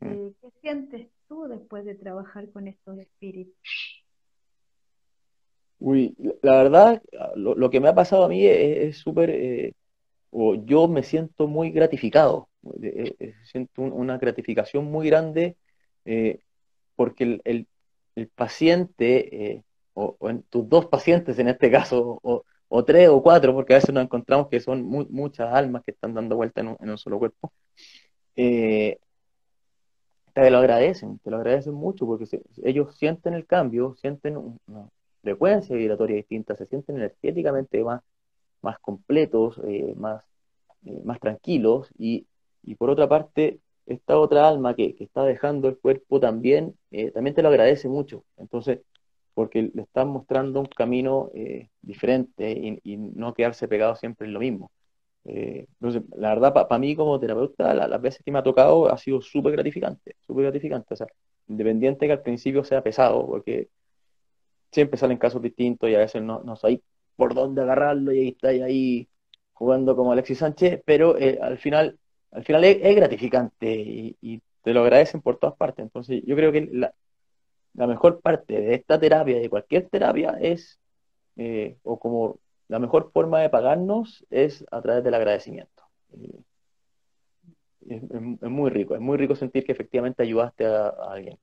Mm. 0.00 0.06
Eh, 0.06 0.32
¿Qué 0.40 0.48
sientes 0.60 1.08
tú 1.28 1.46
después 1.48 1.84
de 1.84 1.94
trabajar 1.94 2.50
con 2.50 2.68
estos 2.68 2.98
espíritus? 2.98 3.54
Uy, 5.80 6.16
la 6.42 6.62
verdad, 6.62 7.02
lo, 7.36 7.70
que 7.70 7.78
me 7.78 7.88
ha 7.88 7.94
pasado 7.94 8.24
a 8.24 8.28
mí 8.28 8.44
es 8.44 8.98
súper, 8.98 9.30
eh, 9.30 9.74
o 10.30 10.56
yo 10.56 10.88
me 10.88 11.04
siento 11.04 11.46
muy 11.46 11.70
gratificado, 11.70 12.48
eh, 12.82 13.34
siento 13.44 13.82
una 13.82 14.18
gratificación 14.18 14.86
muy 14.86 15.06
grande 15.06 15.56
eh, 16.10 16.40
porque 16.96 17.40
el, 17.44 17.68
paciente, 18.34 19.52
eh, 19.52 19.62
o, 19.94 20.16
en 20.22 20.42
tus 20.44 20.68
dos 20.68 20.86
pacientes 20.86 21.38
en 21.38 21.48
este 21.48 21.70
caso, 21.70 22.18
o, 22.22 22.84
tres 22.84 23.08
o 23.10 23.22
cuatro, 23.22 23.54
porque 23.54 23.74
a 23.74 23.76
veces 23.76 23.94
nos 23.94 24.04
encontramos 24.04 24.48
que 24.48 24.60
son 24.60 24.84
muchas 24.84 25.52
almas 25.52 25.82
que 25.84 25.92
están 25.92 26.14
dando 26.14 26.36
vuelta 26.36 26.62
en 26.62 26.76
un, 26.90 26.98
solo 26.98 27.18
cuerpo, 27.18 27.52
eh, 28.36 28.98
te 30.42 30.50
lo 30.50 30.58
agradecen, 30.58 31.18
te 31.18 31.30
lo 31.30 31.36
agradecen 31.38 31.74
mucho 31.74 32.06
porque 32.06 32.26
ellos 32.62 32.96
sienten 32.96 33.34
el 33.34 33.46
cambio, 33.46 33.94
sienten 34.00 34.36
una 34.36 34.88
frecuencia 35.22 35.76
vibratoria 35.76 36.16
distinta, 36.16 36.56
se 36.56 36.66
sienten 36.66 36.96
energéticamente 36.96 37.82
más, 37.84 38.02
más 38.62 38.78
completos, 38.78 39.60
más, 39.96 40.22
más 41.04 41.20
tranquilos 41.20 41.90
y, 41.98 42.26
y 42.62 42.74
por 42.76 42.90
otra 42.90 43.08
parte 43.08 43.60
esta 43.88 44.18
otra 44.18 44.48
alma 44.48 44.74
que, 44.74 44.94
está 45.00 45.24
dejando 45.24 45.68
el 45.68 45.78
cuerpo 45.78 46.20
también, 46.20 46.76
eh, 46.90 47.10
también 47.10 47.34
te 47.34 47.42
lo 47.42 47.48
agradece 47.48 47.88
mucho. 47.88 48.24
Entonces, 48.36 48.80
porque 49.34 49.70
le 49.74 49.82
están 49.82 50.08
mostrando 50.08 50.60
un 50.60 50.66
camino 50.66 51.30
eh, 51.34 51.68
diferente 51.82 52.78
y, 52.84 52.96
no 52.96 53.34
quedarse 53.34 53.68
pegado 53.68 53.96
siempre 53.96 54.26
en 54.26 54.34
lo 54.34 54.40
mismo. 54.40 54.70
Eh, 55.28 55.66
entonces, 55.80 56.02
la 56.16 56.30
verdad, 56.30 56.52
para 56.52 56.78
mí 56.78 56.96
como 56.96 57.20
terapeuta, 57.20 57.74
las 57.74 58.00
veces 58.00 58.22
que 58.24 58.32
me 58.32 58.38
ha 58.38 58.42
tocado 58.42 58.90
ha 58.92 58.98
sido 58.98 59.20
súper 59.20 59.52
gratificante, 59.52 60.16
súper 60.26 60.44
gratificante. 60.44 60.94
O 60.94 60.96
sea, 60.96 61.06
independiente 61.48 62.06
que 62.06 62.12
al 62.12 62.22
principio 62.22 62.64
sea 62.64 62.82
pesado, 62.82 63.26
porque 63.26 63.68
siempre 64.72 64.98
salen 64.98 65.18
casos 65.18 65.42
distintos 65.42 65.88
y 65.90 65.94
a 65.94 65.98
veces 65.98 66.22
no, 66.22 66.42
no 66.44 66.56
sabéis 66.56 66.80
por 67.16 67.34
dónde 67.34 67.62
agarrarlo 67.62 68.12
y 68.12 68.20
ahí 68.20 68.28
estáis 68.28 68.62
ahí 68.62 69.08
jugando 69.52 69.96
como 69.96 70.12
Alexis 70.12 70.38
Sánchez, 70.38 70.82
pero 70.84 71.16
al 71.42 71.58
final 71.58 71.98
al 72.30 72.44
final 72.44 72.64
es, 72.64 72.96
gratificante 72.96 73.74
y, 74.20 74.42
te 74.62 74.74
lo 74.74 74.80
agradecen 74.82 75.22
por 75.22 75.38
todas 75.38 75.56
partes. 75.56 75.82
Entonces, 75.84 76.22
yo 76.26 76.36
creo 76.36 76.52
que 76.52 76.68
la, 76.72 76.92
mejor 77.86 78.20
parte 78.20 78.60
de 78.60 78.74
esta 78.74 78.98
terapia, 78.98 79.38
de 79.38 79.48
cualquier 79.48 79.88
terapia, 79.88 80.36
es, 80.40 80.78
eh, 81.36 81.78
o 81.84 81.98
como 81.98 82.38
la 82.68 82.78
mejor 82.78 83.10
forma 83.12 83.40
de 83.40 83.50
pagarnos 83.50 84.26
es 84.30 84.64
a 84.70 84.80
través 84.80 85.04
del 85.04 85.14
agradecimiento. 85.14 85.82
Es, 87.88 88.02
muy 88.42 88.70
rico, 88.70 88.94
es 88.94 89.00
muy 89.00 89.16
rico 89.16 89.34
sentir 89.34 89.64
que 89.64 89.72
efectivamente 89.72 90.22
ayudaste 90.22 90.66
a, 90.66 90.88
a 90.88 91.12
alguien. 91.12 91.38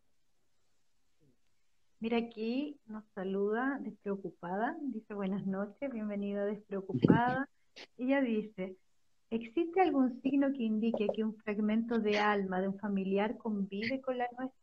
Mira 2.00 2.18
aquí 2.18 2.78
nos 2.88 3.04
saluda 3.16 3.80
despreocupada, 3.82 4.78
dice 4.80 5.14
buenas 5.14 5.46
noches, 5.48 5.92
bienvenida 5.92 6.46
despreocupada. 6.46 7.50
Ella 7.98 8.22
dice, 8.22 8.78
¿Existe 9.32 9.82
algún 9.82 10.22
signo 10.22 10.52
que 10.54 10.64
indique 10.64 11.08
que 11.14 11.24
un 11.24 11.36
fragmento 11.36 12.00
de 12.00 12.20
alma 12.20 12.62
de 12.62 12.68
un 12.68 12.80
familiar 12.80 13.38
convive 13.38 14.00
con 14.00 14.18
la 14.18 14.30
nuestra? 14.38 14.62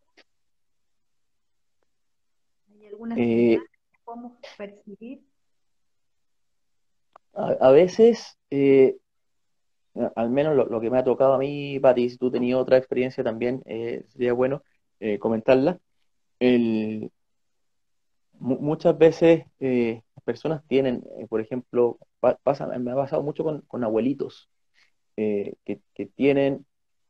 ¿Hay 2.70 2.86
alguna 2.86 3.14
eh, 3.16 3.18
señal 3.18 3.66
que 3.92 3.98
podemos 4.04 4.32
percibir? 4.56 5.20
A, 7.34 7.70
veces, 7.70 8.38
eh, 8.50 8.96
al 10.16 10.30
menos 10.30 10.54
lo, 10.54 10.80
que 10.80 10.90
me 10.90 10.98
ha 10.98 11.04
tocado 11.04 11.34
a 11.34 11.38
mí, 11.38 11.78
Pati, 11.80 12.10
si 12.10 12.18
tú 12.18 12.30
tenías 12.30 12.58
otra 12.58 12.76
experiencia 12.76 13.24
también, 13.24 13.62
eh, 13.66 14.04
sería 14.08 14.32
bueno 14.32 14.62
comentarla. 15.18 15.80
muchas 18.38 18.96
veces 18.98 19.44
las 19.58 20.24
personas 20.24 20.62
tienen, 20.68 21.04
por 21.28 21.40
ejemplo, 21.40 21.98
pasa, 22.42 22.66
me 22.66 22.92
ha 22.92 22.94
pasado 22.94 23.22
mucho 23.22 23.44
con 23.66 23.84
abuelitos 23.84 24.48
eh, 25.16 25.54
que, 25.64 26.06
tienen, 26.06 26.64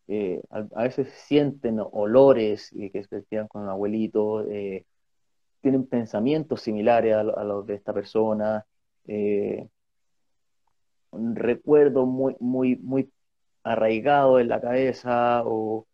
eh, 0.08 0.42
a, 0.50 0.82
veces 0.82 1.08
sienten 1.26 1.78
olores 1.80 2.72
eh, 2.72 2.90
que 2.90 3.04
se 3.04 3.16
despiertan 3.16 3.48
con 3.48 3.62
un 3.62 3.68
abuelito, 3.68 4.44
tienen 5.60 5.86
pensamientos 5.86 6.62
similares 6.62 7.14
a, 7.14 7.22
los 7.22 7.66
de 7.66 7.74
esta 7.74 7.92
persona, 7.94 8.66
un 11.12 11.36
recuerdo 11.36 12.06
muy, 12.06 12.36
muy, 12.40 12.76
muy 12.76 13.10
arraigado 13.62 14.40
en 14.40 14.48
la 14.48 14.60
cabeza 14.60 15.42
o 15.44 15.86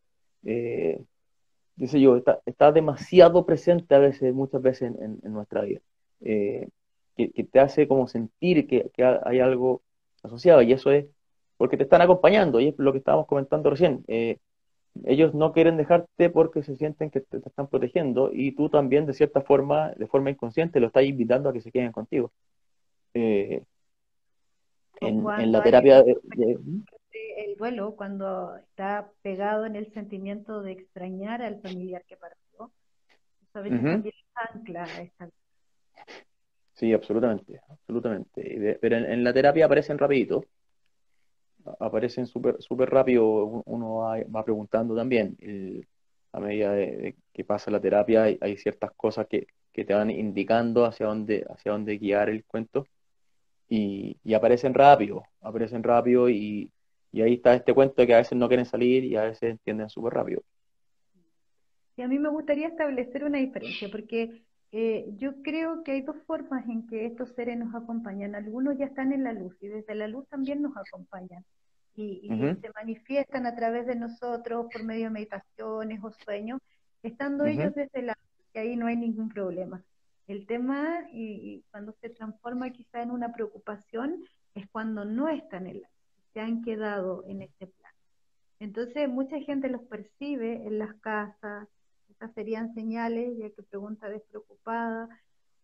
yo, 1.76 2.16
está, 2.46 2.72
demasiado 2.72 3.46
presente 3.46 3.94
a 3.94 3.98
veces, 3.98 4.34
muchas 4.34 4.62
veces 4.62 4.92
en, 4.98 5.20
nuestra 5.32 5.62
vida, 5.62 5.80
que, 6.20 7.44
te 7.50 7.60
hace 7.60 7.88
como 7.88 8.08
sentir 8.08 8.66
que, 8.66 8.90
que, 8.94 9.04
hay 9.04 9.40
algo 9.40 9.82
asociado, 10.22 10.62
y 10.62 10.72
eso 10.72 10.90
es 10.90 11.06
porque 11.56 11.76
te 11.76 11.84
están 11.84 12.02
acompañando, 12.02 12.60
y 12.60 12.68
es 12.68 12.74
lo 12.78 12.92
que 12.92 12.98
estábamos 12.98 13.26
comentando 13.26 13.70
recién. 13.70 14.04
Eh, 14.08 14.38
ellos 15.04 15.34
no 15.34 15.52
quieren 15.52 15.76
dejarte 15.76 16.30
porque 16.30 16.62
se 16.62 16.76
sienten 16.76 17.10
que 17.10 17.20
te, 17.20 17.38
están 17.38 17.68
protegiendo 17.68 18.30
y 18.32 18.52
tú 18.52 18.68
también 18.68 19.06
de 19.06 19.14
cierta 19.14 19.42
forma, 19.42 19.90
de 19.92 20.06
forma 20.06 20.30
inconsciente, 20.30 20.80
lo 20.80 20.88
estás 20.88 21.04
invitando 21.04 21.48
a 21.48 21.52
que 21.52 21.60
se 21.60 21.72
queden 21.72 21.92
contigo. 21.92 22.32
En, 25.00 25.52
la 25.52 25.62
terapia 25.62 26.02
de, 26.02 26.16
el 27.36 27.56
duelo 27.56 27.94
cuando 27.96 28.56
está 28.56 29.10
pegado 29.22 29.66
en 29.66 29.76
el 29.76 29.92
sentimiento 29.92 30.62
de 30.62 30.72
extrañar 30.72 31.42
al 31.42 31.60
familiar 31.60 32.04
que 32.06 32.16
partió, 32.16 32.72
también 33.52 34.12
ancla 34.34 34.84
esta 35.00 35.28
Sí, 36.74 36.92
absolutamente, 36.92 37.60
absolutamente. 37.68 38.78
pero 38.80 38.96
en, 38.96 39.24
la 39.24 39.32
terapia 39.32 39.64
aparecen 39.64 39.98
rapidito, 39.98 40.44
aparecen 41.80 42.26
súper 42.26 42.62
super 42.62 42.88
rápido, 42.88 43.24
uno 43.66 43.96
va, 43.96 44.44
preguntando 44.44 44.94
también. 44.94 45.36
a 46.32 46.40
medida 46.40 46.72
de, 46.72 47.16
que 47.32 47.44
pasa 47.44 47.72
la 47.72 47.80
terapia 47.80 48.22
hay, 48.22 48.56
ciertas 48.56 48.92
cosas 48.92 49.26
que, 49.26 49.46
te 49.72 49.94
van 49.94 50.10
indicando 50.10 50.84
hacia 50.84 51.06
dónde, 51.06 51.46
hacia 51.48 51.70
dónde 51.70 51.98
guiar 51.98 52.28
el 52.28 52.44
cuento 52.44 52.84
y, 53.68 54.34
aparecen 54.34 54.74
rápido, 54.74 55.22
aparecen 55.40 55.82
rápido 55.82 56.28
y, 56.28 56.70
y, 57.12 57.22
ahí 57.22 57.34
está 57.34 57.54
este 57.54 57.74
cuento 57.74 57.94
de 57.96 58.06
que 58.06 58.14
a 58.14 58.18
veces 58.18 58.38
no 58.38 58.48
quieren 58.48 58.66
salir 58.66 59.04
y 59.04 59.16
a 59.16 59.24
veces 59.24 59.50
entienden 59.50 59.88
súper 59.88 60.14
rápido. 60.14 60.42
Y 61.96 62.02
a 62.02 62.08
mí 62.08 62.18
me 62.18 62.28
gustaría 62.28 62.68
establecer 62.68 63.24
una 63.24 63.38
diferencia 63.38 63.88
porque 63.90 64.42
eh, 64.70 65.06
yo 65.16 65.42
creo 65.42 65.82
que 65.82 65.92
hay 65.92 66.02
dos 66.02 66.16
formas 66.26 66.66
en 66.68 66.86
que 66.86 67.06
estos 67.06 67.30
seres 67.34 67.58
nos 67.58 67.74
acompañan. 67.74 68.34
Algunos 68.34 68.76
ya 68.78 68.86
están 68.86 69.12
en 69.12 69.24
la 69.24 69.32
luz 69.32 69.56
y 69.60 69.68
desde 69.68 69.94
la 69.94 70.08
luz 70.08 70.26
también 70.28 70.62
nos 70.62 70.76
acompañan. 70.76 71.44
Y, 71.96 72.28
se 72.28 72.70
manifiestan 72.76 73.46
a 73.46 73.56
través 73.56 73.86
de 73.86 73.96
nosotros 73.96 74.68
por 74.72 74.84
medio 74.84 75.06
de 75.06 75.10
meditaciones 75.10 75.98
o 76.04 76.12
sueños, 76.12 76.60
estando 77.02 77.44
ellos 77.44 77.74
desde 77.74 78.02
la 78.02 78.12
luz, 78.12 78.46
que 78.52 78.60
ahí 78.60 78.76
no 78.76 78.86
hay 78.86 78.96
ningún 78.96 79.28
problema. 79.28 79.82
El 80.28 80.46
tema, 80.46 81.08
y, 81.10 81.64
cuando 81.70 81.92
se 82.02 82.10
transforma 82.10 82.70
quizá 82.70 83.02
en 83.02 83.10
una 83.10 83.32
preocupación, 83.32 84.22
es 84.54 84.68
cuando 84.68 85.06
no 85.06 85.28
están 85.28 85.66
en 85.66 85.78
luz, 85.78 85.88
se 86.34 86.40
han 86.40 86.62
quedado 86.62 87.24
en 87.26 87.40
este 87.42 87.66
plan. 87.66 87.92
Entonces, 88.60 89.08
mucha 89.08 89.40
gente 89.40 89.70
los 89.70 89.82
percibe 89.84 90.66
en 90.66 90.78
las 90.78 90.94
casas, 90.96 91.66
estas 92.10 92.34
serían 92.34 92.74
señales, 92.74 93.38
ya 93.38 93.48
que 93.50 93.62
pregunta 93.62 94.10
despreocupada, 94.10 95.08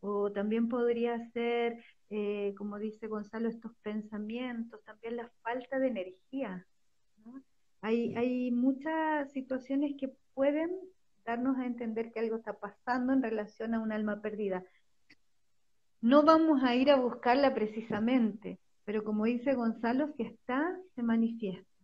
o 0.01 0.33
también 0.33 0.69
podría 0.69 1.19
ser, 1.33 1.85
eh, 2.09 2.55
como 2.57 2.79
dice 2.79 3.07
Gonzalo, 3.07 3.51
estos 3.51 3.75
pensamientos, 3.83 4.83
también 4.85 5.17
la 5.17 5.31
falta 5.43 5.79
de 5.79 5.89
energía. 5.89 6.67
Hay, 7.83 8.15
hay 8.17 8.51
muchas 8.51 9.31
situaciones 9.33 9.95
que 9.99 10.09
pueden 10.33 10.71
darnos 11.25 11.59
a 11.59 11.67
entender 11.67 12.13
que 12.13 12.21
algo 12.21 12.37
está 12.37 12.53
pasando 12.55 13.13
en 13.13 13.23
relación 13.23 13.75
a 13.75 13.81
un 13.81 13.93
alma 13.93 14.21
perdida. 14.21 14.65
No 16.01 16.23
vamos 16.23 16.63
a 16.63 16.75
ir 16.75 16.91
a 16.91 16.97
buscarla 16.97 17.55
precisamente, 17.55 18.59
pero 18.85 19.03
como 19.05 19.25
dice 19.25 19.55
Gonzalo, 19.55 20.13
si 20.17 20.25
está, 20.25 20.79
se 20.95 21.03
manifiesta. 21.03 21.75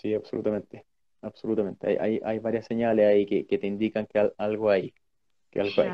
Sí, 0.00 0.14
absolutamente, 0.14 0.86
absolutamente. 1.20 1.98
Hay, 2.00 2.20
hay, 2.24 2.38
varias 2.38 2.64
señales 2.64 3.06
ahí 3.06 3.26
que, 3.26 3.58
te 3.58 3.66
indican 3.66 4.06
que 4.06 4.32
algo 4.38 4.70
hay, 4.70 4.94
que 5.50 5.60
algo 5.60 5.82
hay. 5.82 5.90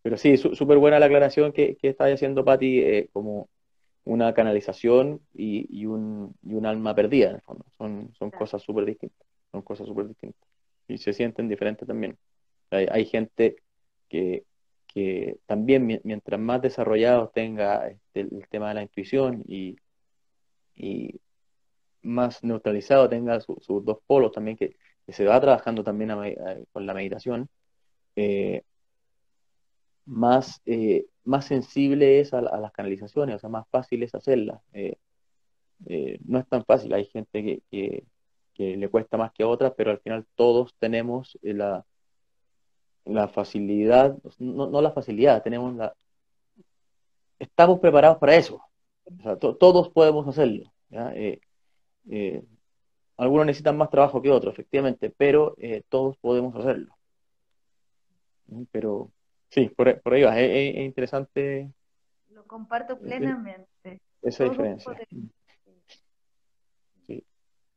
pero 0.00 0.16
sí, 0.16 0.38
súper 0.38 0.78
buena 0.78 0.98
la 0.98 1.06
aclaración 1.06 1.52
que, 1.52 1.76
que 1.76 1.88
está 1.90 2.06
haciendo 2.06 2.42
Patti, 2.42 2.80
eh, 2.80 3.10
como 3.12 3.50
una 4.04 4.34
canalización 4.34 5.20
y, 5.32 5.66
y, 5.70 5.86
un, 5.86 6.34
y 6.42 6.54
un 6.54 6.66
alma 6.66 6.94
perdida, 6.94 7.30
en 7.30 7.36
el 7.36 7.42
fondo. 7.42 7.64
Son, 7.76 8.12
son 8.14 8.30
cosas 8.30 8.62
súper 8.62 8.84
distintas, 8.84 9.26
son 9.50 9.62
cosas 9.62 9.86
súper 9.86 10.08
distintas. 10.08 10.48
Y 10.88 10.98
se 10.98 11.12
sienten 11.12 11.48
diferentes 11.48 11.86
también. 11.86 12.18
Hay, 12.70 12.86
hay 12.90 13.04
gente 13.04 13.56
que, 14.08 14.44
que 14.92 15.38
también, 15.46 16.00
mientras 16.04 16.40
más 16.40 16.60
desarrollado 16.62 17.30
tenga 17.34 17.88
este, 17.88 18.20
el 18.20 18.46
tema 18.50 18.68
de 18.68 18.74
la 18.74 18.82
intuición 18.82 19.42
y, 19.46 19.76
y 20.74 21.20
más 22.02 22.42
neutralizado, 22.42 23.08
tenga 23.08 23.40
sus 23.40 23.84
dos 23.84 23.98
polos 24.06 24.32
también, 24.32 24.56
que, 24.56 24.76
se 25.08 25.24
va 25.24 25.40
trabajando 25.40 25.82
también 25.84 26.10
con 26.72 26.86
la 26.86 26.94
meditación, 26.94 27.48
eh, 28.16 28.62
más, 30.04 30.60
eh, 30.64 31.06
más 31.24 31.46
sensible 31.46 32.20
es 32.20 32.34
a, 32.34 32.40
las 32.40 32.72
canalizaciones, 32.72 33.36
o 33.36 33.38
sea, 33.38 33.50
más 33.50 33.66
fácil 33.68 34.02
es 34.02 34.14
hacerlas. 34.14 34.60
Eh, 34.72 34.96
no 36.24 36.38
es 36.38 36.46
tan 36.48 36.64
fácil, 36.64 36.92
hay 36.94 37.06
gente 37.06 37.62
que, 37.70 38.04
le 38.56 38.88
cuesta 38.88 39.16
más 39.16 39.32
que 39.32 39.42
a 39.42 39.48
otras, 39.48 39.72
pero 39.76 39.90
al 39.90 39.98
final 39.98 40.24
todos 40.36 40.76
tenemos 40.78 41.36
la, 41.42 41.84
la 43.04 43.28
facilidad, 43.28 44.16
no, 44.38 44.80
la 44.80 44.92
facilidad, 44.92 45.42
tenemos 45.42 45.74
la... 45.74 45.94
Estamos 47.38 47.80
preparados 47.80 48.18
para 48.18 48.36
eso. 48.36 48.62
Todos 49.58 49.88
podemos 49.90 50.28
hacerlo. 50.28 50.72
Eh, 50.90 51.40
algunos 53.16 53.46
necesitan 53.46 53.76
más 53.76 53.90
trabajo 53.90 54.22
que 54.22 54.30
otros, 54.30 54.54
efectivamente, 54.54 55.10
pero 55.10 55.54
eh, 55.58 55.82
todos 55.88 56.16
podemos 56.18 56.54
hacerlo. 56.56 56.96
Pero 58.70 59.10
sí, 59.52 59.68
por, 59.68 60.14
ahí 60.14 60.22
va, 60.22 60.40
es, 60.40 60.74
interesante. 60.76 61.70
Lo 62.30 62.44
comparto 62.46 62.98
plenamente. 62.98 64.00
Esa 64.22 64.44
diferencia. 64.44 64.96
Sí. 67.06 67.24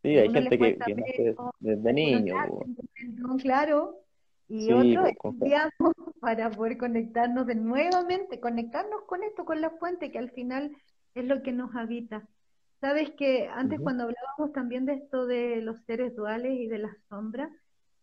sí, 0.01 0.17
hay 0.17 0.31
gente 0.31 0.57
que, 0.57 0.77
que 0.77 1.35
desde 1.59 1.93
niño. 1.93 2.35
Claro, 3.41 4.05
y 4.47 4.71
otros 4.71 5.09
estudiamos 5.09 5.71
para 6.21 6.49
poder 6.51 6.77
conectarnos 6.77 7.47
de 7.47 7.55
nuevamente, 7.55 8.39
conectarnos 8.39 9.01
con 9.03 9.23
esto, 9.23 9.45
con 9.45 9.61
la 9.61 9.71
fuente, 9.71 10.11
que 10.11 10.19
al 10.19 10.31
final 10.31 10.75
es 11.15 11.25
lo 11.25 11.41
que 11.41 11.51
nos 11.51 11.75
habita. 11.75 12.27
Sabes 12.81 13.11
que 13.11 13.47
antes 13.47 13.79
cuando 13.79 14.03
hablábamos 14.03 14.53
también 14.53 14.85
de 14.85 14.93
esto 14.93 15.25
de 15.25 15.61
los 15.61 15.79
seres 15.85 16.15
duales 16.15 16.53
y 16.59 16.67
de 16.67 16.79
las 16.79 16.95
sombras, 17.09 17.49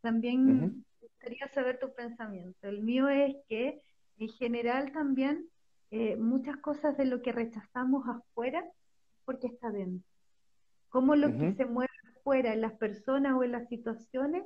también 0.01 0.85
gustaría 1.23 1.49
saber 1.55 1.79
tu 1.79 1.95
pensamiento. 1.95 2.68
El 2.68 2.83
mío 2.83 3.09
es 3.09 3.37
que 3.49 3.81
en 4.18 4.29
general 4.29 4.93
también 4.93 5.47
eh, 5.93 6.16
muchas 6.16 6.57
cosas 6.57 6.97
de 6.97 7.05
lo 7.05 7.23
que 7.23 7.31
rechazamos 7.31 8.05
afuera 8.09 8.64
porque 9.25 9.47
está 9.47 9.70
dentro. 9.70 10.09
Como 10.89 11.14
lo 11.14 11.29
que 11.29 11.55
se 11.55 11.64
mueve 11.64 11.93
afuera 12.16 12.53
en 12.53 12.61
las 12.61 12.73
personas 12.73 13.35
o 13.35 13.45
en 13.45 13.53
las 13.53 13.68
situaciones, 13.68 14.45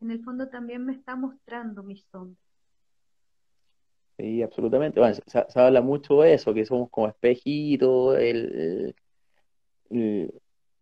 en 0.00 0.10
el 0.10 0.22
fondo 0.24 0.48
también 0.48 0.84
me 0.84 0.92
está 0.92 1.14
mostrando 1.14 1.82
mis 1.84 2.04
sombras. 2.10 2.36
Sí, 4.18 4.42
absolutamente. 4.42 4.98
Bueno, 4.98 5.14
se, 5.26 5.60
habla 5.60 5.80
mucho 5.80 6.20
de 6.22 6.34
eso, 6.34 6.52
que 6.52 6.66
somos 6.66 6.90
como 6.90 7.08
espejitos, 7.08 8.18
el, 8.18 8.94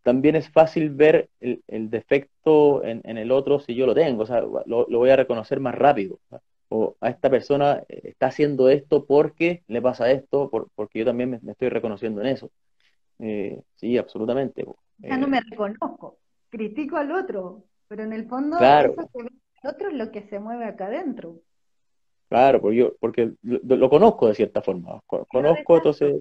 también 0.05 0.36
es 0.36 0.50
fácil 0.50 0.90
ver 0.90 1.30
el, 1.40 1.90
defecto 1.90 2.84
en, 2.84 3.16
el 3.16 3.32
otro 3.32 3.59
si 3.59 3.74
yo 3.74 3.86
lo 3.86 3.94
tengo, 3.94 4.22
o 4.22 4.26
sea, 4.26 4.42
lo, 4.42 4.86
voy 4.86 5.11
a 5.11 5.16
reconocer 5.16 5.61
más 5.61 5.74
rápido. 5.74 6.20
O 6.68 6.96
a 7.00 7.09
esta 7.09 7.30
persona 7.30 7.82
eh, 7.88 8.00
está 8.05 8.26
haciendo 8.26 8.68
esto 8.68 9.07
porque 9.07 9.62
le 9.66 9.80
pasa 9.80 10.11
esto, 10.11 10.50
porque 10.50 10.98
yo 10.98 11.05
también 11.07 11.40
me, 11.42 11.52
estoy 11.52 11.70
reconociendo 11.70 12.20
en 12.20 12.26
eso. 12.26 12.50
Eh, 13.18 13.62
sí, 13.76 13.96
absolutamente. 13.96 14.66
Ya 14.98 15.16
no 15.16 15.26
me 15.26 15.40
reconozco, 15.40 16.18
critico 16.50 16.96
al 16.96 17.11
otro, 17.11 17.64
pero 17.88 18.02
en 18.02 18.12
el 18.12 18.28
fondo 18.28 18.59
claro. 18.59 18.92
eso 18.92 19.09
que 19.11 19.22
ve 19.22 19.30
el 19.62 19.70
otro 19.70 19.88
es 19.88 19.94
lo 19.94 20.11
que 20.11 20.22
se 20.28 20.38
mueve 20.38 20.66
acá 20.66 20.86
adentro. 20.86 21.40
Claro, 22.28 22.61
porque 22.61 22.76
yo 22.76 22.94
porque 23.00 23.32
lo, 23.42 23.88
conozco 23.88 24.28
de 24.28 24.34
cierta 24.34 24.61
forma. 24.61 25.00
Conozco, 25.07 25.76
entonces 25.76 26.16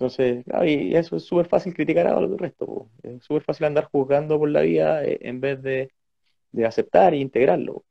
entonces, 0.00 0.46
y 0.64 0.94
eso 0.94 1.16
es 1.16 1.24
súper 1.24 1.46
fácil 1.46 1.74
criticar 1.74 2.06
a 2.06 2.18
los 2.18 2.30
del 2.30 2.38
resto. 2.38 2.88
Es 3.02 3.22
súper 3.22 3.42
fácil 3.42 3.66
andar 3.66 3.84
juzgando 3.84 4.38
por 4.38 4.48
la 4.48 4.62
vida 4.62 5.04
eh, 5.04 5.18
en 5.20 5.42
vez 5.42 5.62
de, 5.62 5.92
aceptar 6.64 7.12
e 7.12 7.18
integrarlo. 7.18 7.84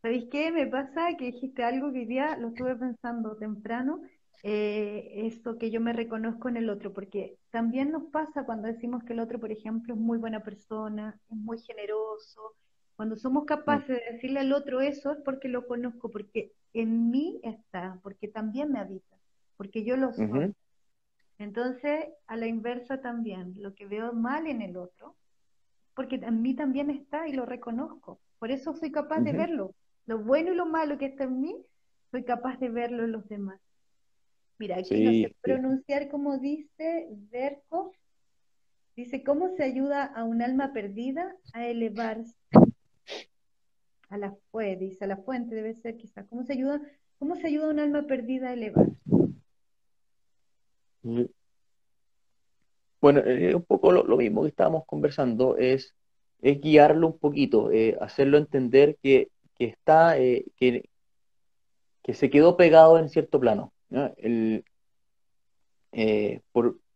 ¿Sabéis 0.00 0.24
qué? 0.30 0.50
Me 0.50 0.66
pasa 0.66 1.14
que 1.18 1.26
dijiste 1.26 1.62
algo 1.62 1.92
que 1.92 1.98
hoy 1.98 2.04
día 2.06 2.38
lo 2.38 2.48
estuve 2.48 2.74
pensando 2.74 3.36
temprano, 3.36 4.00
eh, 4.42 5.26
eso 5.26 5.58
que 5.58 5.70
yo 5.70 5.82
me 5.82 5.92
reconozco 5.92 6.48
en 6.48 6.56
el 6.56 6.70
otro, 6.70 6.94
porque 6.94 7.36
también 7.50 7.92
nos 7.92 8.04
pasa 8.04 8.46
cuando 8.46 8.68
decimos 8.68 9.04
que 9.04 9.12
el 9.12 9.20
otro, 9.20 9.38
por 9.38 9.52
ejemplo, 9.52 9.92
es 9.92 10.00
muy 10.00 10.16
buena 10.16 10.42
persona, 10.42 11.20
es 11.30 11.36
muy 11.36 11.58
generoso. 11.58 12.54
Cuando 12.96 13.16
somos 13.16 13.44
capaces 13.44 13.88
de 13.88 14.12
decirle 14.12 14.40
al 14.40 14.54
otro 14.54 14.80
eso 14.80 15.12
es 15.12 15.18
porque 15.22 15.48
lo 15.48 15.66
conozco, 15.66 16.10
porque 16.10 16.52
en 16.72 17.10
mí 17.10 17.40
está, 17.42 17.98
porque 18.02 18.28
también 18.28 18.72
me 18.72 18.78
habita 18.78 19.14
porque 19.56 19.84
yo 19.84 19.96
lo 19.96 20.12
soy. 20.12 20.54
Entonces, 21.38 22.06
a 22.26 22.36
la 22.36 22.46
inversa 22.46 23.00
también, 23.00 23.54
lo 23.56 23.74
que 23.74 23.86
veo 23.86 24.12
mal 24.12 24.46
en 24.46 24.62
el 24.62 24.76
otro, 24.76 25.16
porque 25.94 26.16
en 26.16 26.42
mí 26.42 26.54
también 26.54 26.90
está 26.90 27.28
y 27.28 27.32
lo 27.32 27.46
reconozco. 27.46 28.20
Por 28.38 28.50
eso 28.50 28.74
soy 28.74 28.90
capaz 28.90 29.20
de 29.20 29.32
verlo. 29.32 29.74
Lo 30.06 30.18
bueno 30.18 30.52
y 30.52 30.56
lo 30.56 30.66
malo 30.66 30.98
que 30.98 31.06
está 31.06 31.24
en 31.24 31.40
mí, 31.40 31.56
soy 32.10 32.24
capaz 32.24 32.58
de 32.58 32.68
verlo 32.68 33.04
en 33.04 33.12
los 33.12 33.28
demás. 33.28 33.60
Mira, 34.58 34.78
aquí 34.78 35.02
no 35.02 35.10
sé 35.10 35.34
pronunciar 35.40 36.08
como 36.08 36.38
dice 36.38 37.08
Verkov. 37.30 37.92
Dice, 38.96 39.24
¿cómo 39.24 39.48
se 39.48 39.64
ayuda 39.64 40.04
a 40.04 40.22
un 40.22 40.40
alma 40.40 40.72
perdida 40.72 41.34
a 41.52 41.66
elevarse? 41.66 42.36
A 44.08 44.16
la 44.18 44.36
fuente, 44.52 44.84
dice, 44.84 45.04
a 45.04 45.08
la 45.08 45.16
fuente 45.16 45.56
debe 45.56 45.74
ser 45.74 45.96
quizá. 45.96 46.24
¿Cómo 46.26 46.44
se 46.44 46.52
ayuda, 46.52 46.80
cómo 47.18 47.34
se 47.34 47.48
ayuda 47.48 47.66
a 47.66 47.70
un 47.70 47.80
alma 47.80 48.06
perdida 48.06 48.50
a 48.50 48.52
elevarse? 48.52 48.94
Bueno, 53.04 53.20
eh, 53.26 53.54
un 53.54 53.62
poco 53.62 53.92
lo, 53.92 54.16
mismo 54.16 54.42
que 54.42 54.48
estábamos 54.48 54.84
conversando, 54.86 55.58
es, 55.58 55.94
guiarlo 56.40 57.06
un 57.08 57.18
poquito, 57.18 57.70
eh, 57.70 57.98
hacerlo 58.00 58.38
entender 58.38 58.96
que, 59.02 59.28
está, 59.58 60.18
eh, 60.18 60.46
que, 60.56 60.88
se 62.14 62.30
quedó 62.30 62.56
pegado 62.56 62.98
en 62.98 63.10
cierto 63.10 63.38
plano. 63.40 63.74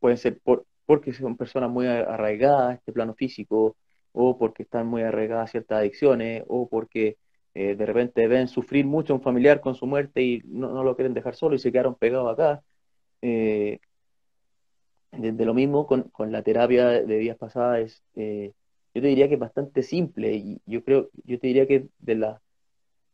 Puede 0.01 0.17
ser 0.17 0.39
por, 0.41 0.65
porque 0.87 1.13
son 1.13 1.37
personas 1.37 1.71
muy 1.71 1.87
arraigadas 1.87 2.71
a 2.71 2.75
este 2.75 2.93
plano 2.93 3.15
físico, 3.15 3.77
o 4.13 4.39
porque 4.39 4.63
están 4.63 4.87
muy 4.87 5.03
arraigadas 5.03 5.51
a 5.51 5.53
ciertas 5.53 5.79
adicciones, 5.81 6.43
o 6.49 6.69
porque 6.71 7.19
de 7.53 7.85
repente 7.85 8.27
ven 8.29 8.49
sufrir 8.49 8.87
mucho 8.87 9.13
a 9.13 9.17
un 9.17 9.23
familiar 9.23 9.61
con 9.61 9.75
su 9.75 9.87
muerte 9.87 10.23
y 10.23 10.41
no, 10.47 10.83
lo 10.83 10.97
quieren 10.97 11.13
dejar 11.13 11.35
solo 11.35 11.55
y 11.55 11.59
se 11.59 11.71
quedaron 11.71 11.97
pegados 11.97 12.33
acá. 12.33 12.63
Desde 15.13 15.45
lo 15.45 15.55
mismo 15.55 15.87
con, 15.87 16.11
la 16.31 16.43
terapia 16.43 16.89
de 16.89 17.19
días 17.19 17.37
pasadas, 17.37 18.03
eh, 18.15 18.53
yo 18.95 19.03
te 19.03 19.09
diría 19.09 19.29
que 19.29 19.35
es 19.35 19.41
bastante 19.41 19.83
simple 19.83 20.35
y 20.35 20.61
yo 20.67 20.85
creo, 20.85 21.09
yo 21.25 21.39
te 21.39 21.47
diría 21.47 21.67
que 21.67 21.87
de, 21.99 22.15
la, 22.15 22.41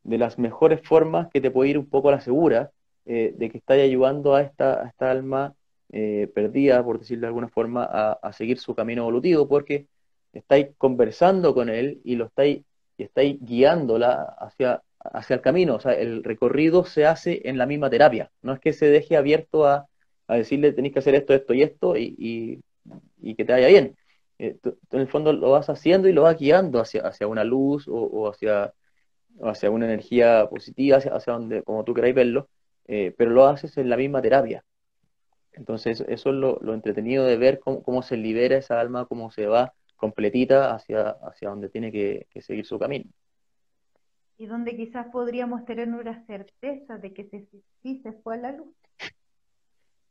de 0.03 0.19
las 0.19 0.39
mejores 0.39 0.81
formas 0.83 1.29
que 1.33 1.41
te 1.41 1.51
puede 1.51 1.71
ir 1.71 1.79
un 1.79 1.87
poco 1.87 2.09
a 2.09 2.13
la 2.13 2.21
segura 2.21 2.73
eh, 3.07 3.35
de 3.37 3.51
que 3.51 3.59
estáis 3.59 3.83
ayudando 3.85 4.35
a 4.35 4.43
esta, 4.43 4.89
esta 4.89 5.11
alma 5.11 5.55
eh, 5.93 6.31
perdida, 6.35 6.83
por 6.83 6.99
decirlo 6.99 7.23
de 7.23 7.27
alguna 7.29 7.49
forma, 7.49 7.85
a, 7.85 8.33
seguir 8.33 8.59
su 8.59 8.75
camino 8.75 9.03
evolutivo, 9.03 9.47
porque 9.49 9.87
estáis 10.33 10.69
conversando 10.79 11.55
con 11.55 11.69
él 11.69 12.01
y 12.05 12.17
lo 12.17 12.27
estáis, 12.27 12.65
y 12.97 13.03
estáis 13.05 13.39
guiándola 13.41 14.35
hacia, 14.39 14.83
hacia 15.01 15.35
el 15.35 15.43
camino. 15.43 15.77
O 15.77 15.81
sea, 15.81 15.93
el 15.93 16.25
recorrido 16.25 16.85
se 16.85 17.07
hace 17.07 17.43
en 17.45 17.59
la 17.59 17.67
misma 17.67 17.91
terapia, 17.91 18.31
no 18.43 18.55
es 18.55 18.61
que 18.61 18.73
se 18.73 18.87
deje 18.87 19.17
abierto 19.17 19.67
a 19.67 19.87
a 20.27 20.37
decirle 20.37 20.73
tenéis 20.73 20.95
que 20.95 21.01
hacer 21.01 21.15
esto, 21.15 21.35
esto 21.35 21.55
y 21.55 21.63
esto 21.63 21.97
y, 21.97 22.63
que 23.37 23.45
te 23.45 23.53
vaya 23.53 23.69
bien. 23.69 23.97
Eh, 24.39 24.59
en 24.91 25.01
el 25.01 25.09
fondo 25.09 25.33
lo 25.33 25.51
vas 25.51 25.69
haciendo 25.71 26.09
y 26.09 26.13
lo 26.13 26.23
vas 26.23 26.39
guiando 26.39 26.81
hacia, 26.81 27.03
hacia 27.03 27.27
una 27.27 27.45
luz 27.45 27.87
o, 27.89 28.29
hacia, 28.29 28.73
hacia 29.43 29.71
una 29.71 29.87
energía 29.87 30.47
positiva, 30.49 30.99
hacia, 30.99 31.15
hacia 31.15 31.33
donde, 31.35 31.63
como 31.63 31.85
tú 31.85 31.95
queráis 31.95 32.15
verlo, 32.15 32.49
eh, 32.87 33.15
pero 33.17 33.31
lo 33.31 33.47
haces 33.47 33.77
en 33.79 33.89
la 33.89 33.97
misma 33.97 34.21
terapia. 34.23 34.65
Entonces 35.53 36.05
eso 36.09 36.31
es 36.31 36.35
lo, 36.35 36.75
entretenido 36.75 37.25
de 37.25 37.37
ver 37.37 37.61
cómo, 37.61 38.03
se 38.03 38.17
libera 38.17 38.57
esa 38.57 38.81
alma, 38.81 39.07
cómo 39.07 39.31
se 39.31 39.47
va 39.47 39.73
completita 39.97 40.75
hacia, 40.75 41.11
hacia 41.11 41.49
donde 41.49 41.71
tiene 41.71 41.93
que, 41.93 42.27
seguir 42.43 42.67
su 42.67 42.79
camino. 42.79 43.07
Y 44.37 44.47
donde 44.47 44.77
quizás 44.77 45.07
podríamos 45.13 45.65
tener 45.65 45.89
una 45.89 46.27
certeza 46.27 46.99
de 46.99 47.15
que 47.15 47.25
sí 47.83 48.01
se 48.03 48.13
fue 48.13 48.35
a 48.35 48.39
la 48.39 48.53
luz. 48.53 48.75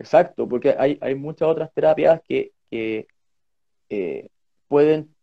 Exacto, 0.03 0.49
porque 0.49 0.75
hay, 0.77 1.15
muchas 1.15 1.47
otras 1.47 1.73
terapias 1.73 2.21
que, 2.27 2.51
eh, 3.89 4.29
pueden 4.67 5.15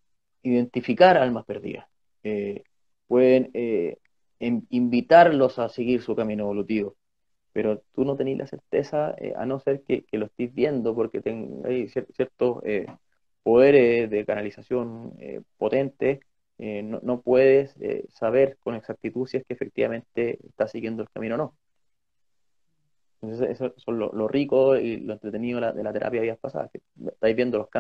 identificar 0.43 1.19
almas 1.19 1.45
perdidas, 1.45 1.87
eh, 2.23 2.63
pueden 3.07 3.51
eh, 3.55 3.99
invitarlos 4.39 5.59
a 5.59 5.69
seguir 5.69 6.03
su 6.03 6.17
camino 6.17 6.45
evolutivo, 6.45 6.97
pero 7.53 7.83
tú 7.95 8.05
no 8.07 8.17
tenés 8.17 8.39
la 8.39 8.47
certeza, 8.47 9.15
a 9.37 9.47
no 9.47 9.61
ser 9.61 9.83
que, 9.83 10.05
lo 10.13 10.27
estés 10.27 10.55
viendo, 10.55 10.95
porque 10.95 11.21
hay 11.65 11.89
ciertos 11.89 12.63
poderes 13.43 14.11
de 14.11 14.25
canalización 14.27 15.15
potentes, 15.59 16.21
no, 16.59 17.01
no, 17.03 17.21
puedes 17.23 17.75
saber 18.11 18.57
con 18.61 18.75
exactitud 18.77 19.27
si 19.27 19.39
es 19.39 19.45
que 19.47 19.55
efectivamente 19.55 20.39
está 20.49 20.69
siguiendo 20.69 21.03
el 21.03 21.11
camino 21.11 21.35
o 21.37 21.39
no. 21.39 21.57
Entonces, 23.23 23.51
eso, 23.51 23.67
es 23.67 23.87
lo, 23.87 24.29
rico 24.29 24.77
y 24.77 24.99
lo 24.99 25.13
entretenido 25.15 25.61
de 25.61 25.83
la, 25.83 25.93
terapia 25.93 26.21
de 26.21 26.27
días 26.27 26.39
pasadas, 26.39 26.71
que 26.71 26.81
estáis 27.07 27.37
viendo 27.37 27.59
los 27.59 27.69
cambios 27.69 27.79